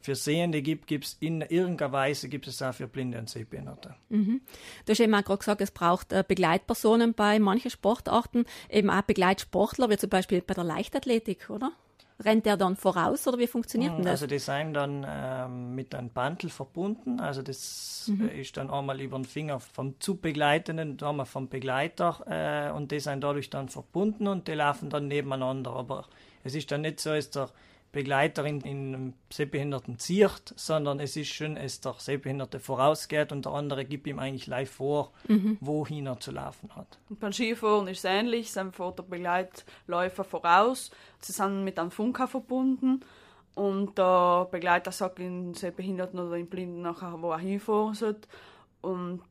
für 0.00 0.14
Sehende 0.14 0.62
gibt, 0.62 0.86
gibt 0.86 1.04
es 1.04 1.16
in 1.20 1.40
irgendeiner 1.40 1.92
Weise 1.92 2.28
gibt 2.28 2.46
es 2.46 2.62
auch 2.62 2.74
für 2.74 2.86
Blinde 2.86 3.18
und 3.18 3.28
Sehbehinderte. 3.28 3.94
Mhm. 4.08 4.40
Du 4.84 4.92
hast 4.92 5.00
eben 5.00 5.14
auch 5.14 5.24
gerade 5.24 5.38
gesagt, 5.38 5.60
es 5.60 5.70
braucht 5.70 6.12
äh, 6.12 6.24
Begleitpersonen 6.26 7.14
bei 7.14 7.38
manchen 7.38 7.70
Sportarten, 7.70 8.44
eben 8.70 8.90
auch 8.90 9.02
Begleitsportler, 9.02 9.90
wie 9.90 9.96
zum 9.96 10.10
Beispiel 10.10 10.42
bei 10.42 10.54
der 10.54 10.64
Leichtathletik, 10.64 11.50
oder? 11.50 11.72
Rennt 12.18 12.46
der 12.46 12.56
dann 12.56 12.76
voraus 12.76 13.28
oder 13.28 13.38
wie 13.38 13.46
funktioniert 13.46 13.92
denn 13.98 14.04
das? 14.04 14.22
Also 14.22 14.26
die 14.26 14.38
sind 14.38 14.72
dann 14.72 15.04
ähm, 15.06 15.74
mit 15.74 15.94
einem 15.94 16.08
Bandel 16.08 16.48
verbunden. 16.48 17.20
Also 17.20 17.42
das 17.42 18.06
Mhm. 18.08 18.28
äh, 18.28 18.40
ist 18.40 18.56
dann 18.56 18.70
einmal 18.70 19.00
über 19.00 19.18
den 19.18 19.24
Finger 19.26 19.60
vom 19.60 20.00
zu 20.00 20.16
Begleitenden, 20.16 20.96
einmal 21.02 21.26
vom 21.26 21.48
Begleiter 21.48 22.70
äh, 22.70 22.72
und 22.72 22.90
die 22.90 23.00
sind 23.00 23.22
dadurch 23.22 23.50
dann 23.50 23.68
verbunden 23.68 24.28
und 24.28 24.48
die 24.48 24.52
laufen 24.52 24.88
dann 24.88 25.08
nebeneinander. 25.08 25.72
Aber 25.72 26.06
es 26.44 26.54
ist 26.54 26.70
dann 26.70 26.82
nicht 26.82 27.00
so, 27.00 27.10
dass 27.10 27.30
der 27.30 27.50
Begleiter 27.96 28.44
in, 28.44 28.60
in 28.60 28.94
einem 28.94 29.14
Sehbehinderten 29.32 29.98
ziert, 29.98 30.54
sondern 30.56 31.00
es 31.00 31.16
ist 31.16 31.28
schon, 31.32 31.56
dass 31.56 31.80
der 31.80 31.94
Sehbehinderte 31.98 32.60
vorausgeht 32.60 33.32
und 33.32 33.44
der 33.46 33.52
andere 33.52 33.84
gibt 33.84 34.06
ihm 34.06 34.18
eigentlich 34.20 34.46
live 34.46 34.70
vor, 34.70 35.12
Mhm. 35.26 35.56
wohin 35.60 36.06
er 36.06 36.20
zu 36.20 36.30
laufen 36.30 36.70
hat. 36.76 36.98
Und 37.08 37.18
beim 37.18 37.32
Skifahren 37.32 37.88
ist 37.88 37.98
es 37.98 38.04
ähnlich, 38.04 38.52
sind 38.52 38.76
fährt 38.76 38.98
der 38.98 39.02
Begleitläufer 39.04 40.22
voraus, 40.24 40.90
sie 41.20 41.32
sind 41.32 41.64
mit 41.64 41.78
einem 41.78 41.90
Funker 41.90 42.28
verbunden 42.28 43.00
und 43.54 43.96
der 43.98 44.46
Begleiter 44.50 44.92
sagt 44.92 45.18
den 45.18 45.54
Sehbehinderten 45.54 46.18
oder 46.20 46.36
den 46.36 46.46
Blinden 46.48 46.82
nachher, 46.82 47.20
wo 47.20 47.30
er 47.32 47.38
hinfahren 47.38 47.94
soll. 47.94 48.16
Und 48.82 49.22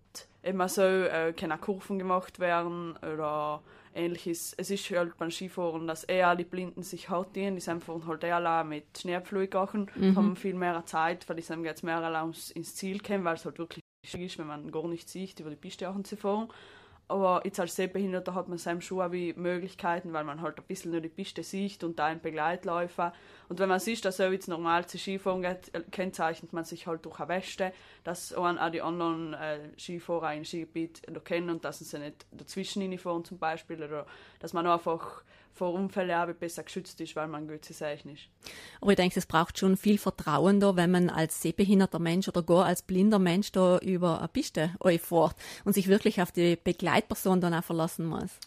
eben 0.45 0.67
so 0.67 0.81
äh, 0.83 1.33
können 1.33 1.51
auch 1.53 1.61
Kurven 1.61 1.97
gemacht 1.99 2.39
werden 2.39 2.95
oder 2.97 3.61
ähnliches. 3.93 4.53
Es 4.57 4.69
ist 4.69 4.89
halt 4.91 5.17
beim 5.17 5.31
Skifahren, 5.31 5.87
dass 5.87 6.03
eher 6.03 6.35
die 6.35 6.43
Blinden 6.43 6.83
sich 6.83 7.09
hart 7.09 7.35
dienen, 7.35 7.55
die 7.55 7.61
sind 7.61 7.83
halt 7.87 8.23
eher 8.23 8.35
allein 8.37 8.69
mit 8.69 8.85
Schneepfluggachen, 8.97 9.89
Mhm. 9.95 10.15
haben 10.15 10.35
viel 10.35 10.53
mehr 10.53 10.85
Zeit, 10.85 11.27
weil 11.27 11.37
die 11.37 11.41
sind 11.41 11.63
jetzt 11.65 11.83
mehr 11.83 11.97
allein 11.97 12.33
ins 12.53 12.75
Ziel 12.75 12.99
kommen, 13.01 13.23
weil 13.23 13.35
es 13.35 13.45
halt 13.45 13.57
wirklich 13.57 13.83
schwierig 14.05 14.33
ist, 14.33 14.37
wenn 14.39 14.47
man 14.47 14.71
gar 14.71 14.87
nicht 14.87 15.09
sieht, 15.09 15.39
über 15.39 15.49
die 15.49 15.55
Piste 15.55 15.89
auch 15.89 16.01
zu 16.03 16.15
fahren. 16.17 16.49
Aber 17.07 17.41
jetzt 17.45 17.59
als 17.59 17.75
Sehbehinderter 17.75 18.33
hat 18.33 18.47
man 18.47 18.57
seinem 18.57 18.81
schon 18.81 19.01
auch 19.01 19.11
wie 19.11 19.33
Möglichkeiten, 19.33 20.11
weil 20.11 20.23
man 20.23 20.41
halt 20.41 20.57
ein 20.57 20.63
bisschen 20.67 20.91
nur 20.91 21.01
die 21.01 21.09
Piste 21.09 21.43
sieht 21.43 21.83
und 21.83 21.99
da 21.99 22.05
ein 22.05 22.19
Begleitläufer. 22.19 23.13
Und 23.47 23.59
wenn 23.59 23.69
man 23.69 23.79
sieht, 23.79 24.03
dass 24.05 24.19
er 24.19 24.31
jetzt 24.31 24.47
normal 24.47 24.87
zu 24.87 24.97
Skifahren 24.97 25.43
geht, 25.43 25.73
äh, 25.73 25.81
kennzeichnet 25.91 26.51
man 26.51 26.63
sich 26.63 26.87
halt 26.87 27.05
durch 27.05 27.19
eine 27.19 27.29
Weste, 27.29 27.73
dass 28.03 28.35
man 28.35 28.57
auch 28.57 28.71
die 28.71 28.81
anderen 28.81 29.33
äh, 29.33 29.59
Skifahrer 29.77 30.33
im 30.33 30.45
Skigebiet 30.45 31.03
kennen 31.25 31.51
und 31.51 31.63
dass 31.63 31.79
sie 31.79 31.99
nicht 31.99 32.25
dazwischen 32.31 32.81
hinfahren 32.81 33.23
zum 33.23 33.37
Beispiel 33.37 33.83
oder 33.83 34.07
dass 34.39 34.53
man 34.53 34.65
einfach 34.65 35.23
vor 35.55 35.73
Unfällen 35.73 36.11
auch 36.11 36.33
besser 36.33 36.63
geschützt 36.63 36.99
ist, 36.99 37.15
weil 37.15 37.27
man 37.27 37.47
gut 37.47 37.63
zu 37.63 37.73
sehen 37.73 38.13
ist. 38.13 38.23
Aber 38.81 38.91
ich 38.91 38.97
denke, 38.97 39.17
es 39.17 39.25
braucht 39.25 39.57
schon 39.57 39.77
viel 39.77 39.97
Vertrauen 39.97 40.59
da, 40.59 40.75
wenn 40.75 40.91
man 40.91 41.09
als 41.09 41.41
sehbehinderter 41.41 41.99
Mensch 41.99 42.27
oder 42.27 42.43
gar 42.43 42.65
als 42.65 42.81
blinder 42.81 43.19
Mensch 43.19 43.51
da 43.53 43.77
über 43.79 44.19
eine 44.19 44.27
Piste 44.27 44.71
fährt 44.81 45.35
und 45.63 45.73
sich 45.73 45.87
wirklich 45.87 46.21
auf 46.21 46.31
die 46.31 46.57
Begleitperson 46.61 47.39
dann 47.39 47.53
auch 47.53 47.63
verlassen 47.63 48.05
muss. 48.05 48.37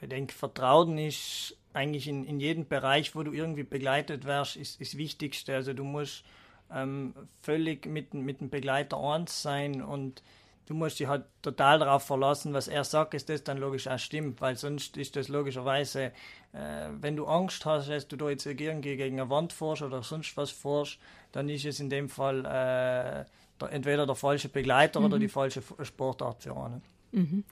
Ich 0.00 0.08
denke, 0.08 0.32
Vertrauen 0.32 0.98
ist 0.98 1.56
eigentlich 1.72 2.06
in, 2.06 2.24
in 2.24 2.38
jedem 2.38 2.66
Bereich, 2.66 3.14
wo 3.14 3.22
du 3.22 3.32
irgendwie 3.32 3.64
begleitet 3.64 4.24
wirst, 4.24 4.56
ist, 4.56 4.80
ist 4.80 4.92
das 4.92 4.98
Wichtigste. 4.98 5.54
Also 5.54 5.72
du 5.72 5.84
musst 5.84 6.24
ähm, 6.72 7.14
völlig 7.42 7.86
mit, 7.86 8.14
mit 8.14 8.40
dem 8.40 8.50
Begleiter 8.50 8.98
eins 8.98 9.42
sein 9.42 9.82
und 9.82 10.22
du 10.66 10.74
musst 10.74 10.98
dich 11.00 11.06
halt 11.08 11.24
total 11.42 11.78
darauf 11.78 12.04
verlassen, 12.04 12.52
was 12.54 12.68
er 12.68 12.84
sagt, 12.84 13.14
ist 13.14 13.28
das 13.28 13.42
dann 13.44 13.58
logisch 13.58 13.88
auch 13.88 13.98
stimmt, 13.98 14.40
weil 14.40 14.56
sonst 14.56 14.96
ist 14.96 15.16
das 15.16 15.28
logischerweise, 15.28 16.12
äh, 16.52 16.88
wenn 17.00 17.16
du 17.16 17.26
Angst 17.26 17.64
hast, 17.66 17.88
dass 17.88 18.06
du 18.08 18.16
da 18.16 18.28
jetzt 18.30 18.46
irgendwie 18.46 18.96
gegen 18.96 19.20
eine 19.20 19.28
Wand 19.30 19.52
fährst 19.52 19.82
oder 19.82 20.02
sonst 20.02 20.36
was 20.36 20.50
fährst, 20.50 20.98
dann 21.32 21.48
ist 21.48 21.64
es 21.64 21.80
in 21.80 21.90
dem 21.90 22.08
Fall 22.08 22.40
äh, 22.44 23.24
der, 23.60 23.72
entweder 23.72 24.06
der 24.06 24.14
falsche 24.14 24.48
Begleiter 24.48 25.00
oder 25.00 25.16
Mhm. 25.16 25.20
die 25.20 25.28
falsche 25.28 25.62
Sportart 25.82 26.42
für 26.42 26.56
einen. 26.56 26.82
Mhm. 27.12 27.44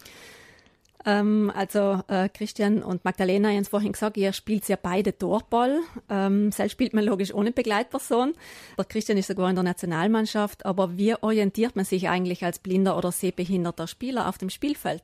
Ähm, 1.07 1.51
also 1.55 2.03
äh, 2.09 2.29
Christian 2.29 2.83
und 2.83 3.05
Magdalena 3.05 3.49
haben 3.49 3.59
es 3.59 3.69
vorhin 3.69 3.93
gesagt, 3.93 4.17
ihr 4.17 4.33
spielt 4.33 4.69
ja 4.69 4.77
beide 4.81 5.17
Torball. 5.17 5.81
Ähm, 6.09 6.53
selbst 6.53 6.73
spielt 6.73 6.95
man 6.95 7.05
logisch 7.05 7.33
ohne 7.33 7.53
Begleitperson. 7.53 8.35
Der 8.77 8.85
Christian 8.85 9.19
ist 9.19 9.29
sogar 9.29 9.49
in 9.49 9.57
der 9.57 9.65
Nationalmannschaft. 9.65 10.67
Aber 10.67 10.97
wie 10.97 11.15
orientiert 11.15 11.77
man 11.77 11.85
sich 11.85 12.09
eigentlich 12.09 12.45
als 12.45 12.59
blinder 12.59 12.97
oder 12.97 13.13
sehbehinderter 13.13 13.87
Spieler 13.87 14.29
auf 14.29 14.39
dem 14.39 14.51
Spielfeld? 14.51 15.03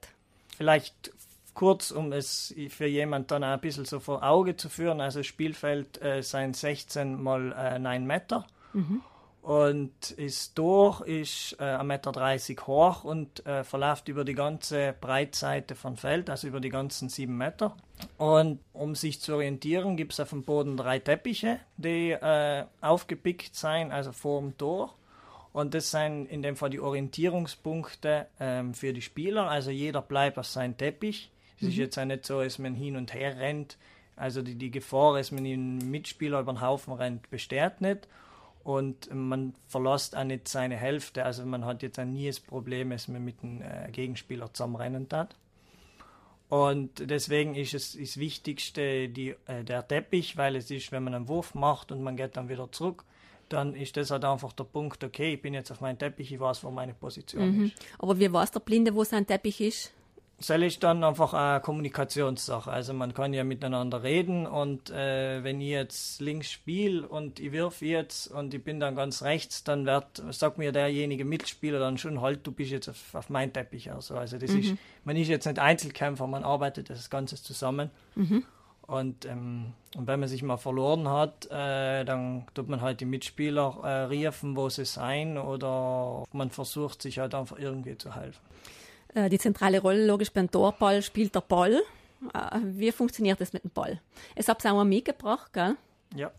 Vielleicht 0.56 1.12
kurz, 1.54 1.90
um 1.90 2.12
es 2.12 2.54
für 2.68 2.86
jemand 2.86 3.30
dann 3.30 3.42
ein 3.42 3.60
bisschen 3.60 3.86
so 3.86 3.98
vor 3.98 4.22
Auge 4.22 4.56
zu 4.56 4.68
führen. 4.68 5.00
Also 5.00 5.22
Spielfeld 5.22 6.00
äh, 6.02 6.22
sind 6.22 6.56
16 6.56 7.22
mal 7.22 7.52
äh, 7.52 7.78
9 7.78 8.06
Meter. 8.06 8.46
Mhm. 8.74 9.00
Und 9.46 10.10
ist 10.10 10.58
durch, 10.58 11.02
ist 11.02 11.52
äh, 11.60 11.76
1,30 11.76 11.84
Meter 11.84 12.66
hoch 12.66 13.04
und 13.04 13.46
äh, 13.46 13.62
verläuft 13.62 14.08
über 14.08 14.24
die 14.24 14.34
ganze 14.34 14.92
Breitseite 15.00 15.76
von 15.76 15.96
Feld, 15.96 16.28
also 16.30 16.48
über 16.48 16.58
die 16.58 16.68
ganzen 16.68 17.08
7 17.08 17.36
Meter. 17.36 17.76
Und 18.18 18.58
um 18.72 18.96
sich 18.96 19.20
zu 19.20 19.34
orientieren, 19.34 19.96
gibt 19.96 20.14
es 20.14 20.18
auf 20.18 20.30
dem 20.30 20.42
Boden 20.42 20.76
drei 20.76 20.98
Teppiche, 20.98 21.60
die 21.76 22.10
äh, 22.10 22.64
aufgepickt 22.80 23.54
sind, 23.54 23.92
also 23.92 24.10
vor 24.10 24.40
dem 24.40 24.58
Tor. 24.58 24.96
Und 25.52 25.74
das 25.74 25.92
sind 25.92 26.26
in 26.26 26.42
dem 26.42 26.56
Fall 26.56 26.70
die 26.70 26.80
Orientierungspunkte 26.80 28.26
ähm, 28.40 28.74
für 28.74 28.92
die 28.92 29.00
Spieler. 29.00 29.48
Also 29.48 29.70
jeder 29.70 30.02
bleibt 30.02 30.38
auf 30.38 30.46
seinem 30.46 30.76
Teppich. 30.76 31.30
Es 31.58 31.62
Mhm. 31.62 31.68
ist 31.68 31.76
jetzt 31.76 31.98
auch 32.00 32.04
nicht 32.04 32.26
so, 32.26 32.42
dass 32.42 32.58
man 32.58 32.74
hin 32.74 32.96
und 32.96 33.14
her 33.14 33.38
rennt. 33.38 33.78
Also 34.16 34.42
die, 34.42 34.56
die 34.56 34.72
Gefahr, 34.72 35.14
dass 35.16 35.30
man 35.30 35.44
einen 35.46 35.88
Mitspieler 35.88 36.40
über 36.40 36.52
den 36.52 36.60
Haufen 36.62 36.94
rennt, 36.94 37.30
besteht 37.30 37.80
nicht. 37.80 38.08
Und 38.66 39.14
man 39.14 39.54
verlässt 39.68 40.16
auch 40.16 40.24
nicht 40.24 40.48
seine 40.48 40.74
Hälfte. 40.76 41.24
Also 41.24 41.46
man 41.46 41.64
hat 41.64 41.84
jetzt 41.84 42.00
auch 42.00 42.04
nie 42.04 42.26
das 42.26 42.40
Problem, 42.40 42.90
dass 42.90 43.06
man 43.06 43.24
mit 43.24 43.36
einem 43.44 43.62
äh, 43.62 43.92
Gegenspieler 43.92 44.52
zusammenrennen 44.52 45.06
hat. 45.12 45.36
Und 46.48 47.08
deswegen 47.10 47.54
ist 47.54 47.74
es 47.74 47.96
das 47.96 48.16
Wichtigste 48.18 49.08
die, 49.08 49.36
äh, 49.46 49.62
der 49.62 49.86
Teppich, 49.86 50.36
weil 50.36 50.56
es 50.56 50.68
ist, 50.72 50.90
wenn 50.90 51.04
man 51.04 51.14
einen 51.14 51.28
Wurf 51.28 51.54
macht 51.54 51.92
und 51.92 52.02
man 52.02 52.16
geht 52.16 52.36
dann 52.36 52.48
wieder 52.48 52.70
zurück, 52.72 53.04
dann 53.48 53.76
ist 53.76 53.96
das 53.96 54.10
halt 54.10 54.24
einfach 54.24 54.52
der 54.52 54.64
Punkt, 54.64 55.04
okay, 55.04 55.34
ich 55.34 55.42
bin 55.42 55.54
jetzt 55.54 55.70
auf 55.70 55.80
meinem 55.80 55.98
Teppich, 55.98 56.32
ich 56.32 56.40
weiß, 56.40 56.64
wo 56.64 56.70
meine 56.72 56.92
Position 56.94 57.56
Mhm. 57.56 57.64
ist. 57.66 57.86
Aber 58.00 58.18
wie 58.18 58.32
weiß 58.32 58.50
der 58.50 58.58
Blinde, 58.60 58.92
wo 58.96 59.04
sein 59.04 59.24
Teppich 59.28 59.60
ist? 59.60 59.92
Ist 60.38 60.82
dann 60.82 61.02
einfach 61.02 61.32
eine 61.32 61.60
Kommunikationssache. 61.60 62.70
Also 62.70 62.92
man 62.92 63.14
kann 63.14 63.32
ja 63.32 63.42
miteinander 63.42 64.02
reden 64.02 64.46
und 64.46 64.90
äh, 64.90 65.42
wenn 65.42 65.62
ich 65.62 65.70
jetzt 65.70 66.20
links 66.20 66.50
spiele 66.52 67.08
und 67.08 67.40
ich 67.40 67.52
wirf 67.52 67.80
jetzt 67.80 68.26
und 68.28 68.52
ich 68.52 68.62
bin 68.62 68.78
dann 68.78 68.94
ganz 68.96 69.22
rechts, 69.22 69.64
dann 69.64 69.86
wird, 69.86 70.22
sagt 70.30 70.58
mir 70.58 70.72
derjenige 70.72 71.24
Mitspieler 71.24 71.78
dann 71.78 71.96
schon, 71.96 72.20
halt, 72.20 72.46
du 72.46 72.52
bist 72.52 72.70
jetzt 72.70 72.88
auf, 72.90 73.14
auf 73.14 73.30
mein 73.30 73.50
Teppich. 73.52 73.90
Also, 73.90 74.14
also 74.16 74.36
das 74.36 74.50
Mhm. 74.50 74.58
ist, 74.60 74.74
man 75.04 75.16
ist 75.16 75.28
jetzt 75.28 75.46
nicht 75.46 75.58
Einzelkämpfer, 75.58 76.26
man 76.26 76.44
arbeitet 76.44 76.90
das 76.90 77.08
Ganze 77.08 77.36
zusammen. 77.36 77.90
Mhm. 78.14 78.44
Und, 78.82 79.24
ähm, 79.24 79.72
und 79.96 80.06
wenn 80.06 80.20
man 80.20 80.28
sich 80.28 80.42
mal 80.42 80.58
verloren 80.58 81.08
hat, 81.08 81.46
äh, 81.50 82.04
dann 82.04 82.46
tut 82.54 82.68
man 82.68 82.82
halt 82.82 83.00
die 83.00 83.04
Mitspieler 83.06 83.78
äh, 83.82 83.88
riefen, 84.04 84.54
wo 84.54 84.68
sie 84.68 84.84
sein, 84.84 85.38
oder 85.38 86.24
man 86.32 86.50
versucht 86.50 87.00
sich 87.02 87.18
halt 87.18 87.34
einfach 87.34 87.58
irgendwie 87.58 87.96
zu 87.98 88.14
helfen. 88.14 88.38
Äh, 89.16 89.30
die 89.30 89.38
zentrale 89.38 89.80
Rolle 89.80 90.06
logisch 90.06 90.30
beim 90.30 90.50
Torball 90.50 91.00
spielt 91.02 91.34
der 91.34 91.40
Ball. 91.40 91.82
Äh, 92.34 92.58
wie 92.62 92.92
funktioniert 92.92 93.40
das 93.40 93.52
mit 93.54 93.64
dem 93.64 93.70
Ball? 93.70 94.00
Es 94.34 94.48
hab's 94.48 94.66
auch 94.66 94.74
mal 94.74 94.84
mitgebracht, 94.84 95.52
gell? 95.54 95.76
Ja. 96.14 96.30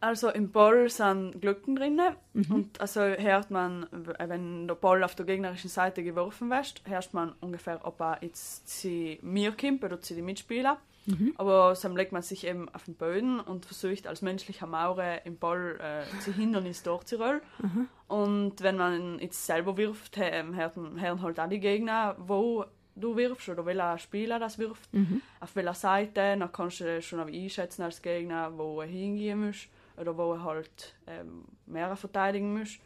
Also 0.00 0.28
im 0.30 0.50
Ball 0.52 0.88
sind 0.88 1.40
Glöcken 1.40 1.74
drin 1.74 2.00
Mhm. 2.32 2.54
und 2.54 2.80
also 2.80 3.00
hört 3.00 3.50
man, 3.50 3.86
wenn 3.90 4.68
der 4.68 4.76
Ball 4.76 5.02
auf 5.02 5.16
der 5.16 5.26
gegnerischen 5.26 5.70
Seite 5.70 6.04
geworfen 6.04 6.50
wird, 6.50 6.82
hört 6.84 7.12
man 7.14 7.34
ungefähr, 7.40 7.80
ob 7.82 8.00
er 8.00 8.18
jetzt 8.20 8.68
zu 8.80 9.16
mir 9.22 9.52
kommt 9.52 9.82
oder 9.82 10.00
zu 10.00 10.14
den 10.14 10.24
Mitspielern. 10.24 10.76
Mhm. 11.08 11.34
Aber 11.38 11.74
dann 11.80 11.96
legt 11.96 12.12
man 12.12 12.22
sich 12.22 12.46
eben 12.46 12.68
auf 12.74 12.84
den 12.84 12.94
Boden 12.94 13.40
und 13.40 13.64
versucht 13.64 14.06
als 14.06 14.20
menschlicher 14.22 14.66
Maurer 14.66 15.24
im 15.24 15.38
Ball 15.38 15.78
äh, 15.80 16.20
zu 16.20 16.32
Hindernis 16.32 16.82
durchzurollen. 16.82 17.40
Mhm. 17.62 17.88
Und 18.08 18.62
wenn 18.62 18.76
man 18.76 19.18
jetzt 19.18 19.44
selber 19.46 19.76
wirft, 19.76 20.16
ähm, 20.18 20.54
hört- 20.54 20.76
hören 20.76 21.22
halt 21.22 21.40
auch 21.40 21.48
die 21.48 21.60
Gegner, 21.60 22.14
wo 22.18 22.64
du 22.94 23.16
wirfst 23.16 23.48
oder 23.48 23.64
welcher 23.64 23.96
Spieler 23.98 24.38
das 24.38 24.58
wirft, 24.58 24.92
Mhm. 24.92 25.22
auf 25.40 25.54
welcher 25.56 25.74
Seite. 25.74 26.36
Dann 26.38 26.52
kannst 26.52 26.80
du 26.80 27.00
schon 27.00 27.20
einschätzen 27.20 27.82
als 27.82 28.02
Gegner, 28.02 28.56
wo 28.58 28.80
er 28.82 28.86
hingehen 28.88 29.46
muss 29.46 29.66
oder 29.96 30.16
wo 30.16 30.34
er 30.34 30.42
halt 30.44 30.94
ähm, 31.06 31.44
mehr 31.66 31.94
verteidigen 31.96 32.58
muss. 32.58 32.78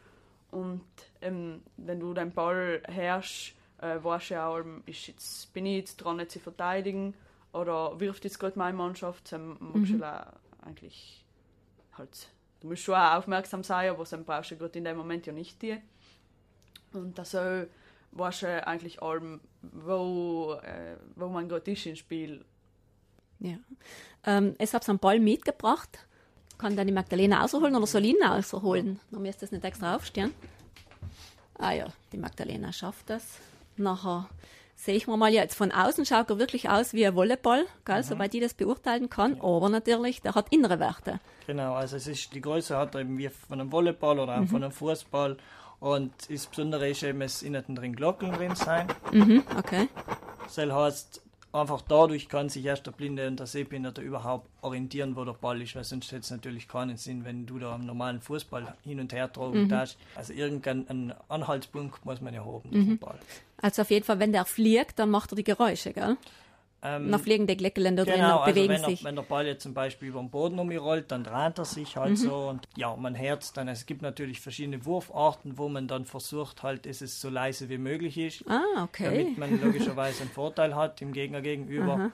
Und 0.50 0.82
ähm, 1.22 1.62
wenn 1.76 1.98
du 1.98 2.12
den 2.14 2.30
Ball 2.30 2.82
herrschst, 2.86 3.54
äh, 3.80 3.96
weißt 4.02 4.30
du 4.30 4.34
ja 4.34 4.46
auch, 4.48 4.60
ist 4.86 5.06
jetzt, 5.08 5.52
bin 5.54 5.66
ich 5.66 5.76
jetzt 5.78 5.96
dran, 5.96 6.18
jetzt 6.20 6.34
zu 6.34 6.40
verteidigen 6.40 7.14
oder 7.53 7.98
wirft 8.00 8.24
jetzt 8.24 8.38
gerade 8.38 8.59
meine 8.59 8.76
Mannschaft, 8.76 9.32
dann 9.32 9.57
musst 9.61 9.92
Mhm. 9.92 9.98
du 9.98 10.32
eigentlich 10.66 11.24
halt, 11.98 12.28
du 12.61 12.68
musst 12.68 12.82
schon 12.82 12.94
auch 12.94 13.14
aufmerksam 13.14 13.62
sein, 13.64 13.90
aber 13.90 14.05
dann 14.05 14.24
brauchst 14.24 14.50
du 14.53 14.57
gerade 14.57 14.78
in 14.78 14.84
dem 14.84 14.96
Moment 14.96 15.26
ja 15.26 15.32
nicht 15.32 15.61
die. 15.62 15.76
Und 16.92 17.18
das 17.18 17.32
so 17.32 17.64
weißt 18.12 18.42
du 18.42 18.66
eigentlich 18.66 19.03
allem, 19.03 19.40
wo, 19.62 20.55
äh, 20.62 20.96
wo 21.16 21.28
man 21.28 21.48
gerade 21.48 21.70
ist 21.70 21.86
im 21.86 21.96
Spiel. 21.96 22.44
Ja. 23.38 23.57
Ähm, 24.24 24.55
es 24.59 24.74
hab's 24.74 24.88
einen 24.88 24.98
Ball 24.98 25.18
mitgebracht. 25.18 26.07
Kann 26.59 26.76
dann 26.76 26.86
die 26.86 26.92
Magdalena 26.92 27.42
ausholen 27.42 27.74
oder 27.74 27.86
soll 27.86 28.05
ich 28.05 28.14
ihn 28.14 28.22
ausholen? 28.22 29.00
Dann 29.11 29.22
müsst 29.22 29.38
ihr 29.38 29.46
das 29.46 29.53
nicht 29.53 29.64
extra 29.64 29.96
aufstehen. 29.96 30.32
Ah 31.59 31.72
ja, 31.72 31.86
die 32.12 32.18
Magdalena 32.18 32.72
schafft 32.72 33.11
das. 33.11 33.38
Nachher 33.76 34.28
sehe 34.84 34.96
ich 34.96 35.06
mir 35.06 35.16
mal 35.16 35.32
jetzt 35.32 35.54
von 35.54 35.70
außen 35.70 36.04
schaut 36.06 36.28
er 36.30 36.38
wirklich 36.38 36.68
aus 36.68 36.92
wie 36.92 37.06
ein 37.06 37.14
Volleyball, 37.14 37.64
gell, 37.84 38.02
soweit 38.02 38.34
ich 38.34 38.40
das 38.40 38.52
beurteilen 38.54 39.08
kann. 39.08 39.40
Aber 39.40 39.68
natürlich, 39.68 40.20
der 40.22 40.34
hat 40.34 40.46
innere 40.50 40.80
Werte. 40.80 41.20
Genau, 41.46 41.74
also 41.74 41.96
es 41.96 42.06
ist, 42.08 42.34
die 42.34 42.40
Größe 42.40 42.76
hat 42.76 42.94
er 42.96 43.02
eben 43.02 43.16
wie 43.16 43.28
von 43.28 43.60
einem 43.60 43.70
Volleyball 43.70 44.18
oder 44.18 44.36
auch 44.36 44.40
Mhm. 44.40 44.48
von 44.48 44.62
einem 44.64 44.72
Fußball. 44.72 45.36
Und 45.78 46.12
das 46.30 46.46
Besondere 46.46 46.88
ist 46.88 47.02
eben, 47.02 47.20
es 47.22 47.42
innen 47.42 47.74
drin 47.74 47.94
Glocken 47.94 48.32
drin 48.32 48.54
sein. 48.56 48.86
Mhm, 49.12 49.42
okay. 49.58 49.88
Das 50.44 50.56
heißt, 50.58 51.20
einfach 51.52 51.82
dadurch 51.82 52.28
kann 52.28 52.48
sich 52.48 52.64
erst 52.64 52.86
der 52.86 52.92
Blinde 52.92 53.26
und 53.28 53.38
der 53.38 53.46
Sehbehinderte 53.46 54.00
überhaupt 54.00 54.48
orientieren, 54.62 55.14
wo 55.16 55.24
der 55.24 55.32
Ball 55.34 55.60
ist, 55.62 55.74
weil 55.76 55.84
sonst 55.84 56.06
hätte 56.12 56.20
es 56.22 56.30
natürlich 56.30 56.66
keinen 56.68 56.96
Sinn, 56.96 57.24
wenn 57.24 57.46
du 57.46 57.58
da 57.58 57.74
am 57.74 57.84
normalen 57.86 58.20
Fußball 58.20 58.74
hin 58.84 59.00
und 59.00 59.12
her 59.12 59.32
tragen 59.32 59.64
Mhm. 59.64 59.68
darfst. 59.68 59.96
Also 60.16 60.32
irgendeinen 60.32 61.12
Anhaltspunkt 61.28 62.04
muss 62.04 62.20
man 62.20 62.34
ja 62.34 62.44
haben, 62.44 62.68
Mhm. 62.70 62.78
mhm. 62.90 62.98
Ball. 62.98 63.18
Also 63.62 63.82
auf 63.82 63.90
jeden 63.90 64.04
Fall, 64.04 64.18
wenn 64.18 64.32
der 64.32 64.44
fliegt, 64.44 64.98
dann 64.98 65.08
macht 65.10 65.32
er 65.32 65.36
die 65.36 65.44
Geräusche, 65.44 65.92
gell? 65.94 66.16
Ähm, 66.84 67.16
fliegen 67.20 67.46
die 67.46 67.56
Gleckeln 67.56 67.94
da 67.96 68.02
drin 68.04 68.14
Genau, 68.16 68.38
und 68.38 68.42
also 68.42 68.54
bewegen 68.54 68.72
wenn, 68.74 68.82
er, 68.82 68.88
sich. 68.90 69.04
wenn 69.04 69.14
der 69.14 69.22
Ball 69.22 69.46
jetzt 69.46 69.62
zum 69.62 69.72
Beispiel 69.72 70.08
über 70.08 70.18
den 70.18 70.30
Boden 70.30 70.58
umrollt, 70.58 71.12
dann 71.12 71.22
dreht 71.22 71.56
er 71.56 71.64
sich 71.64 71.96
halt 71.96 72.10
Mhm. 72.10 72.16
so 72.16 72.48
und 72.48 72.66
ja, 72.76 72.96
man 72.96 73.16
hört 73.16 73.44
es 73.44 73.52
dann. 73.52 73.68
Es 73.68 73.86
gibt 73.86 74.02
natürlich 74.02 74.40
verschiedene 74.40 74.84
Wurfarten, 74.84 75.58
wo 75.58 75.68
man 75.68 75.86
dann 75.86 76.04
versucht 76.06 76.64
halt, 76.64 76.84
dass 76.86 77.00
es 77.00 77.20
so 77.20 77.28
leise 77.28 77.68
wie 77.68 77.78
möglich 77.78 78.18
ist. 78.18 78.44
Ah, 78.50 78.82
okay. 78.82 79.04
Damit 79.04 79.38
man 79.38 79.60
logischerweise 79.62 80.22
einen 80.22 80.32
Vorteil 80.32 80.74
hat 80.74 81.00
dem 81.00 81.12
Gegner 81.12 81.40
gegenüber. 81.40 81.92
Aha. 81.94 82.10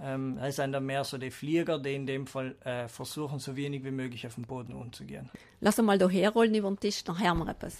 Ähm, 0.00 0.38
es 0.38 0.56
sind 0.56 0.72
dann 0.72 0.86
mehr 0.86 1.04
so 1.04 1.18
die 1.18 1.30
Flieger, 1.30 1.78
die 1.78 1.94
in 1.94 2.06
dem 2.06 2.26
Fall 2.26 2.54
äh, 2.64 2.88
versuchen, 2.88 3.40
so 3.40 3.56
wenig 3.56 3.84
wie 3.84 3.90
möglich 3.90 4.26
auf 4.26 4.36
dem 4.36 4.44
Boden 4.44 4.72
umzugehen. 4.72 5.28
Lass 5.60 5.76
mal 5.82 5.98
da 5.98 6.08
herrollen 6.08 6.54
über 6.54 6.70
den 6.70 6.80
Tisch, 6.80 7.04
dann 7.04 7.18
hören 7.22 7.38
wir 7.40 7.48
etwas. 7.50 7.76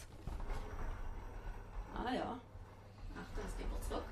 Ah 1.94 2.12
ja. 2.12 2.38
Achtung, 3.14 3.44
es 3.46 3.56
geht 3.56 3.66
wir 3.70 3.88
zurück. 3.88 4.04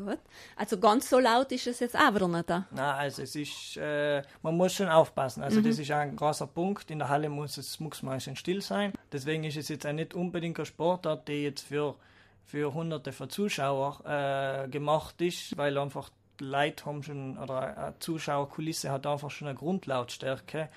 Gut. 0.00 0.18
Also 0.56 0.78
ganz 0.78 1.08
so 1.10 1.18
laut 1.18 1.52
ist 1.52 1.66
es 1.66 1.80
jetzt 1.80 1.96
auch 1.96 2.28
nicht 2.28 2.48
da. 2.50 2.66
Na, 2.70 2.94
also 2.96 3.22
es 3.22 3.36
ist, 3.36 3.76
äh, 3.76 4.22
man 4.42 4.56
muss 4.56 4.74
schon 4.74 4.88
aufpassen. 4.88 5.42
Also 5.42 5.60
Mhm. 5.60 5.64
das 5.64 5.78
ist 5.78 5.90
ein 5.90 6.16
großer 6.16 6.46
Punkt. 6.46 6.90
In 6.90 6.98
der 7.00 7.08
Halle 7.08 7.28
muss 7.28 7.56
es 7.58 7.78
muss 7.80 8.02
meistens 8.02 8.38
still 8.38 8.62
sein. 8.62 8.92
Deswegen 9.12 9.44
ist 9.44 9.56
es 9.56 9.68
jetzt 9.68 9.86
auch 9.86 9.92
nicht 9.92 10.14
unbedingt 10.14 10.58
ein 10.58 10.66
Sportart, 10.66 11.28
die 11.28 11.42
jetzt 11.44 11.62
für, 11.66 11.96
für 12.44 12.72
hunderte 12.72 13.12
von 13.12 13.28
Zuschauern 13.30 14.64
äh, 14.64 14.68
gemacht 14.68 15.20
ist, 15.20 15.56
weil 15.56 15.76
einfach 15.78 16.10
die 16.40 16.44
Leute 16.44 16.86
haben 16.86 17.02
schon, 17.02 17.36
oder 17.38 17.76
eine 17.76 17.94
Zuschauerkulisse 17.98 18.90
hat 18.90 19.06
einfach 19.06 19.30
schon 19.30 19.48
eine 19.48 19.58
Grundlautstärke. 19.58 20.68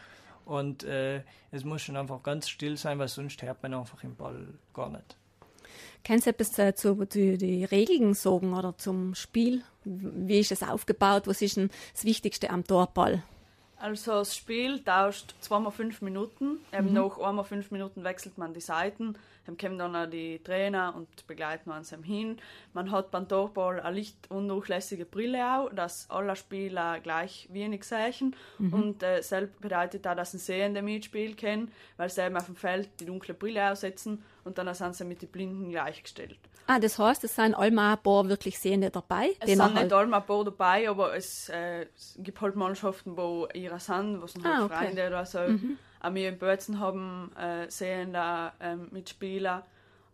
Und 0.46 0.84
äh, 0.84 1.22
es 1.52 1.64
muss 1.64 1.82
schon 1.84 1.96
einfach 1.96 2.22
ganz 2.22 2.50
still 2.50 2.76
sein, 2.76 3.00
weil 3.00 3.08
sonst 3.08 3.42
hört 3.42 3.64
man 3.64 3.74
einfach 3.74 4.04
im 4.04 4.16
Ball 4.16 4.48
gar 4.74 4.90
nicht. 4.90 5.16
Kannst 6.06 6.26
du 6.26 6.32
etwas 6.32 6.58
äh, 6.60 6.76
zu 6.76 7.06
die, 7.06 7.38
die 7.38 7.64
Regeln 7.64 8.14
sagen 8.14 8.54
oder 8.54 8.78
zum 8.78 9.16
Spiel? 9.16 9.64
Wie 9.86 10.40
ist 10.40 10.52
es 10.52 10.64
aufgebaut? 10.64 11.28
Was 11.28 11.42
ist 11.42 11.58
denn 11.58 11.70
das 11.94 12.04
Wichtigste 12.04 12.50
am 12.50 12.66
Torball? 12.66 13.24
Also 13.78 14.12
das 14.12 14.36
Spiel 14.36 14.80
tauscht 14.80 15.36
zweimal 15.42 15.74
fünf 15.74 16.02
Minuten. 16.02 16.60
Mhm. 16.72 16.94
nach 16.94 17.18
einmal 17.20 17.44
fünf 17.44 17.70
Minuten 17.72 18.04
wechselt 18.04 18.38
man 18.38 18.54
die 18.54 18.62
Seiten. 18.62 19.18
Dann 19.46 19.58
kommen 19.58 19.78
dann 19.78 19.94
auch 19.94 20.10
die 20.10 20.40
Trainer 20.40 20.94
und 20.96 21.28
begleiten 21.28 21.70
uns 21.70 21.94
hin. 22.04 22.38
Man 22.74 22.92
hat 22.92 23.12
beim 23.12 23.28
Torball 23.28 23.82
eine 23.82 23.96
lichtundurchlässige 23.98 25.06
Brille 25.06 25.46
auch, 25.46 25.70
dass 25.74 26.10
alle 26.10 26.38
Spieler 26.38 27.02
gleich 27.02 27.50
wenig 27.52 27.84
sehen. 27.84 28.38
Mhm. 28.58 28.74
Und 28.74 29.04
äh, 29.04 29.22
selbst 29.22 29.60
bedeutet 29.60 30.08
auch, 30.08 30.16
dass 30.16 30.34
ein 30.34 30.40
Sehender 30.40 30.82
mitspielen 30.82 31.36
kann, 31.36 31.70
weil 31.98 32.10
sie 32.10 32.26
eben 32.26 32.38
auf 32.38 32.46
dem 32.46 32.56
Feld 32.56 32.90
die 33.02 33.06
dunkle 33.06 33.34
Brille 33.34 33.70
aussetzen 33.70 34.24
und 34.44 34.58
dann 34.58 34.74
sind 34.74 34.96
sie 34.96 35.06
mit 35.06 35.22
den 35.22 35.30
Blinden 35.30 35.70
gleichgestellt. 35.70 36.38
Ah, 36.68 36.80
das 36.80 36.98
heißt, 36.98 37.24
es 37.26 37.36
sind 37.36 37.56
allmal 37.56 37.94
ein 37.98 38.02
paar 38.04 38.28
wirklich 38.30 38.58
Sehende 38.58 38.90
dabei? 38.90 39.32
Es 39.40 39.50
sind 39.50 39.58
noch 39.58 39.68
nicht 39.70 39.78
halt- 39.78 39.94
alle 39.94 40.16
ein 40.16 40.26
paar 40.26 40.46
dabei, 40.46 40.90
aber 40.90 41.14
es, 41.16 41.50
äh, 41.50 41.88
gibt 42.18 42.40
halt 42.40 42.56
Mannschaften, 42.56 43.18
wo 43.18 43.48
ihre 43.54 43.80
sind, 43.80 44.22
wo 44.22 44.28
sind 44.28 44.46
halt 44.46 44.60
Ah, 44.60 44.66
okay. 44.66 44.86
Freunde 44.86 45.08
oder 45.08 45.26
so. 45.26 45.40
Mhm. 45.40 45.78
Auch 46.02 46.14
wir 46.14 46.30
in 46.30 46.38
Bötzen 46.38 46.80
haben 46.80 47.32
äh, 47.38 47.70
sehende 47.70 48.52
ähm, 48.62 48.88
Mitspieler 48.92 49.66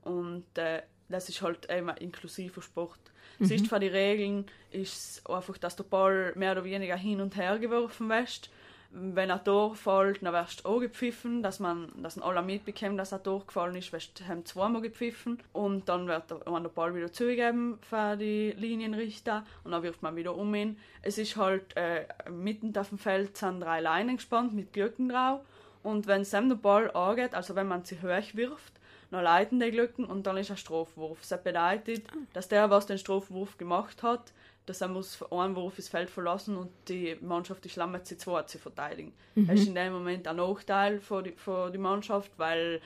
und 0.04 0.46
äh, 0.58 0.82
das 1.08 1.30
ist 1.30 1.42
halt 1.42 1.70
ein 1.70 1.88
inklusiver 1.90 2.62
Sport. 2.62 3.00
Mhm. 3.40 3.46
Siehst 3.46 3.68
von 3.68 3.80
den 3.82 3.92
Regeln 3.92 4.46
ist 4.72 4.94
es 5.20 5.26
einfach, 5.28 5.58
dass 5.58 5.76
der 5.76 5.84
Ball 5.84 6.34
mehr 6.36 6.52
oder 6.54 6.64
weniger 6.64 6.96
hin 6.96 7.22
und 7.22 7.36
her 7.36 7.58
geworfen 7.60 8.10
wird. 8.10 8.50
Wenn 8.92 9.30
ein 9.30 9.44
Tor 9.44 9.76
fällt, 9.76 10.24
dann 10.24 10.34
wirst 10.34 10.66
du 10.66 10.70
auch 10.70 10.80
gepfiffen, 10.80 11.44
dass 11.44 11.60
man, 11.60 11.92
dass 12.02 12.16
man 12.16 12.28
alle 12.28 12.42
mitbekommen, 12.42 12.98
dass 12.98 13.14
ein 13.14 13.22
Tor 13.22 13.46
gefallen 13.46 13.76
ist, 13.76 13.94
wirst 13.94 14.20
du 14.20 14.44
zweimal 14.44 14.82
gepfiffen 14.82 15.40
und 15.54 15.88
dann 15.88 16.08
wird 16.08 16.32
der, 16.32 16.40
der 16.40 16.70
Ball 16.70 16.96
wieder 16.96 17.12
zugegeben 17.12 17.78
für 17.88 18.18
die 18.18 18.52
Linienrichter 18.58 19.46
und 19.64 19.72
dann 19.72 19.84
wirft 19.84 20.02
man 20.02 20.16
wieder 20.16 20.36
um 20.36 20.56
ihn. 20.56 20.78
Es 21.04 21.20
ist 21.20 21.38
halt 21.38 21.78
äh, 21.78 22.08
mitten 22.32 22.76
auf 22.76 22.90
dem 22.90 22.98
Feld 22.98 23.38
sind 23.38 23.62
drei 23.62 23.80
Leinen 23.80 24.18
gespannt 24.18 24.54
mit 24.54 24.74
Glöcken 24.74 25.10
drauf 25.10 25.42
und 25.84 26.08
wenn 26.08 26.22
es 26.22 26.32
dem 26.32 26.50
der 26.50 26.56
Ball 26.56 26.90
angeht, 26.92 27.36
also 27.36 27.56
wenn 27.56 27.68
man 27.68 27.86
sie 27.86 28.02
hoch 28.02 28.34
wirft, 28.34 28.74
dann 29.12 29.24
leiten 29.24 29.60
die 29.60 29.72
Glöcken 29.72 30.06
und 30.06 30.26
dann 30.28 30.38
ist 30.38 30.52
ein 30.52 30.58
Strafwurf. 30.58 31.20
Das 31.28 31.44
bedeutet, 31.44 32.06
dass 32.34 32.48
der, 32.48 32.70
was 32.70 32.86
den 32.86 32.98
Strafwurf 32.98 33.58
gemacht 33.58 34.04
hat, 34.04 34.34
dass 34.70 34.82
er 34.82 34.88
muss 34.88 35.22
einen 35.32 35.56
Wurf 35.56 35.76
das 35.76 35.90
Feld 35.90 36.10
verlassen 36.10 36.56
und 36.56 36.70
die 36.88 37.18
Mannschaft 37.22 37.66
die 37.66 37.70
Schlammer 37.70 38.04
zu 38.04 38.18
zweit 38.18 38.50
zu 38.50 38.60
verteidigen. 38.60 39.14
Mhm. 39.36 39.48
Das 39.48 39.60
ist 39.60 39.68
in 39.68 39.76
dem 39.76 39.94
Moment 39.94 40.28
ein 40.28 40.36
Nachteil 40.36 41.00
für 41.00 41.24
die, 41.24 41.32
für 41.32 41.72
die 41.72 41.80
Mannschaft, 41.80 42.32
weil 42.38 42.80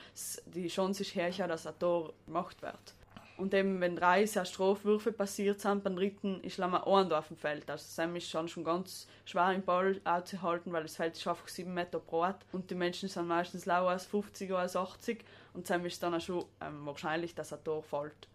die 0.46 0.68
Chance 0.68 1.02
ist 1.02 1.14
herrscher, 1.14 1.46
dass 1.46 1.66
ein 1.66 1.78
Tor 1.78 2.14
gemacht 2.26 2.62
wird. 2.62 2.94
Und 3.36 3.52
eben, 3.52 3.80
wenn 3.80 3.96
drei 3.96 4.26
sehr 4.26 4.44
Strafwürfe 4.44 5.10
passiert 5.10 5.60
sind, 5.60 5.82
beim 5.82 5.96
dritten 5.96 6.40
ist 6.42 6.54
Schlammer 6.54 6.86
ein 6.86 7.12
auf 7.12 7.28
dem 7.28 7.36
Feld. 7.36 7.68
Also 7.68 7.84
Sam 7.88 8.14
ist 8.14 8.30
schon, 8.30 8.46
schon 8.48 8.62
ganz 8.62 9.08
schwer 9.24 9.52
im 9.52 9.62
Ball 9.62 10.00
auszuhalten, 10.04 10.72
weil 10.72 10.84
das 10.84 10.96
Feld 10.96 11.16
ist 11.16 11.26
einfach 11.26 11.48
7 11.48 11.72
Meter 11.74 11.98
breit 11.98 12.36
und 12.52 12.70
die 12.70 12.76
Menschen 12.76 13.08
sind 13.08 13.26
meistens 13.26 13.66
lauer 13.66 13.90
als 13.90 14.06
50 14.06 14.50
oder 14.50 14.60
als 14.60 14.76
80 14.76 15.24
und 15.52 15.66
Sam 15.66 15.84
ist 15.84 16.00
dann 16.02 16.14
auch 16.14 16.20
schon 16.20 16.44
ähm, 16.60 16.86
wahrscheinlich, 16.86 17.34
dass 17.34 17.52
ein 17.52 17.64
Tor 17.64 17.82
fällt. 17.82 18.28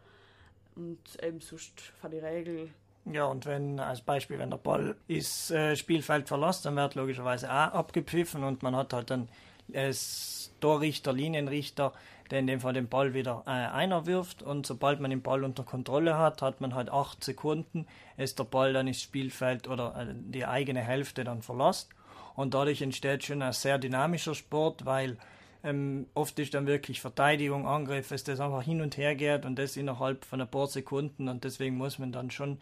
Und 0.76 1.00
eben 1.24 1.40
sonst 1.40 1.80
von 1.80 2.12
die 2.12 2.20
Regel 2.20 2.70
Ja, 3.12 3.26
und 3.26 3.46
wenn, 3.46 3.80
als 3.80 4.02
Beispiel, 4.02 4.38
wenn 4.38 4.52
der 4.52 4.58
Ball 4.58 4.96
das 5.08 5.50
äh, 5.50 5.76
Spielfeld 5.76 6.28
verlässt, 6.28 6.66
dann 6.66 6.76
wird 6.76 6.96
logischerweise 6.96 7.50
auch 7.50 7.74
abgepfiffen 7.74 8.44
und 8.44 8.62
man 8.62 8.76
hat 8.76 8.94
halt 8.94 9.10
dann 9.10 9.30
das 9.68 10.52
Torrichter, 10.60 11.14
Linienrichter, 11.14 11.94
der 12.30 12.40
in 12.40 12.48
dem 12.48 12.60
Fall 12.60 12.74
den 12.74 12.88
Ball 12.88 13.14
wieder 13.16 13.44
äh, 13.48 13.50
einer 13.50 14.06
wirft 14.06 14.44
und 14.44 14.68
sobald 14.68 15.00
man 15.00 15.10
den 15.10 15.24
Ball 15.24 15.44
unter 15.44 15.64
Kontrolle 15.64 16.18
hat, 16.18 16.42
hat 16.42 16.62
man 16.62 16.76
halt 16.76 16.92
acht 16.92 17.24
Sekunden, 17.24 17.88
ist 18.18 18.38
der 18.38 18.44
Ball 18.44 18.74
dann 18.74 18.88
ins 18.88 19.02
Spielfeld 19.02 19.68
oder 19.68 19.96
äh, 19.96 20.14
die 20.14 20.46
eigene 20.46 20.82
Hälfte 20.82 21.24
dann 21.24 21.42
verlässt 21.42 21.90
und 22.36 22.54
dadurch 22.54 22.82
entsteht 22.82 23.24
schon 23.24 23.42
ein 23.42 23.54
sehr 23.54 23.80
dynamischer 23.80 24.36
Sport, 24.36 24.86
weil 24.86 25.18
ähm, 25.64 26.06
oft 26.14 26.38
ist 26.40 26.54
dann 26.54 26.68
wirklich 26.68 27.02
Verteidigung, 27.02 27.68
Angriff, 27.68 28.10
dass 28.10 28.24
das 28.24 28.40
einfach 28.40 28.62
hin 28.64 28.82
und 28.82 28.98
her 28.98 29.16
geht 29.16 29.46
und 29.46 29.58
das 29.58 29.76
innerhalb 29.78 30.24
von 30.24 30.40
ein 30.40 30.48
paar 30.48 30.68
Sekunden 30.68 31.28
und 31.28 31.44
deswegen 31.44 31.78
muss 31.78 31.98
man 31.98 32.12
dann 32.12 32.30
schon 32.30 32.60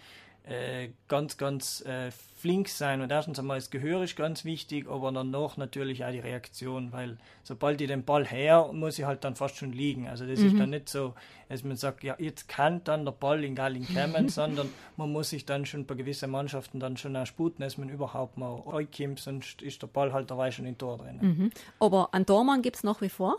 äh, 0.49 0.89
ganz, 1.07 1.37
ganz 1.37 1.81
äh, 1.85 2.09
flink 2.37 2.69
sein. 2.69 3.01
Und 3.01 3.11
erstens 3.11 3.39
einmal 3.39 3.57
das 3.57 3.69
Gehör 3.69 4.03
ist 4.03 4.15
ganz 4.15 4.45
wichtig, 4.45 4.87
aber 4.87 5.11
danach 5.11 5.57
natürlich 5.57 6.05
auch 6.05 6.11
die 6.11 6.19
Reaktion, 6.19 6.91
weil 6.91 7.17
sobald 7.43 7.81
ich 7.81 7.87
den 7.87 8.03
Ball 8.03 8.25
her, 8.25 8.69
muss 8.71 8.97
ich 8.99 9.05
halt 9.05 9.23
dann 9.23 9.35
fast 9.35 9.57
schon 9.57 9.73
liegen. 9.73 10.07
Also 10.07 10.25
das 10.25 10.39
Mhm. 10.39 10.45
ist 10.47 10.59
dann 10.59 10.69
nicht 10.69 10.87
so, 10.89 11.13
dass 11.49 11.63
man 11.63 11.75
sagt, 11.75 12.03
ja, 12.03 12.15
jetzt 12.19 12.47
kann 12.47 12.81
dann 12.83 13.03
der 13.05 13.11
Ball 13.11 13.43
in 13.43 13.55
Galling 13.55 13.85
kommen, 13.93 14.29
sondern 14.29 14.69
man 14.95 15.11
muss 15.11 15.31
sich 15.31 15.45
dann 15.45 15.65
schon 15.65 15.85
bei 15.85 15.95
gewissen 15.95 16.29
Mannschaften 16.31 16.79
dann 16.79 16.95
schon 16.97 17.15
auch 17.15 17.25
sputen, 17.25 17.61
dass 17.61 17.77
man 17.77 17.89
überhaupt 17.89 18.37
mal 18.37 18.55
reinkommt, 18.67 19.19
sonst 19.19 19.61
ist 19.61 19.81
der 19.81 19.87
Ball 19.87 20.13
halt 20.13 20.29
dabei 20.31 20.51
schon 20.51 20.65
im 20.65 20.77
Tor 20.77 20.97
drin. 20.99 21.17
Mhm. 21.21 21.49
Aber 21.79 22.13
einen 22.13 22.25
Tormann 22.25 22.61
gibt 22.61 22.77
es 22.77 22.83
nach 22.83 23.01
wie 23.01 23.09
vor? 23.09 23.37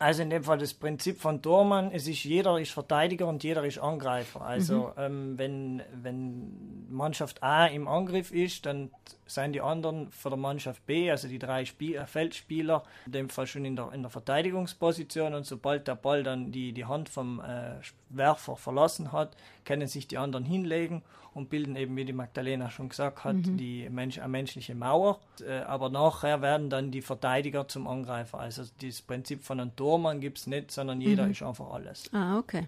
Also 0.00 0.22
in 0.22 0.30
dem 0.30 0.42
Fall 0.42 0.56
das 0.56 0.72
Prinzip 0.72 1.20
von 1.20 1.42
Tormann, 1.42 1.92
es 1.92 2.08
ist 2.08 2.24
jeder 2.24 2.58
ist 2.58 2.72
Verteidiger 2.72 3.26
und 3.26 3.44
jeder 3.44 3.66
ist 3.66 3.78
Angreifer. 3.78 4.40
Also 4.40 4.92
ähm, 4.96 5.36
wenn, 5.36 5.82
wenn 5.92 6.86
Mannschaft 6.88 7.42
A 7.42 7.66
im 7.66 7.86
Angriff 7.86 8.32
ist, 8.32 8.64
dann 8.64 8.90
sind 9.34 9.52
die 9.52 9.60
anderen 9.60 10.10
von 10.10 10.30
der 10.30 10.38
Mannschaft 10.38 10.84
B, 10.86 11.10
also 11.10 11.28
die 11.28 11.38
drei 11.38 11.64
Spiel 11.64 11.96
äh, 11.96 12.06
Feldspieler, 12.06 12.82
in 13.06 13.12
dem 13.12 13.28
Fall 13.30 13.46
schon 13.46 13.64
in 13.64 13.76
der, 13.76 13.92
in 13.92 14.02
der 14.02 14.10
Verteidigungsposition 14.10 15.34
und 15.34 15.44
sobald 15.46 15.88
der 15.88 15.94
Ball 15.96 16.22
dann 16.22 16.52
die, 16.52 16.72
die 16.72 16.84
Hand 16.84 17.08
vom 17.08 17.40
äh, 17.40 17.74
Werfer 18.08 18.56
verlassen 18.56 19.12
hat, 19.12 19.36
können 19.64 19.86
sich 19.88 20.08
die 20.08 20.18
anderen 20.18 20.44
hinlegen 20.44 21.02
und 21.32 21.48
bilden 21.48 21.76
eben, 21.76 21.96
wie 21.96 22.04
die 22.04 22.12
Magdalena 22.12 22.70
schon 22.70 22.88
gesagt 22.88 23.22
hat, 23.24 23.36
Mhm. 23.36 23.56
die 23.56 23.88
Mensch, 23.88 24.18
eine 24.18 24.28
menschliche 24.28 24.74
Mauer. 24.74 25.20
Äh, 25.46 25.60
aber 25.60 25.88
nachher 25.88 26.42
werden 26.42 26.70
dann 26.70 26.90
die 26.90 27.02
Verteidiger 27.02 27.68
zum 27.68 27.86
Angreifer. 27.86 28.40
Also 28.40 28.64
das 28.82 29.00
Prinzip 29.02 29.44
von 29.44 29.60
einem 29.60 29.76
Tormann 29.76 30.20
gibt 30.20 30.38
es 30.38 30.46
nicht, 30.48 30.72
sondern 30.72 31.00
jeder 31.00 31.26
Mhm. 31.26 31.30
ist 31.32 31.42
einfach 31.42 31.70
alles. 31.72 32.12
Ah, 32.12 32.36
okay. 32.38 32.66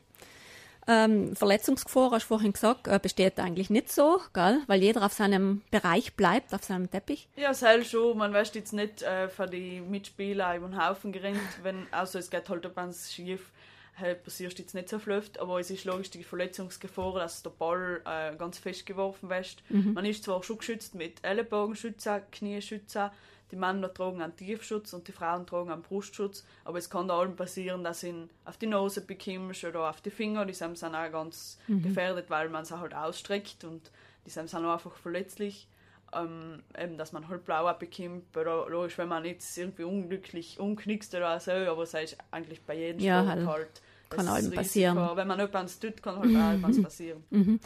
Ähm, 0.88 1.36
Verletzungsgefahr, 1.36 2.10
hast 2.10 2.24
du 2.24 2.28
vorhin 2.28 2.52
gesagt, 2.52 2.88
äh, 2.88 2.98
besteht 3.00 3.38
eigentlich 3.38 3.70
nicht 3.70 3.92
so, 3.92 4.20
gell? 4.32 4.62
weil 4.66 4.82
jeder 4.82 5.04
auf 5.04 5.12
seinem 5.12 5.62
Bereich 5.70 6.14
bleibt, 6.14 6.52
auf 6.54 6.64
seinem 6.64 6.90
Teppich. 6.90 7.28
Ja, 7.36 7.54
selbst 7.54 7.92
schon. 7.92 8.18
Man 8.18 8.32
weiß 8.32 8.52
jetzt 8.54 8.72
nicht 8.72 9.02
äh, 9.02 9.28
für 9.28 9.46
die 9.46 9.80
Mitspieler 9.80 10.56
über 10.56 10.68
den 10.68 10.84
Haufen 10.84 11.12
gerannt, 11.12 11.38
wenn, 11.62 11.86
also 11.92 12.18
es 12.18 12.30
geht 12.30 12.48
halt, 12.48 12.68
wenn 12.74 12.88
es 12.88 13.12
schief 13.12 13.52
äh, 14.00 14.14
passiert 14.14 14.58
jetzt 14.58 14.74
nicht 14.74 14.88
so 14.88 14.98
fluft, 14.98 15.38
aber 15.38 15.60
es 15.60 15.70
ist 15.70 15.84
logisch 15.84 16.10
die 16.10 16.24
Verletzungsgefahr, 16.24 17.14
dass 17.14 17.42
der 17.42 17.50
Ball 17.50 18.00
äh, 18.04 18.34
ganz 18.36 18.58
fest 18.58 18.86
geworfen 18.86 19.28
wird. 19.28 19.56
Mhm. 19.68 19.92
Man 19.94 20.04
ist 20.04 20.24
zwar 20.24 20.42
schon 20.42 20.58
geschützt 20.58 20.94
mit 20.94 21.22
Ellenbogenschützen, 21.22 22.22
Knieschützen, 22.32 23.10
die 23.52 23.56
Männer 23.56 23.92
tragen 23.92 24.20
einen 24.22 24.34
Tiefschutz 24.34 24.92
und 24.94 25.06
die 25.06 25.12
Frauen 25.12 25.46
tragen 25.46 25.70
einen 25.70 25.82
Brustschutz, 25.82 26.44
aber 26.64 26.78
es 26.78 26.90
kann 26.90 27.06
da 27.06 27.18
allem 27.18 27.36
passieren, 27.36 27.84
dass 27.84 28.02
ihn 28.02 28.30
auf 28.44 28.56
die 28.56 28.66
Nase 28.66 29.02
bekommst 29.02 29.62
oder 29.64 29.88
auf 29.90 30.00
die 30.00 30.10
Finger, 30.10 30.44
die 30.46 30.54
sind 30.54 30.82
dann 30.82 30.94
auch 30.94 31.12
ganz 31.12 31.58
Mhm. 31.68 31.82
gefährdet, 31.82 32.30
weil 32.30 32.48
man 32.48 32.64
sie 32.64 32.78
halt 32.80 32.94
ausstreckt 32.94 33.62
und 33.64 33.90
die 34.26 34.30
sind 34.30 34.52
dann 34.52 34.64
auch 34.66 34.72
einfach 34.72 34.96
verletzlich. 34.96 35.68
Ähm, 36.14 36.62
eben, 36.78 36.98
dass 36.98 37.12
man 37.12 37.28
halt 37.28 37.44
blau 37.46 37.72
bekommt, 37.72 38.36
oder 38.36 38.68
logisch, 38.68 38.98
wenn 38.98 39.08
man 39.08 39.24
jetzt 39.24 39.56
irgendwie 39.56 39.84
unglücklich 39.84 40.60
umknickst 40.60 41.14
oder 41.14 41.40
so, 41.40 41.52
aber 41.52 41.82
das 41.84 41.94
ist 41.94 42.18
eigentlich 42.30 42.60
bei 42.62 42.74
jedem 42.76 43.00
Ja, 43.00 43.22
Sport 43.22 43.36
halt. 43.36 43.46
halt. 43.48 43.82
Kann 44.10 44.28
allem 44.28 44.36
Risiko. 44.44 44.56
passieren. 44.56 45.16
Wenn 45.16 45.26
man 45.28 45.40
etwas 45.40 45.78
tut, 45.78 46.02
kann 46.02 46.18
halt 46.18 46.36
auch 46.36 46.52
etwas 46.66 46.82
passieren. 46.82 47.24
Mhm. 47.30 47.60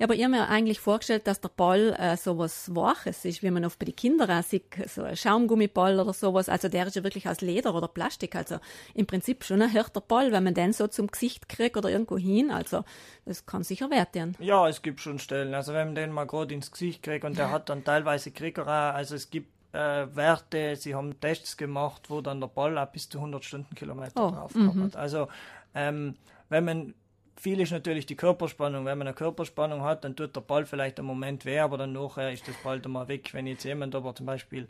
Ja, 0.00 0.06
aber 0.06 0.14
ich 0.14 0.22
habe 0.22 0.30
mir 0.30 0.48
eigentlich 0.48 0.80
vorgestellt, 0.80 1.26
dass 1.26 1.42
der 1.42 1.50
Ball 1.50 1.94
äh, 1.98 2.16
sowas 2.16 2.74
Weiches 2.74 3.22
ist, 3.26 3.42
wie 3.42 3.50
man 3.50 3.66
oft 3.66 3.78
bei 3.78 3.84
den 3.84 3.94
Kindern 3.94 4.30
auch 4.30 4.42
sieht, 4.42 4.64
so 4.88 5.02
ein 5.02 5.14
Schaumgummiball 5.14 6.00
oder 6.00 6.14
sowas. 6.14 6.48
Also 6.48 6.70
der 6.70 6.86
ist 6.86 6.96
ja 6.96 7.04
wirklich 7.04 7.28
aus 7.28 7.42
Leder 7.42 7.74
oder 7.74 7.86
Plastik. 7.86 8.34
Also 8.34 8.60
im 8.94 9.06
Prinzip 9.06 9.44
schon 9.44 9.60
ein 9.60 9.68
härter 9.68 10.00
Ball, 10.00 10.32
wenn 10.32 10.42
man 10.42 10.54
den 10.54 10.72
so 10.72 10.86
zum 10.86 11.08
Gesicht 11.08 11.50
kriegt 11.50 11.76
oder 11.76 11.90
irgendwo 11.90 12.16
hin. 12.16 12.50
Also 12.50 12.82
das 13.26 13.44
kann 13.44 13.62
sicher 13.62 13.90
wert 13.90 14.14
werden. 14.14 14.36
Ja, 14.38 14.66
es 14.66 14.80
gibt 14.80 15.00
schon 15.00 15.18
Stellen. 15.18 15.52
Also 15.52 15.74
wenn 15.74 15.88
man 15.88 15.94
den 15.94 16.12
mal 16.12 16.26
gerade 16.26 16.54
ins 16.54 16.70
Gesicht 16.70 17.02
kriegt 17.02 17.26
und 17.26 17.36
der 17.36 17.50
hat 17.50 17.68
dann 17.68 17.84
teilweise 17.84 18.30
Krieger 18.30 18.62
auch, 18.62 18.94
also 18.94 19.14
es 19.14 19.28
gibt 19.28 19.52
äh, 19.74 20.06
Werte, 20.16 20.76
sie 20.76 20.94
haben 20.94 21.20
Tests 21.20 21.58
gemacht, 21.58 22.08
wo 22.08 22.22
dann 22.22 22.40
der 22.40 22.48
Ball 22.48 22.78
auch 22.78 22.86
bis 22.86 23.10
zu 23.10 23.18
100 23.18 23.44
Stundenkilometer 23.44 24.12
Oh, 24.26 24.30
drauf 24.30 24.54
mhm. 24.54 24.82
hat. 24.82 24.96
Also 24.96 25.28
ähm, 25.74 26.16
wenn 26.48 26.64
man 26.64 26.94
viel 27.36 27.60
ist 27.60 27.72
natürlich 27.72 28.06
die 28.06 28.16
Körperspannung. 28.16 28.84
Wenn 28.84 28.98
man 28.98 29.06
eine 29.06 29.14
Körperspannung 29.14 29.82
hat, 29.82 30.04
dann 30.04 30.16
tut 30.16 30.34
der 30.36 30.40
Ball 30.40 30.66
vielleicht 30.66 30.98
einen 30.98 31.08
Moment 31.08 31.44
weh, 31.44 31.58
aber 31.58 31.78
dann 31.78 31.92
nachher 31.92 32.32
ist 32.32 32.46
das 32.46 32.56
Ball 32.62 32.80
dann 32.80 32.92
mal 32.92 33.08
weg. 33.08 33.32
Wenn 33.32 33.46
jetzt 33.46 33.64
jemand 33.64 33.94
aber 33.94 34.14
zum 34.14 34.26
Beispiel 34.26 34.68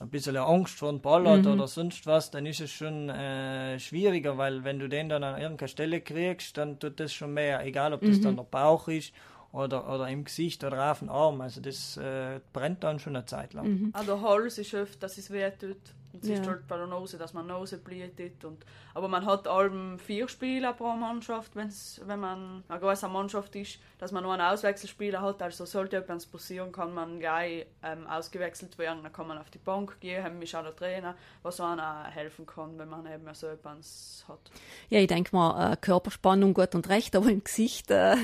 ein 0.00 0.10
bisschen 0.10 0.36
Angst 0.36 0.78
vor 0.78 0.90
dem 0.90 1.00
Ball 1.00 1.26
hat 1.28 1.46
Mhm. 1.46 1.52
oder 1.52 1.66
sonst 1.66 2.06
was, 2.06 2.30
dann 2.30 2.46
ist 2.46 2.60
es 2.60 2.70
schon 2.70 3.08
äh, 3.10 3.78
schwieriger, 3.80 4.38
weil 4.38 4.62
wenn 4.64 4.78
du 4.78 4.88
den 4.88 5.08
dann 5.08 5.24
an 5.24 5.40
irgendeiner 5.40 5.68
Stelle 5.68 6.00
kriegst, 6.00 6.56
dann 6.56 6.78
tut 6.78 7.00
das 7.00 7.12
schon 7.12 7.34
mehr, 7.34 7.64
egal 7.64 7.92
ob 7.92 8.04
das 8.04 8.18
Mhm. 8.18 8.22
dann 8.22 8.36
der 8.36 8.44
Bauch 8.44 8.86
ist 8.88 9.12
oder, 9.50 9.92
oder 9.92 10.08
im 10.08 10.24
Gesicht 10.24 10.62
oder 10.62 10.92
auf 10.92 11.00
dem 11.00 11.08
Arm. 11.08 11.40
Also 11.40 11.60
das 11.60 11.96
äh, 11.96 12.38
brennt 12.52 12.84
dann 12.84 12.98
schon 13.00 13.16
eine 13.16 13.26
Zeit 13.26 13.54
lang. 13.54 13.66
Mhm. 13.66 13.92
Der 14.06 14.20
Hals 14.20 14.58
ist 14.58 14.72
oft, 14.74 15.02
dass 15.02 15.18
es 15.18 15.30
weh 15.32 15.50
tut. 15.50 15.76
Und 16.12 16.22
es 16.22 16.30
Ja. 16.30 16.36
ist 16.36 16.46
halt 16.46 16.66
bei 16.66 16.76
der 16.78 16.86
Nase, 16.86 17.18
dass 17.18 17.34
man 17.34 17.46
Nase 17.46 17.76
blutet. 17.78 18.44
Und, 18.44 18.64
aber 18.94 19.08
man 19.08 19.26
hat 19.26 19.46
allem 19.46 19.98
vier 19.98 20.26
Spieler 20.28 20.72
pro 20.72 20.92
Mannschaft, 20.94 21.54
wenn's, 21.54 22.00
wenn 22.06 22.20
man 22.20 22.64
eine 22.66 22.80
große 22.80 23.08
Mannschaft 23.08 23.54
ist, 23.56 23.78
dass 23.98 24.10
man 24.10 24.22
nur 24.22 24.32
einen 24.32 24.42
Auswechselspieler 24.42 25.20
hat. 25.20 25.42
Also 25.42 25.66
sollte 25.66 25.98
etwas 25.98 26.24
passieren, 26.26 26.72
kann 26.72 26.94
man 26.94 27.20
gleich 27.20 27.66
ähm, 27.82 28.06
ausgewechselt 28.06 28.78
werden. 28.78 29.02
Dann 29.02 29.12
kann 29.12 29.26
man 29.28 29.38
auf 29.38 29.50
die 29.50 29.58
Bank 29.58 30.00
gehen, 30.00 30.24
haben 30.24 30.38
mich 30.38 30.56
auch 30.56 30.62
der 30.62 30.74
Trainer, 30.74 31.14
was 31.42 31.60
einem 31.60 31.80
auch 31.80 32.04
helfen 32.06 32.46
kann, 32.46 32.78
wenn 32.78 32.88
man 32.88 33.04
eben 33.06 33.32
so 33.34 33.46
etwas 33.46 34.24
hat. 34.28 34.50
Ja, 34.88 35.00
ich 35.00 35.08
denke 35.08 35.36
mal, 35.36 35.72
äh, 35.72 35.76
Körperspannung 35.76 36.54
gut 36.54 36.74
und 36.74 36.88
recht, 36.88 37.14
aber 37.16 37.28
im 37.28 37.44
Gesicht 37.44 37.90
äh, 37.90 38.16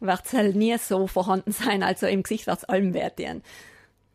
wird 0.00 0.20
es 0.24 0.32
halt 0.32 0.54
nie 0.54 0.78
so 0.78 1.06
vorhanden 1.08 1.50
sein. 1.52 1.82
Also 1.82 2.06
im 2.06 2.22
Gesicht 2.22 2.46
wird 2.46 2.58
es 2.58 2.64
allem 2.64 2.94
wert 2.94 3.18
werden. 3.18 3.42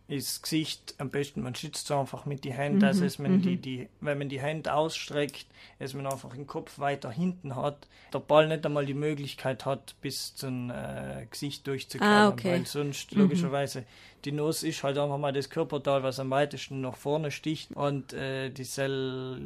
Ist 0.10 0.42
Gesicht 0.44 0.96
am 1.00 1.10
besten, 1.10 1.42
man 1.42 1.54
schützt 1.54 1.86
es 1.90 1.92
einfach 1.92 2.26
mit 2.26 2.44
die 2.46 2.54
Hände, 2.54 2.78
Mhm, 2.78 2.84
also 2.88 3.04
dass 3.04 3.20
man 3.20 3.42
die, 3.42 3.58
mhm. 3.58 3.62
die, 3.62 3.90
wenn 4.00 4.18
man 4.18 4.30
die 4.30 4.40
Hände 4.40 4.74
ausstreckt, 4.74 5.46
dass 5.80 5.94
man 5.94 6.08
einfach 6.08 6.34
den 6.34 6.48
Kopf 6.48 6.80
weiter 6.80 7.12
hinten 7.12 7.56
hat, 7.58 7.88
der 8.14 8.20
Ball 8.20 8.48
nicht 8.48 8.66
einmal 8.66 8.86
die 8.86 8.94
Möglichkeit 8.94 9.66
hat, 9.66 9.96
bis 10.02 10.34
zum 10.36 10.70
äh, 10.72 11.26
Gesicht 11.30 11.68
durchzukommen, 11.68 12.14
Ah, 12.14 12.30
okay. 12.30 12.52
weil 12.54 12.66
sonst 12.66 13.12
Mhm. 13.12 13.22
logischerweise 13.22 13.84
die 14.24 14.32
Nuss 14.32 14.64
ist 14.64 14.82
halt 14.84 14.98
einfach 14.98 15.18
mal 15.18 15.34
das 15.34 15.50
Körperteil, 15.50 16.04
was 16.04 16.20
am 16.20 16.30
weitesten 16.30 16.80
nach 16.82 16.96
vorne 16.96 17.30
sticht 17.32 17.72
und 17.74 18.14
äh, 18.14 18.50
die 18.50 18.64
Zell 18.64 19.38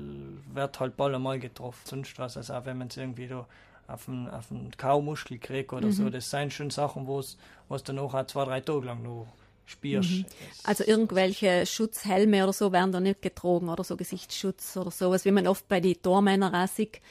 wird 0.54 0.80
halt 0.80 0.96
Ball 0.98 1.16
einmal 1.16 1.40
getroffen, 1.40 1.82
sonst 1.86 2.18
was, 2.20 2.38
also 2.38 2.54
auch 2.54 2.66
wenn 2.66 2.78
man 2.78 2.88
es 2.88 2.98
irgendwie 2.98 3.28
da 3.28 3.48
auf 3.88 4.06
den, 4.06 4.30
auf 4.30 4.48
den 4.48 4.72
Kaumuskel 4.78 5.38
kriegt 5.40 5.74
oder 5.74 5.92
so, 5.92 6.04
Mhm. 6.04 6.12
das 6.12 6.30
sind 6.30 6.54
schon 6.54 6.70
Sachen, 6.70 7.08
wo 7.08 7.20
es 7.20 7.38
dann 7.84 8.00
auch 8.00 8.14
auch 8.14 8.28
zwei, 8.28 8.46
drei 8.46 8.62
Tage 8.62 8.86
lang 8.86 9.02
noch 9.04 9.28
spürst. 9.66 10.10
Mhm. 10.12 10.26
Also 10.64 10.84
irgendwelche 10.84 11.66
Schutzhelme 11.66 12.44
oder 12.44 12.54
so 12.54 12.72
werden 12.72 12.92
da 12.92 13.00
nicht 13.00 13.22
getragen 13.22 13.70
oder 13.70 13.84
so 13.84 13.96
Gesichtsschutz 13.98 14.78
oder 14.78 14.92
sowas, 14.92 15.26
wie 15.26 15.32
man 15.32 15.48
oft 15.48 15.68
bei 15.68 15.80
den 15.80 16.02
Tormännern 16.02 16.54
auch 16.56 16.68
sieht, 16.68 17.02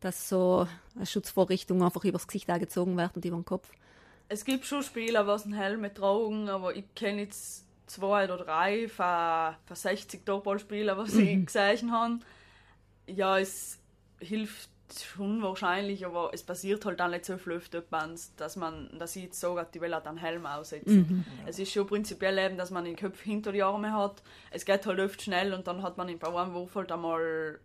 dass 0.00 0.28
so 0.28 0.66
eine 0.94 1.06
Schutzvorrichtung 1.06 1.82
einfach 1.82 2.04
übers 2.04 2.26
Gesicht 2.26 2.48
angezogen 2.50 2.96
wird 2.96 3.16
und 3.16 3.24
über 3.24 3.36
den 3.36 3.44
Kopf. 3.44 3.68
Es 4.28 4.44
gibt 4.44 4.66
schon 4.66 4.82
Spieler, 4.82 5.24
die 5.24 5.44
einen 5.44 5.52
Helm 5.52 5.94
tragen, 5.94 6.48
aber 6.48 6.74
ich 6.74 6.84
kenne 6.94 7.22
jetzt 7.22 7.64
zwei 7.86 8.24
oder 8.24 8.38
drei 8.38 8.88
von, 8.88 9.54
von 9.66 9.76
60 9.76 10.24
Topballspielern, 10.26 10.98
was 10.98 11.14
ich 11.14 11.36
Mhm. 11.36 11.46
gesehen 11.46 11.92
habe. 11.92 12.18
Ja, 13.06 13.38
es 13.38 13.78
hilft 14.18 14.68
schon 14.94 15.42
wahrscheinlich, 15.42 16.06
aber 16.06 16.30
es 16.32 16.42
passiert 16.42 16.84
halt 16.84 17.00
dann 17.00 17.10
nicht 17.10 17.24
so 17.24 17.38
viel 17.38 17.54
öfter, 17.54 17.82
dass 18.36 18.56
man, 18.56 18.90
dass 18.98 19.16
ich 19.16 19.24
jetzt 19.24 19.40
sage, 19.40 19.66
die 19.72 19.80
will 19.80 19.94
halt 19.94 20.06
einen 20.06 20.18
Helm 20.18 20.46
aussetzen. 20.46 21.06
Mhm. 21.08 21.24
Es 21.46 21.58
ist 21.58 21.72
schon 21.72 21.86
prinzipiell 21.86 22.38
eben, 22.38 22.56
dass 22.56 22.70
man 22.70 22.84
den 22.84 22.96
Kopf 22.96 23.20
hinter 23.20 23.52
die 23.52 23.62
Arme 23.62 23.92
hat. 23.92 24.22
Es 24.50 24.64
geht 24.64 24.86
halt 24.86 25.00
oft 25.00 25.20
schnell 25.22 25.54
und 25.54 25.66
dann 25.66 25.82
hat 25.82 25.96
man 25.96 26.08
im 26.08 26.22
einem 26.22 26.54
Wurf 26.54 26.74
halt 26.74 26.92
einmal 26.92 27.58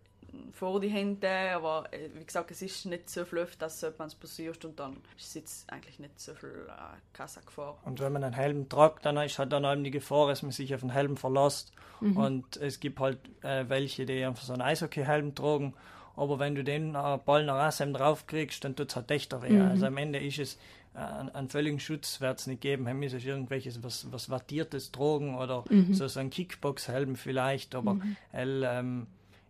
vor 0.52 0.80
die 0.80 0.88
Hände, 0.88 1.28
aber 1.54 1.92
äh, 1.92 2.08
wie 2.14 2.24
gesagt, 2.24 2.50
es 2.50 2.62
ist 2.62 2.86
nicht 2.86 3.10
so 3.10 3.24
viel 3.24 3.40
öfter, 3.40 3.66
dass 3.66 3.80
so 3.80 3.88
etwas 3.88 4.14
passiert 4.14 4.64
und 4.64 4.78
dann 4.78 4.96
ist 5.16 5.28
es 5.28 5.34
jetzt 5.34 5.72
eigentlich 5.72 5.98
nicht 5.98 6.18
so 6.18 6.34
viel 6.34 6.66
äh, 6.68 6.96
krasser 7.12 7.42
Gefahr. 7.42 7.78
Und 7.84 8.00
wenn 8.00 8.12
man 8.12 8.24
einen 8.24 8.34
Helm 8.34 8.68
tragt, 8.68 9.04
dann 9.04 9.16
ist 9.18 9.38
halt 9.38 9.52
dann 9.52 9.64
eben 9.64 9.84
die 9.84 9.90
Gefahr, 9.90 10.28
dass 10.28 10.42
man 10.42 10.52
sich 10.52 10.74
auf 10.74 10.80
den 10.80 10.90
Helm 10.90 11.16
verlässt. 11.16 11.72
Mhm. 12.00 12.16
Und 12.16 12.56
es 12.56 12.80
gibt 12.80 12.98
halt 12.98 13.18
äh, 13.42 13.68
welche, 13.68 14.06
die 14.06 14.24
einfach 14.24 14.42
so 14.42 14.52
einen 14.52 14.62
Eishockey-Helm 14.62 15.34
tragen. 15.34 15.74
Aber 16.16 16.38
wenn 16.38 16.54
du 16.54 16.62
den 16.64 16.94
äh, 16.94 17.18
Ball 17.24 17.44
nach 17.44 17.68
außen 17.68 17.92
drauf 17.94 18.26
kriegst, 18.26 18.64
dann 18.64 18.76
tut 18.76 18.90
es 18.90 18.96
halt 18.96 19.10
echter 19.10 19.42
weh. 19.42 19.50
Mhm. 19.50 19.62
Also 19.62 19.86
am 19.86 19.96
Ende 19.96 20.18
ist 20.18 20.38
es 20.38 20.58
äh, 20.94 20.98
einen, 20.98 21.48
völligen 21.48 21.80
Schutz 21.80 22.20
wird 22.20 22.38
es 22.40 22.46
nicht 22.46 22.60
geben. 22.60 22.86
Haben 22.88 23.02
ist 23.02 23.12
irgendwelches 23.14 23.82
was, 23.82 24.10
was 24.12 24.28
wattiertes 24.28 24.92
tragen 24.92 25.36
oder 25.36 25.64
Mhm. 25.70 25.94
so, 25.94 26.06
so 26.06 26.20
ein 26.20 26.30
Kickbox-Helm 26.30 27.16
vielleicht. 27.16 27.74
Aber 27.74 27.94
Mhm. 27.94 28.16
el, 28.32 28.62
ähm, 28.66 29.06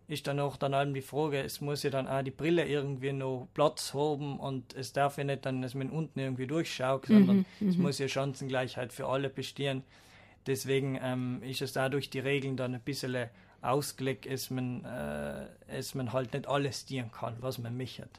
ist 0.07 0.27
dann 0.27 0.39
auch 0.39 0.57
dann 0.57 0.73
eben 0.73 0.93
die 0.93 1.01
Frage, 1.01 1.41
es 1.41 1.61
muss 1.61 1.83
ja 1.83 1.89
dann 1.89 2.07
auch 2.07 2.21
die 2.21 2.31
Brille 2.31 2.65
irgendwie 2.65 3.13
noch 3.13 3.47
Platz 3.53 3.93
haben 3.93 4.39
und 4.39 4.73
es 4.75 4.93
darf 4.93 5.17
ja 5.17 5.23
nicht 5.23 5.45
dann, 5.45 5.61
dass 5.61 5.75
man 5.75 5.89
unten 5.89 6.19
irgendwie 6.19 6.45
durchschaut, 6.47 7.05
sondern 7.07 7.37
Mhm, 7.59 7.69
es 7.69 7.77
mhm. 7.77 7.83
muss 7.83 7.99
ja 7.99 8.07
Chancengleichheit 8.07 8.91
für 8.93 9.07
alle 9.07 9.29
bestehen. 9.29 9.83
Deswegen 10.45 10.99
ähm, 11.01 11.41
ist 11.41 11.61
es 11.61 11.71
dadurch 11.73 12.09
die 12.09 12.19
Regeln 12.19 12.57
dann 12.57 12.75
ein 12.75 12.81
bisschen 12.81 13.15
ausgelegt, 13.63 14.31
dass 14.31 14.49
man, 14.49 14.83
äh, 14.85 15.75
dass 15.75 15.95
man 15.95 16.13
halt 16.13 16.33
nicht 16.33 16.47
alles 16.47 16.85
dienen 16.85 17.11
kann, 17.11 17.35
was 17.39 17.57
man 17.57 17.75
mich 17.75 18.01
hat. 18.01 18.09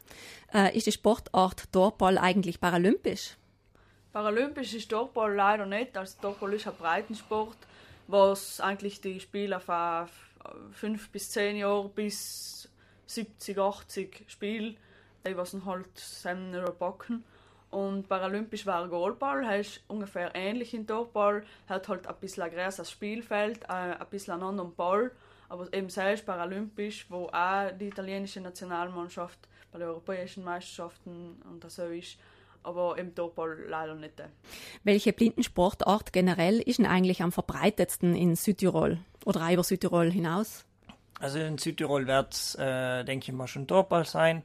Äh, 0.53 0.77
ist 0.77 0.87
die 0.87 0.93
Sportart 0.93 1.73
Torball 1.73 2.19
eigentlich 2.19 2.61
paralympisch? 2.61 3.37
Paralympisch 4.13 4.75
ist 4.75 4.93
Dopball 4.93 5.35
leider 5.35 5.67
nicht. 5.67 5.97
Also 5.97 6.17
Dopball 6.23 6.53
ist 6.55 6.69
ein 6.69 6.75
Breitensport, 6.77 7.57
was 8.07 8.61
eigentlich 8.61 9.01
die 9.01 9.19
Spieler 9.19 9.59
von 9.59 10.07
5 10.73 11.11
bis 11.11 11.31
10 11.31 11.57
Jahren 11.57 11.91
bis 11.91 12.69
70, 13.07 13.59
80 13.59 14.25
spielen, 14.29 14.77
die 15.27 15.37
was 15.37 15.57
halt 15.67 15.99
zusammen 15.99 16.53
nicht 16.53 16.79
packen. 16.79 17.25
Und 17.71 18.09
Paralympisch 18.09 18.67
war 18.67 18.87
Goalball, 18.87 19.45
heißt 19.45 19.81
ungefähr 19.89 20.31
ähnlich 20.37 20.75
in 20.75 20.87
Dopball, 20.87 21.45
hat 21.69 21.89
halt 21.89 22.07
ein 22.07 22.15
bisschen 22.21 22.45
ein 22.45 22.53
größeres 22.53 22.93
Spielfeld, 22.93 23.65
äh, 23.65 23.97
ein 23.99 24.07
bisschen 24.11 24.35
einen 24.35 24.45
anderen 24.45 24.77
Ball, 24.77 25.11
aber 25.49 25.73
eben 25.73 25.89
selbst 25.89 26.27
Paralympisch, 26.27 27.07
wo 27.09 27.27
auch 27.27 27.71
die 27.79 27.89
italienische 27.89 28.41
Nationalmannschaft 28.41 29.39
bei 29.73 29.79
den 29.79 29.89
europäischen 29.89 30.45
Meisterschaften 30.45 31.43
und 31.51 31.63
das 31.65 31.77
so 31.77 31.87
ist, 31.87 32.19
aber 32.63 32.97
im 32.99 33.15
Topball 33.15 33.57
leider 33.69 33.95
nicht. 33.95 34.23
Welche 34.85 35.13
Blindensportart 35.13 36.13
generell 36.13 36.61
ist 36.61 36.79
denn 36.79 36.87
eigentlich 36.87 37.23
am 37.23 37.33
verbreitetsten 37.33 38.15
in 38.15 38.37
Südtirol 38.37 38.99
oder 39.25 39.47
auch 39.47 39.51
über 39.51 39.65
Südtirol 39.65 40.11
hinaus? 40.11 40.65
Also 41.21 41.39
in 41.39 41.59
Südtirol 41.59 42.07
wird 42.07 42.35
es, 42.35 42.55
äh, 42.57 43.05
denke 43.05 43.31
ich 43.31 43.37
mal, 43.37 43.47
schon 43.47 43.67
Torball 43.67 44.05
sein. 44.05 44.43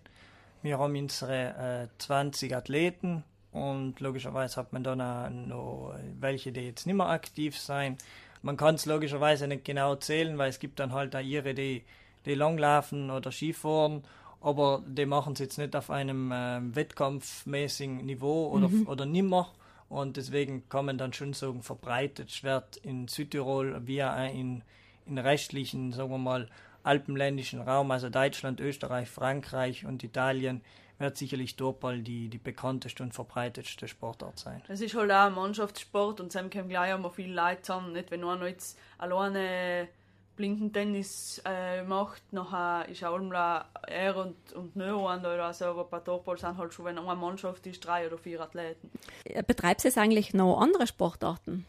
Wir 0.61 0.77
haben 0.77 0.95
unsere 0.95 1.87
äh, 1.93 1.97
20 1.99 2.55
Athleten 2.55 3.23
und 3.51 3.99
logischerweise 3.99 4.57
hat 4.57 4.73
man 4.73 4.83
dann 4.83 5.01
auch 5.01 5.29
noch 5.29 5.95
welche, 6.19 6.51
die 6.51 6.61
jetzt 6.61 6.85
nicht 6.85 6.95
mehr 6.95 7.07
aktiv 7.07 7.57
sein. 7.57 7.97
Man 8.41 8.57
kann 8.57 8.75
es 8.75 8.85
logischerweise 8.85 9.47
nicht 9.47 9.65
genau 9.65 9.95
zählen, 9.95 10.37
weil 10.37 10.49
es 10.49 10.59
gibt 10.59 10.79
dann 10.79 10.93
halt 10.93 11.15
auch 11.15 11.21
ihre, 11.21 11.53
die, 11.53 11.83
die 12.25 12.35
langlaufen 12.35 13.11
oder 13.11 13.31
Skifahren, 13.31 14.03
aber 14.41 14.81
die 14.87 15.05
machen 15.05 15.33
es 15.33 15.39
jetzt 15.39 15.57
nicht 15.57 15.75
auf 15.75 15.89
einem 15.89 16.31
ähm, 16.33 16.75
wettkampfmäßigen 16.75 18.05
Niveau 18.05 18.47
oder, 18.47 18.69
Mhm. 18.69 18.87
oder 18.87 19.05
nimmer. 19.05 19.51
Und 19.89 20.17
deswegen 20.17 20.69
kann 20.69 20.85
man 20.85 20.97
dann 20.97 21.13
schon 21.13 21.33
sagen, 21.33 21.61
verbreitet 21.63 22.43
wird 22.43 22.77
in 22.77 23.07
Südtirol 23.07 23.81
wie 23.85 24.03
auch 24.03 24.33
in, 24.33 24.61
in 25.07 25.17
restlichen, 25.17 25.91
sagen 25.91 26.11
wir 26.11 26.17
mal, 26.19 26.47
alpenländischen 26.83 27.59
Raum, 27.61 27.91
also 27.91 28.09
Deutschland, 28.09 28.59
Österreich, 28.61 29.09
Frankreich 29.09 29.85
und 29.85 30.03
Italien, 30.03 30.61
wird 30.99 31.17
sicherlich 31.17 31.55
Torball 31.55 32.01
die, 32.01 32.29
die 32.29 32.37
bekannteste 32.37 33.03
und 33.03 33.13
verbreitetste 33.13 33.87
Sportart 33.87 34.37
sein. 34.37 34.61
Es 34.67 34.81
ist 34.81 34.95
halt 34.95 35.11
auch 35.11 35.27
ein 35.27 35.33
Mannschaftssport 35.33 36.19
und 36.19 36.31
zusammen 36.31 36.49
kommen 36.49 36.69
gleich 36.69 36.93
immer 36.93 37.09
viele 37.09 37.33
Leute 37.33 37.61
zusammen. 37.61 37.93
Nicht, 37.93 38.11
wenn 38.11 38.23
einer 38.23 38.47
jetzt 38.47 38.77
alleine 38.97 39.87
Blindentennis 40.35 41.41
äh, 41.45 41.83
macht, 41.83 42.21
nachher 42.31 42.87
ist 42.87 43.03
auch 43.03 43.17
immer 43.17 43.65
er 43.87 44.15
und, 44.15 44.53
und 44.53 44.75
Neuron 44.75 45.19
oder 45.19 45.51
so, 45.53 45.65
aber 45.65 45.83
bei 45.83 45.99
Torball 45.99 46.37
sind 46.37 46.57
halt 46.57 46.73
schon, 46.73 46.85
wenn 46.85 46.97
eine 46.97 47.15
Mannschaft 47.15 47.67
ist, 47.67 47.83
drei 47.85 48.07
oder 48.07 48.17
vier 48.17 48.39
Athleten. 48.39 48.89
Äh, 49.25 49.43
Betreibst 49.43 49.83
du 49.83 49.89
jetzt 49.89 49.97
eigentlich 49.97 50.33
noch 50.33 50.61
andere 50.61 50.87
Sportarten? 50.87 51.65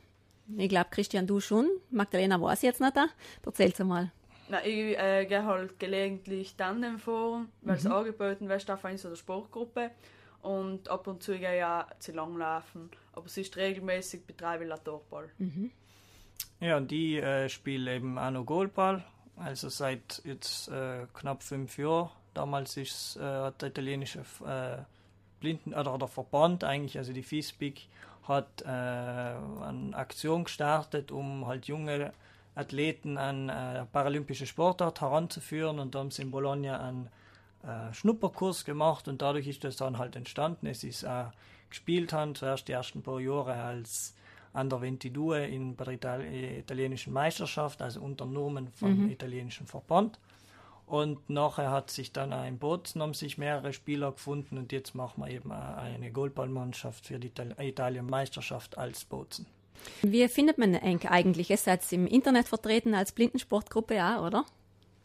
Ich 0.57 0.69
glaube, 0.69 0.89
Christian, 0.91 1.27
du 1.27 1.41
schon. 1.41 1.69
Magdalena 1.91 2.41
weiß 2.41 2.63
jetzt 2.63 2.81
nicht. 2.81 2.97
da. 2.97 3.07
Erzähl's 3.45 3.79
mal. 3.81 4.13
Na, 4.51 4.65
ich 4.67 4.99
äh, 4.99 5.27
gehe 5.27 5.45
halt 5.45 5.79
gelegentlich 5.79 6.57
Tandem 6.57 6.99
fahren, 6.99 7.53
weil 7.63 7.77
es 7.77 7.85
Mhm. 7.85 7.93
angeboten 7.93 8.49
wird 8.49 8.69
auf 8.69 8.85
einer 8.85 8.99
so 8.99 9.07
einer 9.09 9.17
Sportgruppe. 9.17 9.93
Und 10.43 10.89
ab 10.89 11.07
und 11.07 11.23
zu 11.23 11.39
gehe 11.39 11.59
ich 11.59 11.65
auch 11.65 11.85
zu 12.01 12.11
langlaufen. 12.13 12.91
Aber 13.13 13.27
es 13.27 13.37
ist 13.37 13.57
regelmäßig 13.57 14.27
betreibe 14.27 14.65
ich 14.65 14.81
Torball. 14.81 15.29
Mhm. 15.39 15.71
Ja, 16.59 16.79
und 16.79 16.91
die 16.91 17.19
äh, 17.19 17.49
spielen 17.49 17.87
eben 17.87 18.19
auch 18.19 18.31
noch 18.31 18.45
Goalball, 18.45 19.05
also 19.37 19.69
seit 19.69 20.21
jetzt 20.25 20.69
äh, 20.69 21.07
knapp 21.15 21.43
fünf 21.43 21.79
Jahren. 21.79 22.11
Damals 22.35 22.77
ist, 22.77 23.17
äh, 23.17 23.21
hat 23.23 23.63
der 23.63 23.69
italienische 23.69 24.21
äh, 24.47 24.83
Blinden 25.41 25.75
oder 25.75 25.97
der 25.97 26.09
Verband 26.09 26.65
eigentlich, 26.65 26.99
also 26.99 27.13
die 27.13 27.23
FISBIC, 27.23 27.87
hat 28.25 28.63
äh, 28.63 28.67
eine 28.67 29.91
Aktion 29.95 30.45
gestartet, 30.45 31.11
um 31.13 31.47
halt 31.47 31.67
junge 31.67 32.13
Athleten 32.55 33.17
an 33.17 33.49
äh, 33.49 33.85
paralympische 33.93 34.47
Sportart 34.47 35.01
heranzuführen 35.01 35.79
und 35.79 35.95
haben 35.95 36.11
sie 36.11 36.23
in 36.23 36.31
Bologna 36.31 36.81
einen 36.81 37.09
äh, 37.63 37.93
Schnupperkurs 37.95 38.65
gemacht 38.65 39.09
und 39.09 39.23
dadurch 39.23 39.47
ist 39.47 39.65
das 39.65 39.77
dann 39.77 39.99
halt 39.99 40.17
entstanden. 40.17 40.67
Es 40.67 40.83
ist 40.85 41.03
äh, 41.05 41.25
gespielt 41.69 42.13
haben, 42.13 42.35
zuerst 42.35 42.69
die 42.69 42.73
ersten 42.73 43.03
paar 43.03 43.21
Jahre 43.21 43.55
als 43.55 44.15
an 44.53 44.69
der 44.69 44.81
Ventidue 44.81 45.47
in 45.47 45.77
bei 45.77 45.85
der 45.85 45.95
Itali 45.95 46.59
italienischen 46.59 47.13
Meisterschaft, 47.13 47.81
also 47.83 48.01
unter 48.01 48.27
Nomen 48.27 48.69
vom 48.73 49.05
Mhm. 49.05 49.11
italienischen 49.11 49.67
Verband. 49.69 50.19
Und 50.87 51.31
nachher 51.31 51.71
hat 51.71 51.89
sich 51.93 52.13
dann 52.13 52.33
auch 52.33 52.45
in 52.45 52.59
Bozen 52.59 53.01
haben 53.01 53.15
sich 53.15 53.39
mehrere 53.39 53.73
Spieler 53.73 54.11
gefunden 54.11 54.59
und 54.59 54.73
jetzt 54.73 54.97
machen 54.97 55.23
wir 55.23 55.31
eben 55.31 55.53
auch 55.53 55.77
eine 55.77 56.11
Goalballmannschaft 56.11 57.07
für 57.07 57.21
die 57.21 57.29
Ital 57.29 57.55
Italien-Meisterschaft 57.61 58.77
als 58.77 59.05
Bozen. 59.05 59.47
Wie 60.03 60.27
findet 60.29 60.59
man 60.59 60.75
Enk 60.75 61.11
eigentlich? 61.11 61.51
Ihr 61.51 61.57
seid 61.57 61.91
im 61.93 62.07
Internet 62.07 62.49
vertreten 62.49 62.95
als 62.95 63.13
Blindensportgruppe, 63.13 63.95
ja, 63.95 64.25
oder? 64.25 64.45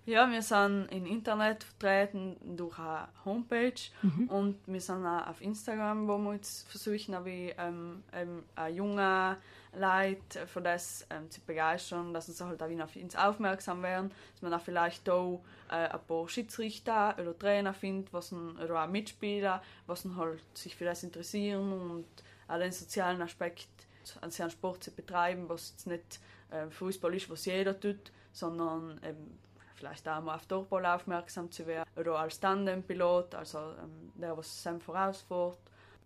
Ja, 0.08 0.30
wir 0.32 0.44
sind 0.44 0.88
im 0.92 1.08
Internet 1.08 1.64
vertreten 1.64 2.38
durch 2.56 2.78
eine 2.78 3.08
Homepage 3.26 3.74
Mhm. 4.04 4.30
und 4.30 4.58
wir 4.68 4.80
sind 4.80 5.04
auch 5.04 5.26
auf 5.28 5.42
Instagram, 5.42 6.08
wo 6.08 6.20
wir 6.20 6.34
jetzt 6.34 6.68
versuchen, 6.70 7.26
wie 7.26 7.56
ähm, 7.58 8.04
ähm, 8.14 8.44
ein 8.56 8.76
junger 8.76 9.38
Leute 9.76 10.46
für 10.46 10.62
das 10.62 11.08
ähm, 11.10 11.32
zu 11.32 11.42
begeistern, 11.42 12.14
dass 12.14 12.28
sie 12.28 12.46
halt 12.46 12.62
auch 12.62 12.70
wieder 12.70 12.84
auf 12.84 12.96
uns 12.96 13.16
aufmerksam 13.16 13.82
werden, 13.82 14.12
dass 14.34 14.44
man 14.44 14.54
auch 14.54 14.62
vielleicht 14.62 15.10
auch 15.10 15.42
äh, 15.72 15.90
ein 15.90 16.00
paar 16.08 16.30
Schiedsrichter 16.30 17.16
oder 17.20 17.38
Trainer 17.38 17.74
findet, 17.74 18.14
was 18.14 18.32
ein, 18.32 18.58
oder 18.58 18.84
auch 18.84 18.88
Mitspieler, 18.88 19.64
was 19.88 20.06
halt 20.16 20.44
sich 20.56 20.76
für 20.76 20.86
das 20.86 21.02
interessieren 21.02 21.74
und 21.74 22.06
auch 22.48 22.60
den 22.60 22.72
sozialen 22.72 23.24
Aspekt 23.24 23.68
an 24.22 24.32
seinen 24.32 24.50
Sport 24.50 24.84
zu 24.84 24.92
betreiben, 24.92 25.50
was 25.50 25.72
jetzt 25.72 25.88
nicht 25.88 26.20
äh, 26.52 26.70
Fußball 26.70 27.14
ist, 27.16 27.30
was 27.30 27.46
jeder 27.46 27.80
tut, 27.80 28.12
sondern 28.32 29.00
eben 29.04 29.38
vielleicht 29.76 30.08
auch 30.08 30.22
mal 30.22 30.36
auf 30.36 30.46
Turmball 30.46 30.86
aufmerksam 30.86 31.52
zu 31.52 31.68
werden 31.68 31.90
oder 31.96 32.18
als 32.20 32.40
Tandempilot, 32.40 33.36
also 33.36 33.58
ähm, 33.58 34.12
der, 34.16 34.38
was 34.38 34.64
Sam 34.64 34.80
vorausfährt. 34.80 35.58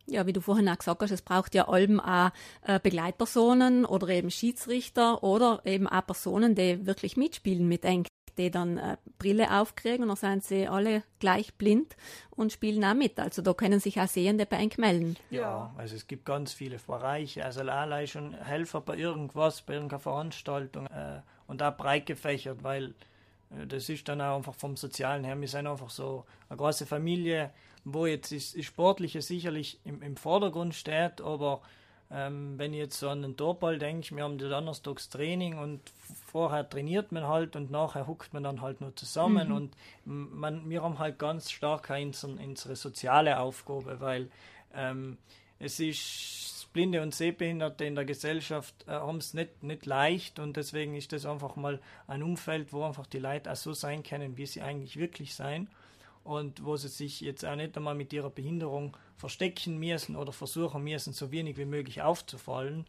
Ja, 0.08 0.26
wie 0.26 0.34
du 0.34 0.42
vorhin 0.42 0.68
auch 0.70 0.78
gesagt 0.78 1.04
hast, 1.04 1.12
es 1.12 1.22
braucht 1.22 1.54
ja 1.54 1.68
allem 1.68 2.00
auch 2.00 2.32
äh, 2.64 2.80
Begleitpersonen 2.82 3.86
oder 3.86 4.10
eben 4.10 4.32
Schiedsrichter 4.32 5.24
oder 5.24 5.62
eben 5.66 5.88
auch 5.88 6.06
Personen, 6.06 6.56
die 6.56 6.86
wirklich 6.88 7.16
mitspielen 7.16 7.68
mit 7.68 7.86
eng, 7.86 8.06
die 8.40 8.50
dann 8.50 8.78
äh, 8.78 8.98
Brille 9.20 9.60
aufkriegen 9.60 10.10
und 10.10 10.10
dann 10.24 10.42
sind 10.42 10.44
sie 10.44 10.68
alle 10.68 11.04
gleich 11.20 11.54
blind 11.56 11.96
und 12.32 12.54
spielen 12.54 12.84
auch 12.86 12.94
mit. 12.94 13.20
Also 13.20 13.42
da 13.42 13.54
können 13.54 13.80
sich 13.80 14.00
auch 14.00 14.08
Sehende 14.08 14.46
bei 14.46 14.58
eng 14.58 14.72
melden. 14.78 15.18
Ja, 15.30 15.74
also 15.78 15.96
es 15.96 16.08
gibt 16.08 16.26
ganz 16.26 16.54
viele 16.54 16.78
Bereiche, 16.78 17.46
also 17.46 17.60
allein 17.62 18.08
schon 18.08 18.34
Helfer 18.34 18.82
bei 18.82 18.96
irgendwas, 18.96 19.62
bei 19.62 19.74
irgendeiner 19.74 20.00
Veranstaltung 20.00 20.88
äh, 20.88 21.22
und 21.48 21.62
auch 21.62 21.76
breit 21.76 22.06
gefächert, 22.06 22.64
weil 22.64 22.96
äh, 23.52 23.68
das 23.68 23.90
ist 23.90 24.08
dann 24.08 24.22
auch 24.22 24.38
einfach 24.38 24.56
vom 24.56 24.78
Sozialen 24.78 25.26
her, 25.26 25.40
wir 25.40 25.48
sind 25.48 25.68
einfach 25.68 25.90
so 25.90 26.26
eine 26.48 26.58
große 26.58 26.86
Familie, 26.86 27.52
wo 27.84 28.06
jetzt 28.06 28.32
das 28.32 28.56
Sportliche 28.64 29.22
sicherlich 29.22 29.80
im, 29.84 30.02
im 30.02 30.16
Vordergrund 30.16 30.76
steht, 30.76 31.22
aber 31.22 31.62
ähm, 32.12 32.58
wenn 32.58 32.74
ich 32.74 32.80
jetzt 32.80 33.00
so 33.00 33.10
an 33.10 33.22
den 33.22 33.38
Torball 33.38 33.78
denke, 33.78 34.16
wir 34.16 34.24
haben 34.24 34.38
Donnerstags 34.38 35.10
Training 35.10 35.58
und 35.60 35.82
vorher 36.28 36.68
trainiert 36.68 37.12
man 37.12 37.28
halt 37.28 37.56
und 37.56 37.70
nachher 37.72 38.08
huckt 38.08 38.34
man 38.34 38.44
dann 38.44 38.62
halt 38.62 38.82
nur 38.82 38.96
zusammen 38.96 39.50
Mhm. 39.50 39.56
und 39.56 39.76
man, 40.06 40.70
wir 40.70 40.82
haben 40.82 40.98
halt 41.00 41.20
ganz 41.20 41.52
stark 41.52 41.90
unsere, 41.92 42.34
unsere 42.34 42.76
soziale 42.76 43.40
Aufgabe, 43.40 44.00
weil 44.00 44.30
ähm, 44.74 45.18
es 45.60 45.80
ist 45.80 46.68
Blinde 46.74 47.02
und 47.02 47.14
Sehbehinderte 47.14 47.86
in 47.86 47.96
der 47.96 48.06
Gesellschaft 48.06 48.76
äh, 48.88 48.92
haben 48.92 49.18
es 49.18 49.34
nicht, 49.34 49.64
nicht 49.64 49.86
leicht 49.86 50.40
und 50.40 50.56
deswegen 50.58 50.96
ist 50.96 51.12
das 51.14 51.26
einfach 51.26 51.56
mal 51.56 51.80
ein 52.08 52.24
Umfeld, 52.24 52.74
wo 52.74 52.84
einfach 52.84 53.08
die 53.08 53.20
Leute 53.20 53.52
auch 53.52 53.56
so 53.56 53.74
sein 53.74 54.04
können, 54.04 54.38
wie 54.38 54.46
sie 54.46 54.62
eigentlich 54.62 54.98
wirklich 54.98 55.34
sein 55.36 55.68
und 56.24 56.64
wo 56.64 56.76
sie 56.76 56.88
sich 56.90 57.22
jetzt 57.22 57.44
auch 57.46 57.56
nicht 57.56 57.76
einmal 57.76 57.96
mit 57.96 58.14
ihrer 58.14 58.30
Behinderung 58.30 58.96
verstecken 59.20 59.78
müssen 59.78 60.16
oder 60.16 60.32
versuchen 60.32 60.84
müssen, 60.84 61.14
so 61.14 61.32
wenig 61.32 61.58
wie 61.58 61.66
möglich 61.66 62.02
aufzufallen. 62.02 62.86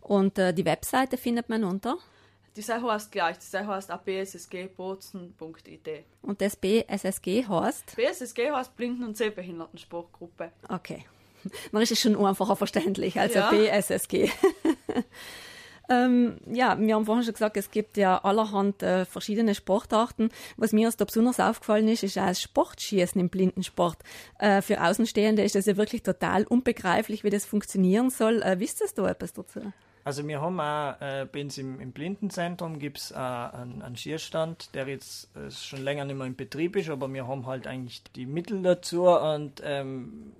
Und 0.00 0.38
äh, 0.38 0.54
die 0.54 0.64
Webseite 0.64 1.16
findet 1.16 1.48
man 1.48 1.64
unter 1.64 1.98
Die 2.56 2.62
Sache 2.62 2.90
heißt 2.90 3.12
gleich, 3.12 3.38
die 3.38 3.44
Sache 3.44 3.66
heißt 3.66 3.92
auch 3.92 4.00
bssgbozen.it. 4.00 5.88
und 6.22 6.40
das 6.40 6.56
BSSG 6.56 7.44
heißt. 7.46 7.96
BSSG 7.96 8.50
heißt 8.50 8.74
Blinden- 8.76 9.04
und 9.04 9.14
Sehbehindertensportgruppe. 9.16 10.52
Okay. 10.68 11.04
Dann 11.72 11.82
ist 11.82 11.92
es 11.92 12.00
schon 12.00 12.16
einfacher 12.16 12.56
verständlich, 12.56 13.20
also 13.20 13.40
Ja. 13.40 13.50
BSSG. 13.50 14.30
ähm, 15.90 16.38
ja, 16.50 16.78
wir 16.80 16.94
haben 16.94 17.04
vorhin 17.04 17.24
schon 17.24 17.34
gesagt, 17.34 17.58
es 17.58 17.70
gibt 17.70 17.98
ja 17.98 18.24
allerhand 18.24 18.82
äh, 18.82 19.04
verschiedene 19.04 19.54
Sportarten. 19.54 20.30
Was 20.56 20.72
mir 20.72 20.86
erst 20.86 21.02
da 21.02 21.04
besonders 21.04 21.38
aufgefallen 21.38 21.88
ist, 21.88 22.04
ist 22.04 22.16
auch 22.18 22.26
das 22.26 22.40
Sportschießen 22.40 23.20
im 23.20 23.28
Blindensport. 23.28 23.98
Äh, 24.38 24.62
für 24.62 24.82
Außenstehende 24.82 25.44
ist 25.44 25.56
das 25.56 25.66
ja 25.66 25.76
wirklich 25.76 26.02
total 26.02 26.44
unbegreiflich, 26.44 27.22
wie 27.22 27.30
das 27.30 27.44
funktionieren 27.44 28.08
soll. 28.08 28.40
Äh, 28.42 28.58
wisst 28.60 28.80
ihr 28.80 28.88
da 28.94 29.10
etwas 29.10 29.34
dazu? 29.34 29.60
Also 30.06 30.24
wir 30.28 30.40
haben 30.40 30.60
auch 30.60 31.00
äh, 31.00 31.26
bei 31.32 31.40
uns 31.40 31.58
im, 31.58 31.80
im 31.80 31.90
Blindenzentrum 31.90 32.78
gibt 32.78 32.98
es 32.98 33.10
äh, 33.10 33.16
einen, 33.16 33.82
einen 33.82 33.96
Schierstand, 33.96 34.72
der 34.72 34.86
jetzt 34.86 35.36
äh, 35.36 35.50
schon 35.50 35.82
länger 35.82 36.04
nicht 36.04 36.14
mehr 36.14 36.28
in 36.28 36.36
Betrieb 36.36 36.76
ist, 36.76 36.88
aber 36.90 37.12
wir 37.12 37.26
haben 37.26 37.44
halt 37.44 37.66
eigentlich 37.66 38.04
die 38.14 38.24
Mittel 38.24 38.62
dazu 38.62 39.08
und 39.08 39.60
ähm, 39.64 40.32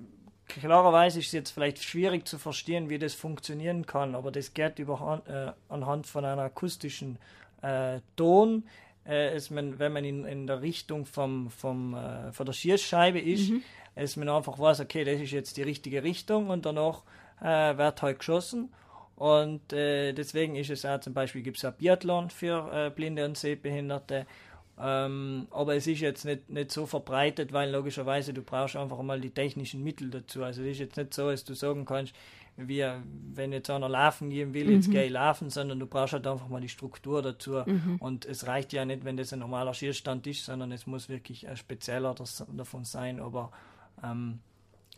klarerweise 0.47 1.19
ist 1.19 1.27
es 1.27 1.33
jetzt 1.33 1.51
vielleicht 1.51 1.83
schwierig 1.83 2.29
zu 2.29 2.39
verstehen, 2.39 2.91
wie 2.91 3.01
das 3.01 3.15
funktionieren 3.15 3.87
kann, 3.87 4.15
aber 4.15 4.31
das 4.31 4.55
geht 4.55 4.79
über, 4.79 5.23
äh, 5.27 5.73
anhand 5.73 6.07
von 6.07 6.25
einer 6.25 6.43
akustischen 6.43 7.19
äh, 7.63 7.99
Ton. 8.15 8.63
Äh, 9.05 9.37
ist 9.37 9.51
man, 9.51 9.81
wenn 9.81 9.93
man 9.93 10.05
in, 10.05 10.25
in 10.27 10.47
der 10.47 10.63
Richtung 10.63 11.07
vom, 11.07 11.51
vom, 11.51 11.95
äh, 11.95 12.31
von 12.31 12.47
der 12.47 12.53
Schießscheibe 12.53 13.19
ist, 13.19 13.51
Mhm. 13.51 13.63
ist 13.97 14.17
man 14.17 14.29
einfach 14.29 14.61
weiß, 14.61 14.79
okay, 14.79 15.03
das 15.03 15.21
ist 15.21 15.33
jetzt 15.33 15.57
die 15.57 15.63
richtige 15.63 16.05
Richtung 16.05 16.51
und 16.51 16.67
danach 16.67 17.03
äh, 17.41 17.77
wird 17.77 18.01
halt 18.03 18.21
geschossen. 18.21 18.73
Und 19.17 19.73
äh, 19.73 20.13
deswegen 20.13 20.57
ist 20.57 20.71
es 20.71 20.85
auch 20.85 21.01
zum 21.01 21.15
Beispiel 21.15 21.43
gibt 21.43 21.63
es 21.63 21.73
Biathlon 21.79 22.31
für 22.31 22.71
äh, 22.73 22.91
Blinde 22.91 23.25
und 23.25 23.37
Sehbehinderte. 23.37 24.27
Ähm, 24.79 25.49
aber 25.53 25.75
es 25.75 25.87
ist 25.87 26.01
jetzt 26.01 26.27
nicht, 26.27 26.51
nicht 26.51 26.71
so 26.71 26.85
verbreitet, 26.85 27.53
weil 27.55 27.71
logischerweise 27.71 28.35
du 28.35 28.43
brauchst 28.43 28.77
einfach 28.77 29.01
mal 29.01 29.19
die 29.21 29.31
technischen 29.31 29.83
Mittel 29.83 30.11
dazu. 30.11 30.45
Also 30.45 30.61
es 30.63 30.69
ist 30.73 30.79
jetzt 30.81 30.97
nicht 30.99 31.15
so, 31.15 31.31
dass 31.31 31.45
du 31.45 31.55
sagen 31.55 31.87
kannst, 31.87 32.13
wie 32.59 32.85
wenn 33.35 33.53
jetzt 33.53 33.71
einer 33.71 33.89
laufen 33.89 34.29
gehen 34.31 34.53
will, 34.53 34.71
jetzt 34.71 34.89
Mhm. 34.89 34.93
gehe 34.93 35.05
ich 35.07 35.11
laufen, 35.13 35.49
sondern 35.51 35.79
du 35.79 35.87
brauchst 35.87 36.13
halt 36.15 36.27
einfach 36.27 36.49
mal 36.49 36.61
die 36.61 36.69
Struktur 36.69 37.23
dazu. 37.23 37.63
Mhm. 37.65 37.97
Und 38.01 38.27
es 38.27 38.47
reicht 38.47 38.73
ja 38.75 38.85
nicht, 38.85 39.05
wenn 39.05 39.17
das 39.17 39.33
ein 39.33 39.39
normaler 39.39 39.73
Schierstand 39.73 40.27
ist, 40.27 40.45
sondern 40.45 40.73
es 40.73 40.87
muss 40.87 41.09
wirklich 41.09 41.49
ein 41.49 41.57
spezieller 41.57 42.15
davon 42.55 42.85
sein. 42.85 43.19
Aber 43.21 43.51
ähm, 44.05 44.41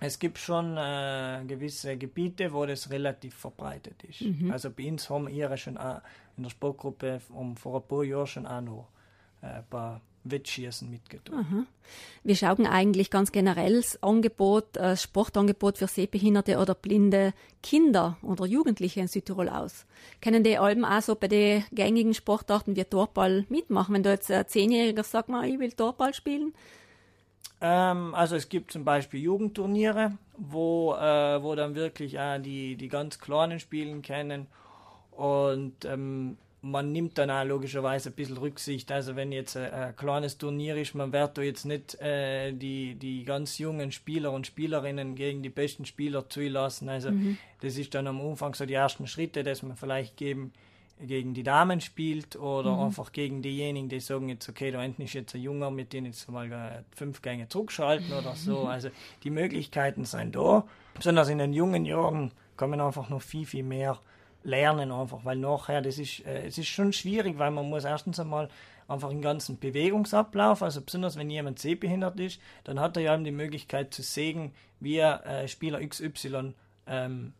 es 0.01 0.19
gibt 0.19 0.39
schon 0.39 0.77
äh, 0.77 1.43
gewisse 1.47 1.97
Gebiete, 1.97 2.53
wo 2.53 2.65
das 2.67 2.91
relativ 2.91 3.35
verbreitet 3.35 4.03
ist. 4.05 4.23
Mhm. 4.23 4.51
Also 4.51 4.71
bei 4.71 4.89
uns 4.91 5.11
haben 5.11 5.29
wir 5.29 5.57
schon 5.57 5.77
auch 5.77 6.01
in 6.37 6.45
der 6.45 6.51
Sportgruppe 6.51 7.21
um, 7.31 7.57
vor 7.57 7.81
ein 7.81 7.89
paar 7.89 8.05
Jahren 8.05 8.27
schon 8.27 8.47
auch 8.47 8.61
noch 8.61 8.89
äh, 9.43 9.47
ein 9.47 9.65
paar 9.69 10.01
Wettschießen 10.25 10.91
mitgetan. 10.91 11.35
Aha. 11.35 11.67
Wir 12.23 12.37
schauen 12.37 12.67
eigentlich 12.67 13.11
ganz 13.11 13.33
generell 13.33 13.77
das 13.77 14.03
Angebot, 14.03 14.77
äh, 14.77 14.81
das 14.81 15.03
Sportangebot 15.03 15.79
für 15.79 15.89
sehbehinderte 15.89 16.59
oder 16.59 16.75
blinde 16.75 17.33
Kinder 17.63 18.19
oder 18.23 18.47
Jugendliche 18.47 19.01
in 19.01 19.09
Südtirol 19.09 19.49
aus. 19.49 19.87
Können 20.21 20.45
die 20.45 20.59
Alben 20.59 20.85
auch 20.85 21.03
so 21.03 21.15
bei 21.15 21.29
den 21.29 21.65
gängigen 21.73 22.15
Sportarten 22.15 22.77
wie 22.77 22.85
Torball 22.85 23.47
mitmachen? 23.49 23.95
Wenn 23.95 24.03
du 24.03 24.11
jetzt 24.11 24.31
ein 24.31 24.47
Zehnjähriger 24.47 25.03
sagt, 25.03 25.29
mal, 25.29 25.49
ich 25.49 25.59
will 25.59 25.73
Torball 25.73 26.15
spielen, 26.15 26.53
Ähm, 27.61 28.15
also 28.15 28.37
es 28.37 28.49
gibt 28.49 28.73
zum 28.73 28.85
Beispiel 28.85 29.21
Jugendturniere, 29.21 30.13
wo, 30.37 30.95
äh, 30.95 31.43
wo 31.43 31.55
dann 31.55 31.75
wirklich 31.75 32.19
auch 32.19 32.39
die, 32.41 32.77
die 32.77 32.89
ganz 32.89 33.19
Kleinen 33.19 33.59
spielen 33.61 34.03
können. 34.03 34.47
Und 35.11 35.85
ähm, 35.85 36.39
man 36.61 36.93
nimmt 36.93 37.19
dann 37.19 37.31
auch 37.31 37.45
logischerweise 37.45 38.11
ein 38.11 38.15
bisschen 38.15 38.37
Rücksicht. 38.37 38.91
Also 38.93 39.17
wenn 39.17 39.33
jetzt 39.33 39.57
ein, 39.57 39.73
ein 39.73 39.97
kleines 39.97 40.39
Turnier 40.39 40.77
ist, 40.77 40.95
man 40.95 41.13
wird 41.13 41.39
da 41.39 41.43
jetzt 41.43 41.65
nicht 41.65 42.01
äh, 42.01 42.53
die, 42.53 42.95
die 42.95 43.25
ganz 43.25 43.59
jungen 43.59 43.91
Spieler 43.93 44.33
und 44.33 44.47
Spielerinnen 44.47 45.15
gegen 45.15 45.43
die 45.43 45.51
besten 45.51 45.85
Spieler 45.85 46.29
zulassen. 46.29 46.89
Also 46.89 47.11
Mhm. 47.11 47.39
das 47.61 47.77
ist 47.77 47.95
dann 47.95 48.07
am 48.07 48.21
Anfang 48.21 48.55
so 48.55 48.67
die 48.67 48.75
ersten 48.75 49.07
Schritte, 49.07 49.43
dass 49.43 49.63
man 49.63 49.77
vielleicht 49.77 50.17
geben, 50.17 50.53
gegen 51.01 51.35
die 51.35 51.43
Damen 51.43 51.81
spielt 51.81 52.37
oder 52.37 52.75
Mhm. 52.77 52.83
einfach 52.85 53.13
gegen 53.13 53.43
diejenigen, 53.43 53.89
die 53.89 54.01
sagen 54.01 54.29
jetzt, 54.29 54.49
okay, 54.49 54.71
da 54.71 54.81
hinten 54.83 55.03
ist 55.03 55.13
jetzt 55.15 55.35
ein 55.35 55.43
Junger, 55.43 55.71
mit 55.71 55.93
dem 55.93 56.07
jetzt 56.07 56.29
mal 56.31 56.51
äh, 56.51 56.83
fünf 56.95 57.23
Gänge 57.23 57.49
zurückschalten 57.49 58.13
oder 58.13 58.35
so. 58.35 58.61
Mhm. 58.63 58.67
Also 58.67 58.89
die 59.23 59.31
Möglichkeiten 59.31 60.05
sind 60.05 60.35
da. 60.37 60.65
Besonders 60.95 61.29
in 61.29 61.39
den 61.39 61.53
jungen 61.53 61.85
Jahren 61.85 62.33
kann 62.57 62.71
man 62.71 62.81
einfach 62.81 63.09
noch 63.09 63.23
viel, 63.23 63.47
viel 63.47 63.63
mehr 63.63 63.99
lernen 64.45 64.93
einfach, 64.93 65.25
weil 65.25 65.37
nachher, 65.37 65.83
das 65.83 65.99
ist, 65.99 66.25
äh, 66.27 66.47
es 66.47 66.59
ist 66.59 66.69
schon 66.69 66.93
schwierig, 66.93 67.39
weil 67.39 67.51
man 67.51 67.69
muss 67.69 67.85
erstens 67.85 68.19
einmal 68.21 68.49
einfach 68.87 69.11
den 69.11 69.21
ganzen 69.21 69.59
Bewegungsablauf, 69.59 70.63
also 70.63 70.81
besonders 70.81 71.17
wenn 71.17 71.29
jemand 71.29 71.59
sehbehindert 71.59 72.19
ist, 72.21 72.41
dann 72.65 72.81
hat 72.81 72.97
er 72.97 73.03
ja 73.03 73.15
eben 73.15 73.25
die 73.25 73.31
Möglichkeit 73.33 73.93
zu 73.93 74.03
sehen, 74.03 74.53
wie 74.81 74.97
er 74.97 75.27
äh, 75.27 75.49
Spieler 75.49 75.85
XY 75.87 76.55
ähm, 76.87 77.33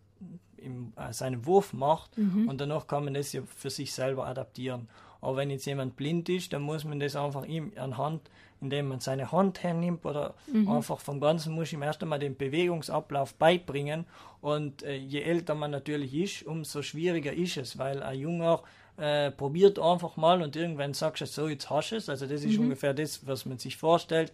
äh, 0.59 1.13
seinen 1.13 1.47
Wurf 1.47 1.73
macht 1.73 2.17
Mhm. 2.19 2.49
und 2.49 2.61
danach 2.61 2.87
kann 2.87 3.05
man 3.05 3.15
das 3.15 3.33
ja 3.33 3.43
für 3.47 3.71
sich 3.71 3.93
selber 3.93 4.27
adaptieren. 4.27 4.89
Aber 5.21 5.37
wenn 5.39 5.51
jetzt 5.51 5.65
jemand 5.67 5.97
blind 5.97 6.29
ist, 6.29 6.53
dann 6.53 6.63
muss 6.63 6.85
man 6.85 7.01
das 7.01 7.17
einfach 7.17 7.45
ihm 7.45 7.73
anhand, 7.77 8.31
indem 8.61 8.89
man 8.89 9.01
seine 9.01 9.31
Hand 9.33 9.63
hernimmt 9.63 10.05
oder 10.07 10.35
Mhm. 10.53 10.69
einfach 10.69 11.01
vom 11.01 11.21
Ganzen 11.21 11.55
muss 11.55 11.73
ihm 11.73 11.83
erst 11.83 12.03
einmal 12.03 12.19
den 12.21 12.37
Bewegungsablauf 12.37 13.35
beibringen. 13.35 14.05
Und 14.41 14.83
äh, 14.85 14.95
je 14.97 15.23
älter 15.23 15.55
man 15.57 15.71
natürlich 15.73 16.15
ist, 16.15 16.43
umso 16.47 16.83
schwieriger 16.83 17.33
ist 17.33 17.57
es, 17.57 17.79
weil 17.79 18.03
ein 18.03 18.19
Junger 18.19 18.63
äh, 18.97 19.31
probiert 19.31 19.79
einfach 19.79 20.17
mal 20.17 20.43
und 20.43 20.57
irgendwann 20.57 20.93
sagst 20.95 21.21
du 21.23 21.27
so, 21.27 21.49
jetzt 21.49 21.71
hast 21.71 21.91
du 21.91 21.97
es. 21.97 22.09
Also 22.09 22.27
das 22.27 22.43
ist 22.45 22.57
Mhm. 22.59 22.65
ungefähr 22.65 22.95
das, 22.95 23.27
was 23.27 23.47
man 23.47 23.59
sich 23.59 23.77
vorstellt. 23.77 24.33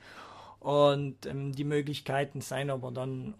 Und 0.60 1.26
ähm, 1.26 1.52
die 1.52 1.64
Möglichkeiten 1.64 2.40
sind 2.40 2.70
aber 2.70 2.90
dann 2.90 3.34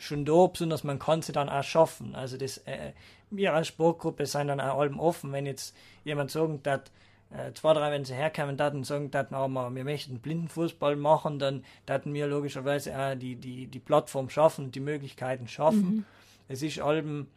schon 0.00 0.24
da, 0.24 0.46
besonders 0.46 0.84
man 0.84 0.98
kann 0.98 1.22
sie 1.22 1.32
dann 1.32 1.48
auch 1.48 1.62
schaffen. 1.62 2.14
Also 2.14 2.36
das, 2.36 2.58
äh, 2.58 2.92
wir 3.30 3.54
als 3.54 3.68
Sportgruppe 3.68 4.26
sind 4.26 4.48
dann 4.48 4.60
auch 4.60 4.78
allem 4.80 4.98
offen, 4.98 5.32
wenn 5.32 5.46
jetzt 5.46 5.76
jemand 6.04 6.30
sagen 6.30 6.60
dat 6.62 6.90
äh, 7.30 7.52
zwei, 7.52 7.74
drei, 7.74 7.92
wenn 7.92 8.04
sie 8.04 8.14
herkommen 8.14 8.56
dat 8.56 8.74
und 8.74 8.84
sagen 8.84 9.10
dat 9.10 9.30
wir, 9.30 9.48
wir 9.48 9.84
möchten 9.84 10.18
Blindenfußball 10.18 10.96
machen, 10.96 11.38
dann 11.38 11.64
daten 11.86 12.12
wir 12.12 12.26
logischerweise 12.26 12.98
auch 12.98 13.14
die, 13.14 13.36
die, 13.36 13.66
die 13.66 13.78
Plattform 13.78 14.28
schaffen 14.30 14.66
und 14.66 14.74
die 14.74 14.80
Möglichkeiten 14.80 15.46
schaffen. 15.46 15.96
Mhm. 15.96 16.04
Es 16.48 16.62
ist 16.62 16.80
allem, 16.80 17.28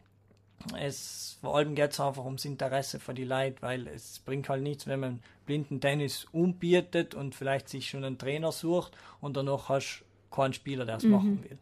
es, 0.76 1.38
vor 1.40 1.56
allem 1.56 1.74
geht 1.76 1.92
es 1.92 2.00
einfach 2.00 2.24
ums 2.24 2.44
Interesse 2.44 2.98
für 2.98 3.14
die 3.14 3.24
Leute, 3.24 3.62
weil 3.62 3.86
es 3.86 4.18
bringt 4.18 4.48
halt 4.48 4.62
nichts, 4.62 4.86
wenn 4.88 4.98
man 5.00 5.22
blinden 5.46 5.80
Tennis 5.80 6.26
umbietet 6.32 7.14
und 7.14 7.34
vielleicht 7.34 7.68
sich 7.68 7.88
schon 7.88 8.02
einen 8.02 8.18
Trainer 8.18 8.50
sucht 8.50 8.92
und 9.20 9.36
danach 9.36 9.68
hast 9.68 10.00
du 10.00 10.34
keinen 10.34 10.54
Spieler, 10.54 10.84
der 10.84 10.96
es 10.96 11.04
Mhm. 11.04 11.10
machen 11.10 11.44
will. 11.44 11.58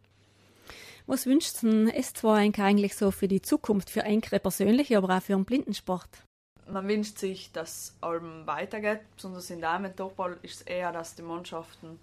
Was 1.06 1.26
wünscht 1.26 1.62
denn 1.62 1.90
S2 1.90 2.60
eigentlich 2.60 2.94
so 2.94 3.10
für 3.10 3.28
die 3.28 3.42
Zukunft, 3.42 3.90
für 3.90 4.02
Enkre 4.02 4.38
persönlich, 4.38 4.96
aber 4.96 5.16
auch 5.16 5.22
für 5.22 5.32
den 5.32 5.44
Blindensport? 5.44 6.08
Man 6.70 6.86
wünscht 6.86 7.18
sich, 7.18 7.50
dass 7.52 7.96
allem 8.00 8.46
weitergeht. 8.46 9.00
Besonders 9.16 9.50
in 9.50 9.60
Damen-Torball 9.60 10.38
ist 10.42 10.60
es 10.60 10.62
eher, 10.62 10.92
dass 10.92 11.14
die 11.14 11.22
Mannschaften 11.22 11.98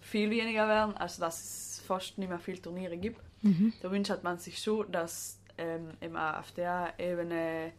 viel 0.00 0.30
weniger 0.30 0.68
werden, 0.68 0.96
also 0.96 1.20
dass 1.20 1.42
es 1.42 1.82
fast 1.86 2.16
nicht 2.18 2.28
mehr 2.28 2.38
viele 2.38 2.62
Turniere 2.62 2.96
gibt. 2.96 3.20
Mhm. 3.42 3.72
Da 3.82 3.90
wünscht 3.90 4.22
man 4.22 4.38
sich 4.38 4.58
schon, 4.58 4.90
dass 4.92 5.38
ähm, 5.58 5.90
eben 6.00 6.16
auch 6.16 6.38
auf 6.38 6.52
der 6.52 6.94
Ebene, 6.98 7.72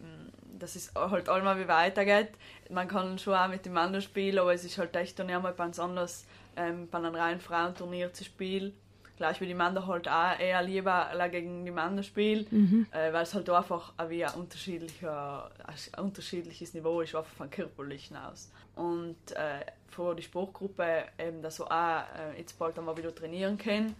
mh, 0.00 0.58
dass 0.58 0.76
es 0.76 0.92
halt 0.94 1.28
einmal 1.28 1.58
wie 1.58 1.68
weitergeht. 1.68 2.30
Man 2.70 2.88
kann 2.88 3.18
schon 3.18 3.34
auch 3.34 3.48
mit 3.48 3.66
den 3.66 3.74
Männern 3.74 4.00
spielen, 4.00 4.38
aber 4.38 4.54
es 4.54 4.64
ist 4.64 4.78
halt 4.78 4.96
echt 4.96 5.18
dann 5.18 5.30
einmal 5.30 5.52
ganz 5.52 5.78
anders, 5.78 6.24
ähm, 6.56 6.88
bei 6.90 6.98
einem 6.98 7.14
reinen 7.14 7.40
Frauenturnier 7.40 8.12
zu 8.12 8.24
spielen. 8.24 8.72
Gleich 9.16 9.40
wie 9.40 9.46
die 9.46 9.54
Männer 9.54 9.86
halt 9.86 10.08
auch 10.08 10.38
eher 10.38 10.60
lieber 10.62 11.08
gegen 11.30 11.64
die 11.64 11.70
Männer 11.70 12.02
spielen, 12.02 12.46
Mhm. 12.50 12.86
äh, 12.90 13.12
weil 13.12 13.22
es 13.22 13.32
halt 13.34 13.48
einfach 13.48 13.92
auch 13.96 14.08
wie 14.10 14.24
ein, 14.24 14.34
unterschiedlicher, 14.34 15.50
ein 15.66 16.04
unterschiedliches 16.04 16.74
Niveau 16.74 17.00
ist, 17.00 17.14
einfach 17.14 17.32
von 17.32 17.48
körperlichen 17.50 18.16
aus. 18.16 18.50
Und 18.74 19.16
äh, 19.32 19.64
für 19.88 20.14
die 20.16 20.22
Sportgruppe 20.22 21.04
eben, 21.18 21.42
dass 21.42 21.60
wir 21.60 21.66
auch 21.70 22.02
äh, 22.18 22.38
jetzt 22.38 22.58
bald 22.58 22.76
einmal 22.78 22.96
wieder 22.96 23.14
trainieren 23.14 23.56
können, 23.56 23.94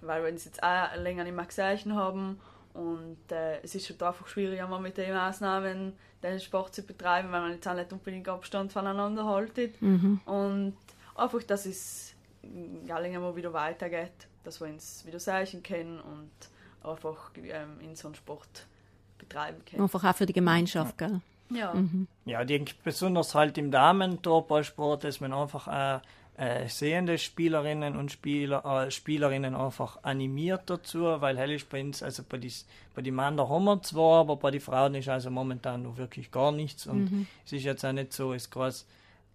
weil 0.00 0.22
wir 0.24 0.30
uns 0.32 0.46
jetzt 0.46 0.62
auch 0.62 0.96
länger 0.96 1.24
nicht 1.24 1.36
mehr 1.36 1.44
gesehen 1.44 1.94
haben 1.94 2.40
und 2.72 3.18
äh, 3.30 3.60
es 3.62 3.74
ist 3.74 3.88
halt 3.90 4.02
einfach 4.02 4.26
schwierig, 4.28 4.62
einmal 4.62 4.80
mit 4.80 4.96
den 4.96 5.12
Maßnahmen 5.12 5.92
den 6.22 6.40
Sport 6.40 6.74
zu 6.74 6.82
betreiben, 6.82 7.30
weil 7.30 7.40
man 7.40 7.52
jetzt 7.52 7.66
auch 7.68 7.74
nicht 7.74 7.92
unbedingt 7.92 8.28
Abstand 8.28 8.72
voneinander 8.72 9.24
haltet. 9.24 9.80
Mhm. 9.80 10.20
Und 10.24 10.76
einfach, 11.14 11.42
dass 11.42 11.66
es 11.66 12.14
ja, 12.86 12.98
länger 12.98 13.20
mal 13.20 13.34
wieder 13.36 13.52
weitergeht, 13.52 14.12
dass 14.46 14.60
wir 14.60 14.68
uns 14.68 15.04
wieder 15.04 15.18
sehen 15.18 15.62
können 15.62 15.98
und 16.00 16.30
einfach 16.88 17.30
ähm, 17.36 17.80
in 17.80 17.96
so 17.96 18.08
einen 18.08 18.14
Sport 18.14 18.66
betreiben 19.18 19.58
können. 19.68 19.82
Einfach 19.82 20.04
auch 20.04 20.14
für 20.14 20.26
die 20.26 20.32
Gemeinschaft, 20.32 20.96
gell? 20.98 21.20
Ja. 21.50 21.74
Mhm. 21.74 22.06
Ja, 22.24 22.40
ich 22.42 22.46
denke 22.46 22.74
besonders 22.82 23.34
halt 23.34 23.58
im 23.58 23.70
Damen-Torballsport, 23.70 25.04
dass 25.04 25.20
man 25.20 25.32
einfach 25.32 25.68
auch 25.68 26.00
äh, 26.38 26.68
sehende 26.68 27.18
Spielerinnen 27.18 27.96
und 27.96 28.12
Spieler, 28.12 28.64
äh, 28.64 28.90
Spielerinnen 28.90 29.54
einfach 29.54 30.02
animiert 30.02 30.62
dazu, 30.66 31.02
weil 31.20 31.38
hell 31.38 31.52
ist 31.52 31.68
bei 31.68 31.80
uns, 31.80 32.02
also 32.02 32.22
bei 32.28 32.38
die, 32.38 32.52
bei 32.94 33.02
die 33.02 33.10
Männer 33.10 33.48
haben 33.48 33.64
wir 33.64 33.82
zwar, 33.82 34.20
aber 34.20 34.36
bei 34.36 34.50
den 34.50 34.60
Frauen 34.60 34.94
ist 34.96 35.08
also 35.08 35.30
momentan 35.30 35.82
noch 35.82 35.96
wirklich 35.96 36.30
gar 36.30 36.52
nichts 36.52 36.86
und 36.86 37.10
Mhm. 37.10 37.26
es 37.44 37.52
ist 37.52 37.64
jetzt 37.64 37.84
auch 37.84 37.92
nicht 37.92 38.12
so, 38.12 38.32
es 38.34 38.50
groß 38.50 38.86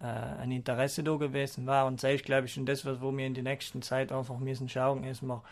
äh, 0.01 0.41
ein 0.41 0.51
Interesse 0.51 1.03
da 1.03 1.15
gewesen 1.15 1.67
war 1.67 1.85
und 1.85 2.01
sei 2.01 2.15
ich 2.15 2.23
glaube 2.23 2.45
ich 2.45 2.53
schon 2.53 2.65
das, 2.65 2.85
was 2.85 3.01
wo 3.01 3.15
wir 3.15 3.25
in 3.25 3.33
der 3.33 3.43
nächsten 3.43 3.81
Zeit 3.81 4.11
einfach 4.11 4.37
müssen 4.39 4.69
schauen, 4.69 5.03
ist 5.03 5.21
wir 5.21 5.43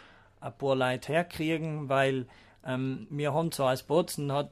ein 0.41 0.53
paar 0.57 0.75
Leute 0.75 1.11
herkriegen, 1.13 1.89
weil 1.89 2.25
ähm, 2.65 3.07
wir 3.09 3.33
haben 3.33 3.51
zwar 3.51 3.69
als 3.69 3.83
Bozen 3.83 4.31
hat, 4.31 4.49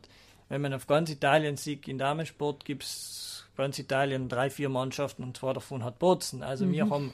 wenn 0.50 0.62
man 0.62 0.74
auf 0.74 0.88
ganz 0.88 1.10
Italien 1.10 1.58
sieht, 1.58 1.88
in 1.88 1.98
Damensport 1.98 2.64
gibt 2.66 2.84
es 2.84 3.46
ganz 3.58 3.80
Italien 3.80 4.30
drei, 4.30 4.50
vier 4.50 4.70
Mannschaften 4.70 5.24
und 5.24 5.36
zwei 5.36 5.54
davon 5.54 5.84
hat 5.84 6.00
Bozen. 6.00 6.44
Also 6.44 6.70
wir 6.70 6.86
Mhm. 6.86 6.90
haben 6.90 7.14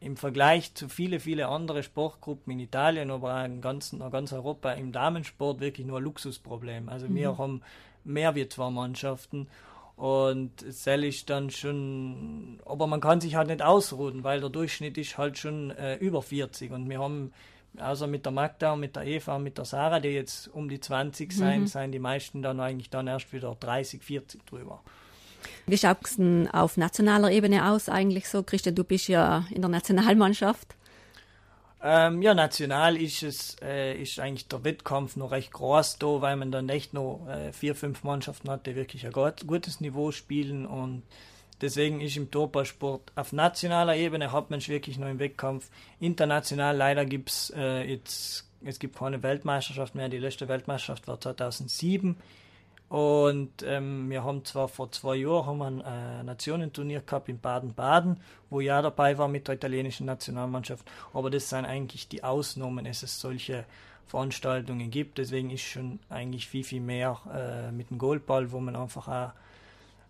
im 0.00 0.16
Vergleich 0.16 0.74
zu 0.74 0.88
viele, 0.88 1.20
viele 1.20 1.48
andere 1.48 1.82
Sportgruppen 1.82 2.52
in 2.52 2.60
Italien, 2.60 3.10
aber 3.10 3.38
auch 3.38 3.44
in 3.44 3.60
ganz, 3.60 3.92
in 3.92 3.98
ganz 4.10 4.32
Europa 4.32 4.72
im 4.72 4.92
Damensport 4.92 5.60
wirklich 5.60 5.86
nur 5.86 5.98
ein 5.98 6.04
Luxusproblem. 6.04 6.88
Also 6.88 7.12
wir 7.12 7.32
Mhm. 7.32 7.38
haben 7.38 7.62
mehr 8.04 8.34
wie 8.34 8.48
zwei 8.48 8.70
Mannschaften 8.70 9.46
und 10.00 10.62
es 10.62 10.86
ist 10.86 11.28
dann 11.28 11.50
schon, 11.50 12.58
aber 12.64 12.86
man 12.86 13.02
kann 13.02 13.20
sich 13.20 13.34
halt 13.34 13.48
nicht 13.48 13.60
ausruhen, 13.60 14.24
weil 14.24 14.40
der 14.40 14.48
Durchschnitt 14.48 14.96
ist 14.96 15.18
halt 15.18 15.36
schon 15.36 15.72
äh, 15.72 15.96
über 15.96 16.22
40 16.22 16.72
und 16.72 16.88
wir 16.88 17.00
haben 17.00 17.32
außer 17.78 18.06
mit 18.06 18.24
der 18.24 18.32
Magda 18.32 18.72
und 18.72 18.80
mit 18.80 18.96
der 18.96 19.06
Eva 19.06 19.36
und 19.36 19.42
mit 19.42 19.58
der 19.58 19.66
Sarah, 19.66 20.00
die 20.00 20.08
jetzt 20.08 20.48
um 20.54 20.70
die 20.70 20.80
20 20.80 21.30
sein, 21.34 21.60
Mhm. 21.60 21.66
sind 21.66 21.92
die 21.92 21.98
meisten 21.98 22.40
dann 22.40 22.60
eigentlich 22.60 22.88
dann 22.88 23.08
erst 23.08 23.30
wieder 23.34 23.54
30, 23.60 24.02
40 24.02 24.46
drüber. 24.46 24.80
Wie 25.66 25.76
schaut 25.76 25.98
es 26.04 26.16
denn 26.16 26.48
auf 26.48 26.78
nationaler 26.78 27.30
Ebene 27.30 27.70
aus 27.70 27.90
eigentlich 27.90 28.26
so? 28.26 28.42
Christian, 28.42 28.74
du 28.74 28.84
bist 28.84 29.06
ja 29.08 29.44
in 29.50 29.60
der 29.60 29.68
Nationalmannschaft. 29.70 30.76
Ähm, 31.82 32.20
ja, 32.20 32.34
national 32.34 32.96
ist 32.96 33.22
es, 33.22 33.56
äh, 33.62 34.00
ist 34.00 34.18
eigentlich 34.20 34.48
der 34.48 34.64
Wettkampf 34.64 35.16
noch 35.16 35.30
recht 35.30 35.50
groß 35.52 35.98
da, 35.98 36.20
weil 36.20 36.36
man 36.36 36.52
dann 36.52 36.68
echt 36.68 36.92
noch 36.92 37.26
äh, 37.26 37.52
vier, 37.52 37.74
fünf 37.74 38.04
Mannschaften 38.04 38.50
hat, 38.50 38.66
die 38.66 38.76
wirklich 38.76 39.06
ein 39.06 39.12
gut, 39.12 39.46
gutes 39.46 39.80
Niveau 39.80 40.10
spielen 40.10 40.66
und 40.66 41.02
deswegen 41.62 42.02
ist 42.02 42.18
im 42.18 42.30
Torballsport 42.30 43.12
auf 43.14 43.32
nationaler 43.32 43.96
Ebene 43.96 44.30
hat 44.30 44.50
man 44.50 44.66
wirklich 44.66 44.98
noch 44.98 45.08
im 45.08 45.18
Wettkampf. 45.18 45.70
International 46.00 46.76
leider 46.76 47.06
gibt's 47.06 47.50
äh, 47.56 47.82
jetzt, 47.90 48.46
es 48.62 48.78
gibt 48.78 48.98
keine 48.98 49.22
Weltmeisterschaft 49.22 49.94
mehr, 49.94 50.10
die 50.10 50.18
letzte 50.18 50.48
Weltmeisterschaft 50.48 51.08
war 51.08 51.18
2007 51.18 52.16
und 52.90 53.62
ähm, 53.62 54.10
wir 54.10 54.24
haben 54.24 54.44
zwar 54.44 54.66
vor 54.66 54.90
zwei 54.90 55.14
Jahren 55.14 55.46
haben 55.46 55.58
wir 55.58 55.66
ein 55.66 55.80
äh, 55.80 56.22
Nationenturnier 56.24 57.02
gehabt 57.02 57.28
in 57.28 57.38
Baden-Baden, 57.38 58.20
wo 58.50 58.58
ja 58.58 58.82
dabei 58.82 59.16
war 59.16 59.28
mit 59.28 59.46
der 59.46 59.54
italienischen 59.54 60.06
Nationalmannschaft, 60.06 60.90
aber 61.14 61.30
das 61.30 61.48
sind 61.48 61.66
eigentlich 61.66 62.08
die 62.08 62.24
Ausnahmen, 62.24 62.84
dass 62.84 63.04
es 63.04 63.20
solche 63.20 63.64
Veranstaltungen 64.08 64.90
gibt. 64.90 65.18
Deswegen 65.18 65.50
ist 65.50 65.62
schon 65.62 66.00
eigentlich 66.08 66.48
viel, 66.48 66.64
viel 66.64 66.80
mehr 66.80 67.20
äh, 67.32 67.70
mit 67.70 67.90
dem 67.90 67.98
Goldball, 67.98 68.50
wo 68.50 68.58
man 68.58 68.74
einfach 68.74 69.06
auch 69.06 69.30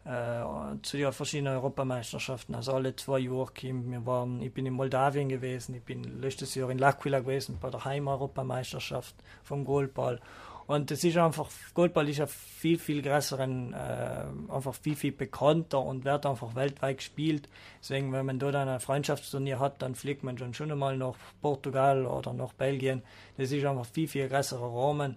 äh, 0.08 0.80
zu 0.80 0.96
den 0.96 1.12
verschiedenen 1.12 1.52
Europameisterschaften, 1.52 2.54
also 2.54 2.72
alle 2.72 2.96
zwei 2.96 3.18
Jahre 3.18 3.52
kommt. 3.60 3.90
Wir 3.90 4.06
waren, 4.06 4.40
ich 4.40 4.54
bin 4.54 4.64
in 4.64 4.72
Moldawien 4.72 5.28
gewesen, 5.28 5.74
ich 5.74 5.82
bin 5.82 6.22
letztes 6.22 6.54
Jahr 6.54 6.70
in 6.70 6.80
L'Aquila 6.80 7.20
gewesen 7.20 7.58
bei 7.60 7.68
der 7.68 7.84
Heim-Europameisterschaft 7.84 9.14
vom 9.44 9.66
Goldball. 9.66 10.18
Und 10.70 10.88
es 10.92 11.02
ist 11.02 11.16
einfach, 11.16 11.50
Goldball 11.74 12.08
ist 12.08 12.18
ja 12.18 12.28
viel, 12.28 12.78
viel 12.78 13.02
größeren, 13.02 13.72
äh, 13.72 14.52
einfach 14.54 14.72
viel, 14.72 14.94
viel 14.94 15.10
bekannter 15.10 15.80
und 15.80 16.04
wird 16.04 16.24
einfach 16.24 16.54
weltweit 16.54 16.98
gespielt. 16.98 17.48
Deswegen, 17.80 18.12
wenn 18.12 18.24
man 18.24 18.38
dort 18.38 18.54
ein 18.54 18.78
Freundschaftsturnier 18.78 19.58
hat, 19.58 19.82
dann 19.82 19.96
fliegt 19.96 20.22
man 20.22 20.38
schon 20.38 20.54
schon 20.54 20.70
einmal 20.70 20.96
nach 20.96 21.16
Portugal 21.42 22.06
oder 22.06 22.32
nach 22.34 22.52
Belgien. 22.52 23.02
Das 23.36 23.50
ist 23.50 23.64
einfach 23.64 23.84
viel, 23.84 24.06
viel 24.06 24.28
größerer 24.28 24.72
Rahmen. 24.72 25.16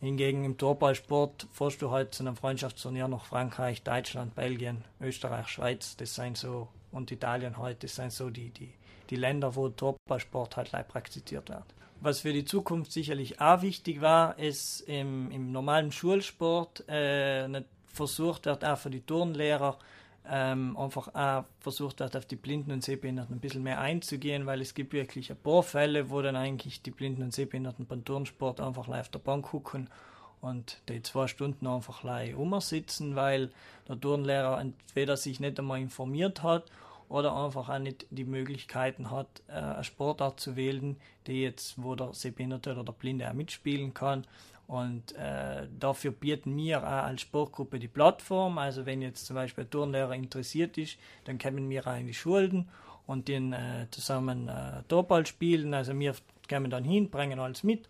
Hingegen 0.00 0.46
im 0.46 0.56
Torballsport 0.56 1.48
fährst 1.52 1.82
du 1.82 1.90
halt 1.90 2.14
zu 2.14 2.22
einem 2.22 2.36
Freundschaftsturnier 2.36 3.08
nach 3.08 3.26
Frankreich, 3.26 3.82
Deutschland, 3.82 4.34
Belgien, 4.34 4.86
Österreich, 5.02 5.48
Schweiz. 5.48 5.98
Das 5.98 6.14
sind 6.14 6.38
so, 6.38 6.66
und 6.92 7.12
Italien 7.12 7.58
halt, 7.58 7.84
das 7.84 7.96
sind 7.96 8.10
so 8.10 8.30
die, 8.30 8.48
die, 8.48 8.72
die 9.10 9.16
Länder, 9.16 9.54
wo 9.54 9.68
Torballsport 9.68 10.56
halt 10.56 10.70
praktiziert 10.88 11.50
wird. 11.50 11.77
Was 12.00 12.20
für 12.20 12.32
die 12.32 12.44
Zukunft 12.44 12.92
sicherlich 12.92 13.40
auch 13.40 13.62
wichtig 13.62 14.00
war, 14.00 14.38
ist 14.38 14.80
im, 14.82 15.30
im 15.32 15.50
normalen 15.50 15.90
Schulsport 15.90 16.88
äh, 16.88 17.62
versucht 17.86 18.46
wird, 18.46 18.64
auch 18.64 18.78
für 18.78 18.90
die 18.90 19.00
Turnlehrer 19.00 19.78
ähm, 20.30 20.76
einfach 20.76 21.12
auch 21.14 21.44
versucht 21.60 22.00
wird, 22.00 22.16
auf 22.16 22.26
die 22.26 22.36
Blinden 22.36 22.70
und 22.70 22.84
Sehbehinderten 22.84 23.36
ein 23.36 23.40
bisschen 23.40 23.62
mehr 23.62 23.80
einzugehen, 23.80 24.46
weil 24.46 24.60
es 24.60 24.74
gibt 24.74 24.92
wirklich 24.92 25.30
ein 25.30 25.38
paar 25.38 25.62
Fälle, 25.62 26.10
wo 26.10 26.22
dann 26.22 26.36
eigentlich 26.36 26.82
die 26.82 26.90
Blinden 26.90 27.22
und 27.22 27.32
Sehbehinderten 27.32 27.86
beim 27.86 28.04
Turnsport 28.04 28.60
einfach 28.60 28.86
live 28.86 29.00
auf 29.00 29.08
der 29.08 29.18
Bank 29.18 29.46
gucken 29.46 29.88
und 30.40 30.80
die 30.88 31.02
zwei 31.02 31.26
Stunden 31.26 31.66
einfach 31.66 32.04
live 32.04 32.36
umsitzen, 32.36 33.16
weil 33.16 33.50
der 33.88 34.00
Turnlehrer 34.00 34.60
entweder 34.60 35.16
sich 35.16 35.40
nicht 35.40 35.58
einmal 35.58 35.80
informiert 35.80 36.42
hat 36.42 36.64
oder 37.08 37.34
einfach 37.34 37.68
auch 37.68 37.78
nicht 37.78 38.06
die 38.10 38.24
Möglichkeiten 38.24 39.10
hat, 39.10 39.42
äh, 39.48 39.52
eine 39.52 39.84
Sportart 39.84 40.40
zu 40.40 40.56
wählen, 40.56 40.96
die 41.26 41.42
jetzt, 41.42 41.82
wo 41.82 41.94
der 41.94 42.12
Sehbehinderte 42.12 42.72
oder 42.72 42.84
der 42.84 42.92
Blinde 42.92 43.28
auch 43.28 43.34
mitspielen 43.34 43.94
kann. 43.94 44.26
Und 44.66 45.16
äh, 45.16 45.66
dafür 45.78 46.10
bieten 46.10 46.54
wir 46.56 46.82
auch 46.82 47.04
als 47.04 47.22
Sportgruppe 47.22 47.78
die 47.78 47.88
Plattform. 47.88 48.58
Also 48.58 48.84
wenn 48.84 49.00
jetzt 49.00 49.24
zum 49.24 49.34
Beispiel 49.34 49.64
ein 49.64 49.70
Turnlehrer 49.70 50.14
interessiert 50.14 50.76
ist, 50.76 50.98
dann 51.24 51.38
können 51.38 51.70
wir 51.70 51.86
auch 51.86 51.96
in 51.96 52.06
die 52.06 52.14
Schulen 52.14 52.68
und 53.06 53.28
den 53.28 53.54
äh, 53.54 53.86
zusammen 53.90 54.48
äh, 54.48 54.82
Doppel 54.88 55.24
spielen. 55.24 55.72
Also 55.72 55.98
wir 55.98 56.14
kommen 56.48 56.70
dann 56.70 56.84
hin, 56.84 57.08
bringen 57.08 57.38
alles 57.38 57.62
mit 57.62 57.88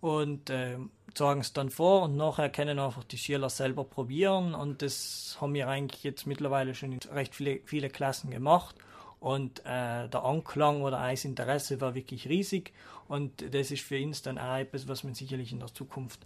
und 0.00 0.48
äh, 0.48 0.78
sagen 1.16 1.40
es 1.40 1.52
dann 1.52 1.70
vor 1.70 2.02
und 2.02 2.16
nachher 2.16 2.50
können 2.50 2.78
einfach 2.78 3.04
die 3.04 3.18
Schüler 3.18 3.50
selber 3.50 3.84
probieren 3.84 4.54
und 4.54 4.82
das 4.82 5.36
haben 5.40 5.54
wir 5.54 5.68
eigentlich 5.68 6.02
jetzt 6.04 6.26
mittlerweile 6.26 6.74
schon 6.74 6.92
in 6.92 6.98
recht 7.12 7.34
viele, 7.34 7.60
viele 7.64 7.88
Klassen 7.88 8.30
gemacht 8.30 8.76
und 9.20 9.60
äh, 9.60 10.08
der 10.08 10.24
Anklang 10.24 10.82
oder 10.82 10.98
das 11.10 11.24
Interesse 11.24 11.80
war 11.80 11.94
wirklich 11.94 12.28
riesig 12.28 12.72
und 13.08 13.54
das 13.54 13.70
ist 13.70 13.82
für 13.82 14.02
uns 14.02 14.22
dann 14.22 14.38
auch 14.38 14.56
etwas, 14.56 14.88
was 14.88 15.04
man 15.04 15.14
sicherlich 15.14 15.52
in 15.52 15.60
der 15.60 15.72
Zukunft, 15.72 16.20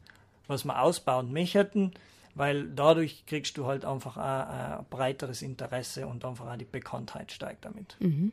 was 0.47 0.65
wir 0.65 0.81
ausbauen 0.81 1.33
möchten, 1.33 1.93
weil 2.35 2.69
dadurch 2.69 3.27
kriegst 3.27 3.57
du 3.59 3.67
halt 3.67 3.85
einfach 3.85 4.17
auch 4.17 4.81
ein 4.81 4.87
breiteres 4.89 5.43
Interesse 5.43 6.07
und 6.07 6.25
einfach 6.25 6.51
auch 6.51 6.57
die 6.57 6.65
Bekanntheit 6.65 7.33
steigt 7.33 7.65
damit. 7.65 7.97
Mhm. 8.01 8.33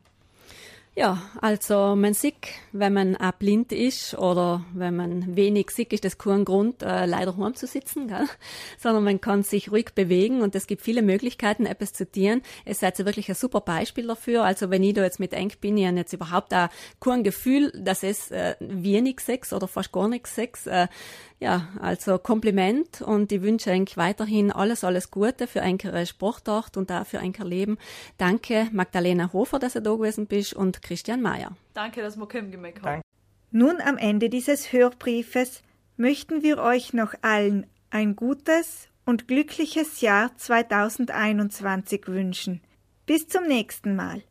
Ja, 0.98 1.20
also 1.42 1.94
man 1.94 2.14
sieht, 2.14 2.36
wenn 2.72 2.94
man 2.94 3.16
auch 3.16 3.32
blind 3.32 3.70
ist 3.70 4.16
oder 4.16 4.64
wenn 4.72 4.96
man 4.96 5.36
wenig 5.36 5.70
sieht, 5.70 5.92
ist 5.92 6.06
das 6.06 6.16
kein 6.16 6.46
Grund, 6.46 6.82
äh, 6.82 7.04
leider 7.04 7.36
heim 7.36 7.54
zu 7.54 7.66
sitzen, 7.66 8.08
gell? 8.08 8.24
sondern 8.78 9.04
man 9.04 9.20
kann 9.20 9.42
sich 9.42 9.70
ruhig 9.70 9.94
bewegen 9.94 10.40
und 10.40 10.54
es 10.54 10.66
gibt 10.66 10.80
viele 10.80 11.02
Möglichkeiten, 11.02 11.66
etwas 11.66 11.92
zu 11.92 12.10
tun. 12.10 12.40
Es 12.64 12.78
ist 12.78 12.84
also 12.84 13.04
wirklich 13.04 13.28
ein 13.28 13.34
super 13.34 13.60
Beispiel 13.60 14.06
dafür. 14.06 14.44
Also 14.44 14.70
wenn 14.70 14.82
ich 14.82 14.94
da 14.94 15.02
jetzt 15.02 15.20
mit 15.20 15.34
eng 15.34 15.52
bin, 15.60 15.76
ich 15.76 15.86
habe 15.86 15.98
jetzt 15.98 16.14
überhaupt 16.14 16.54
auch 16.54 16.68
kein 16.98 17.24
Gefühl, 17.24 17.72
dass 17.76 18.02
es 18.02 18.30
äh, 18.30 18.54
wenig 18.60 19.20
Sex 19.20 19.52
oder 19.52 19.68
fast 19.68 19.92
gar 19.92 20.08
nichts 20.08 20.34
Sex. 20.34 20.66
Äh, 20.66 20.88
ja, 21.38 21.68
also 21.80 22.18
Kompliment 22.18 23.02
und 23.02 23.30
ich 23.30 23.42
wünsche 23.42 23.70
eigentlich 23.70 23.96
weiterhin 23.96 24.50
alles, 24.50 24.84
alles 24.84 25.10
Gute 25.10 25.46
für 25.46 25.60
eure 25.60 26.06
Sportart 26.06 26.76
und 26.76 26.90
auch 26.90 27.06
für 27.06 27.18
euer 27.18 27.44
Leben. 27.44 27.78
Danke 28.16 28.68
Magdalena 28.72 29.32
Hofer, 29.32 29.58
dass 29.58 29.74
du 29.74 29.82
da 29.82 29.92
gewesen 29.92 30.26
bist 30.26 30.54
und 30.54 30.80
Christian 30.82 31.20
Mayer. 31.20 31.56
Danke, 31.74 32.00
dass 32.00 32.16
wir 32.16 32.26
kommen 32.26 32.52
haben. 32.82 33.02
Nun 33.50 33.80
am 33.80 33.98
Ende 33.98 34.28
dieses 34.28 34.72
Hörbriefes 34.72 35.62
möchten 35.96 36.42
wir 36.42 36.58
euch 36.58 36.92
noch 36.92 37.14
allen 37.22 37.66
ein 37.90 38.16
gutes 38.16 38.88
und 39.04 39.28
glückliches 39.28 40.00
Jahr 40.00 40.36
2021 40.36 42.08
wünschen. 42.08 42.60
Bis 43.06 43.28
zum 43.28 43.46
nächsten 43.46 43.94
Mal. 43.94 44.22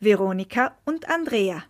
Veronika 0.00 0.76
und 0.84 1.08
Andrea. 1.08 1.62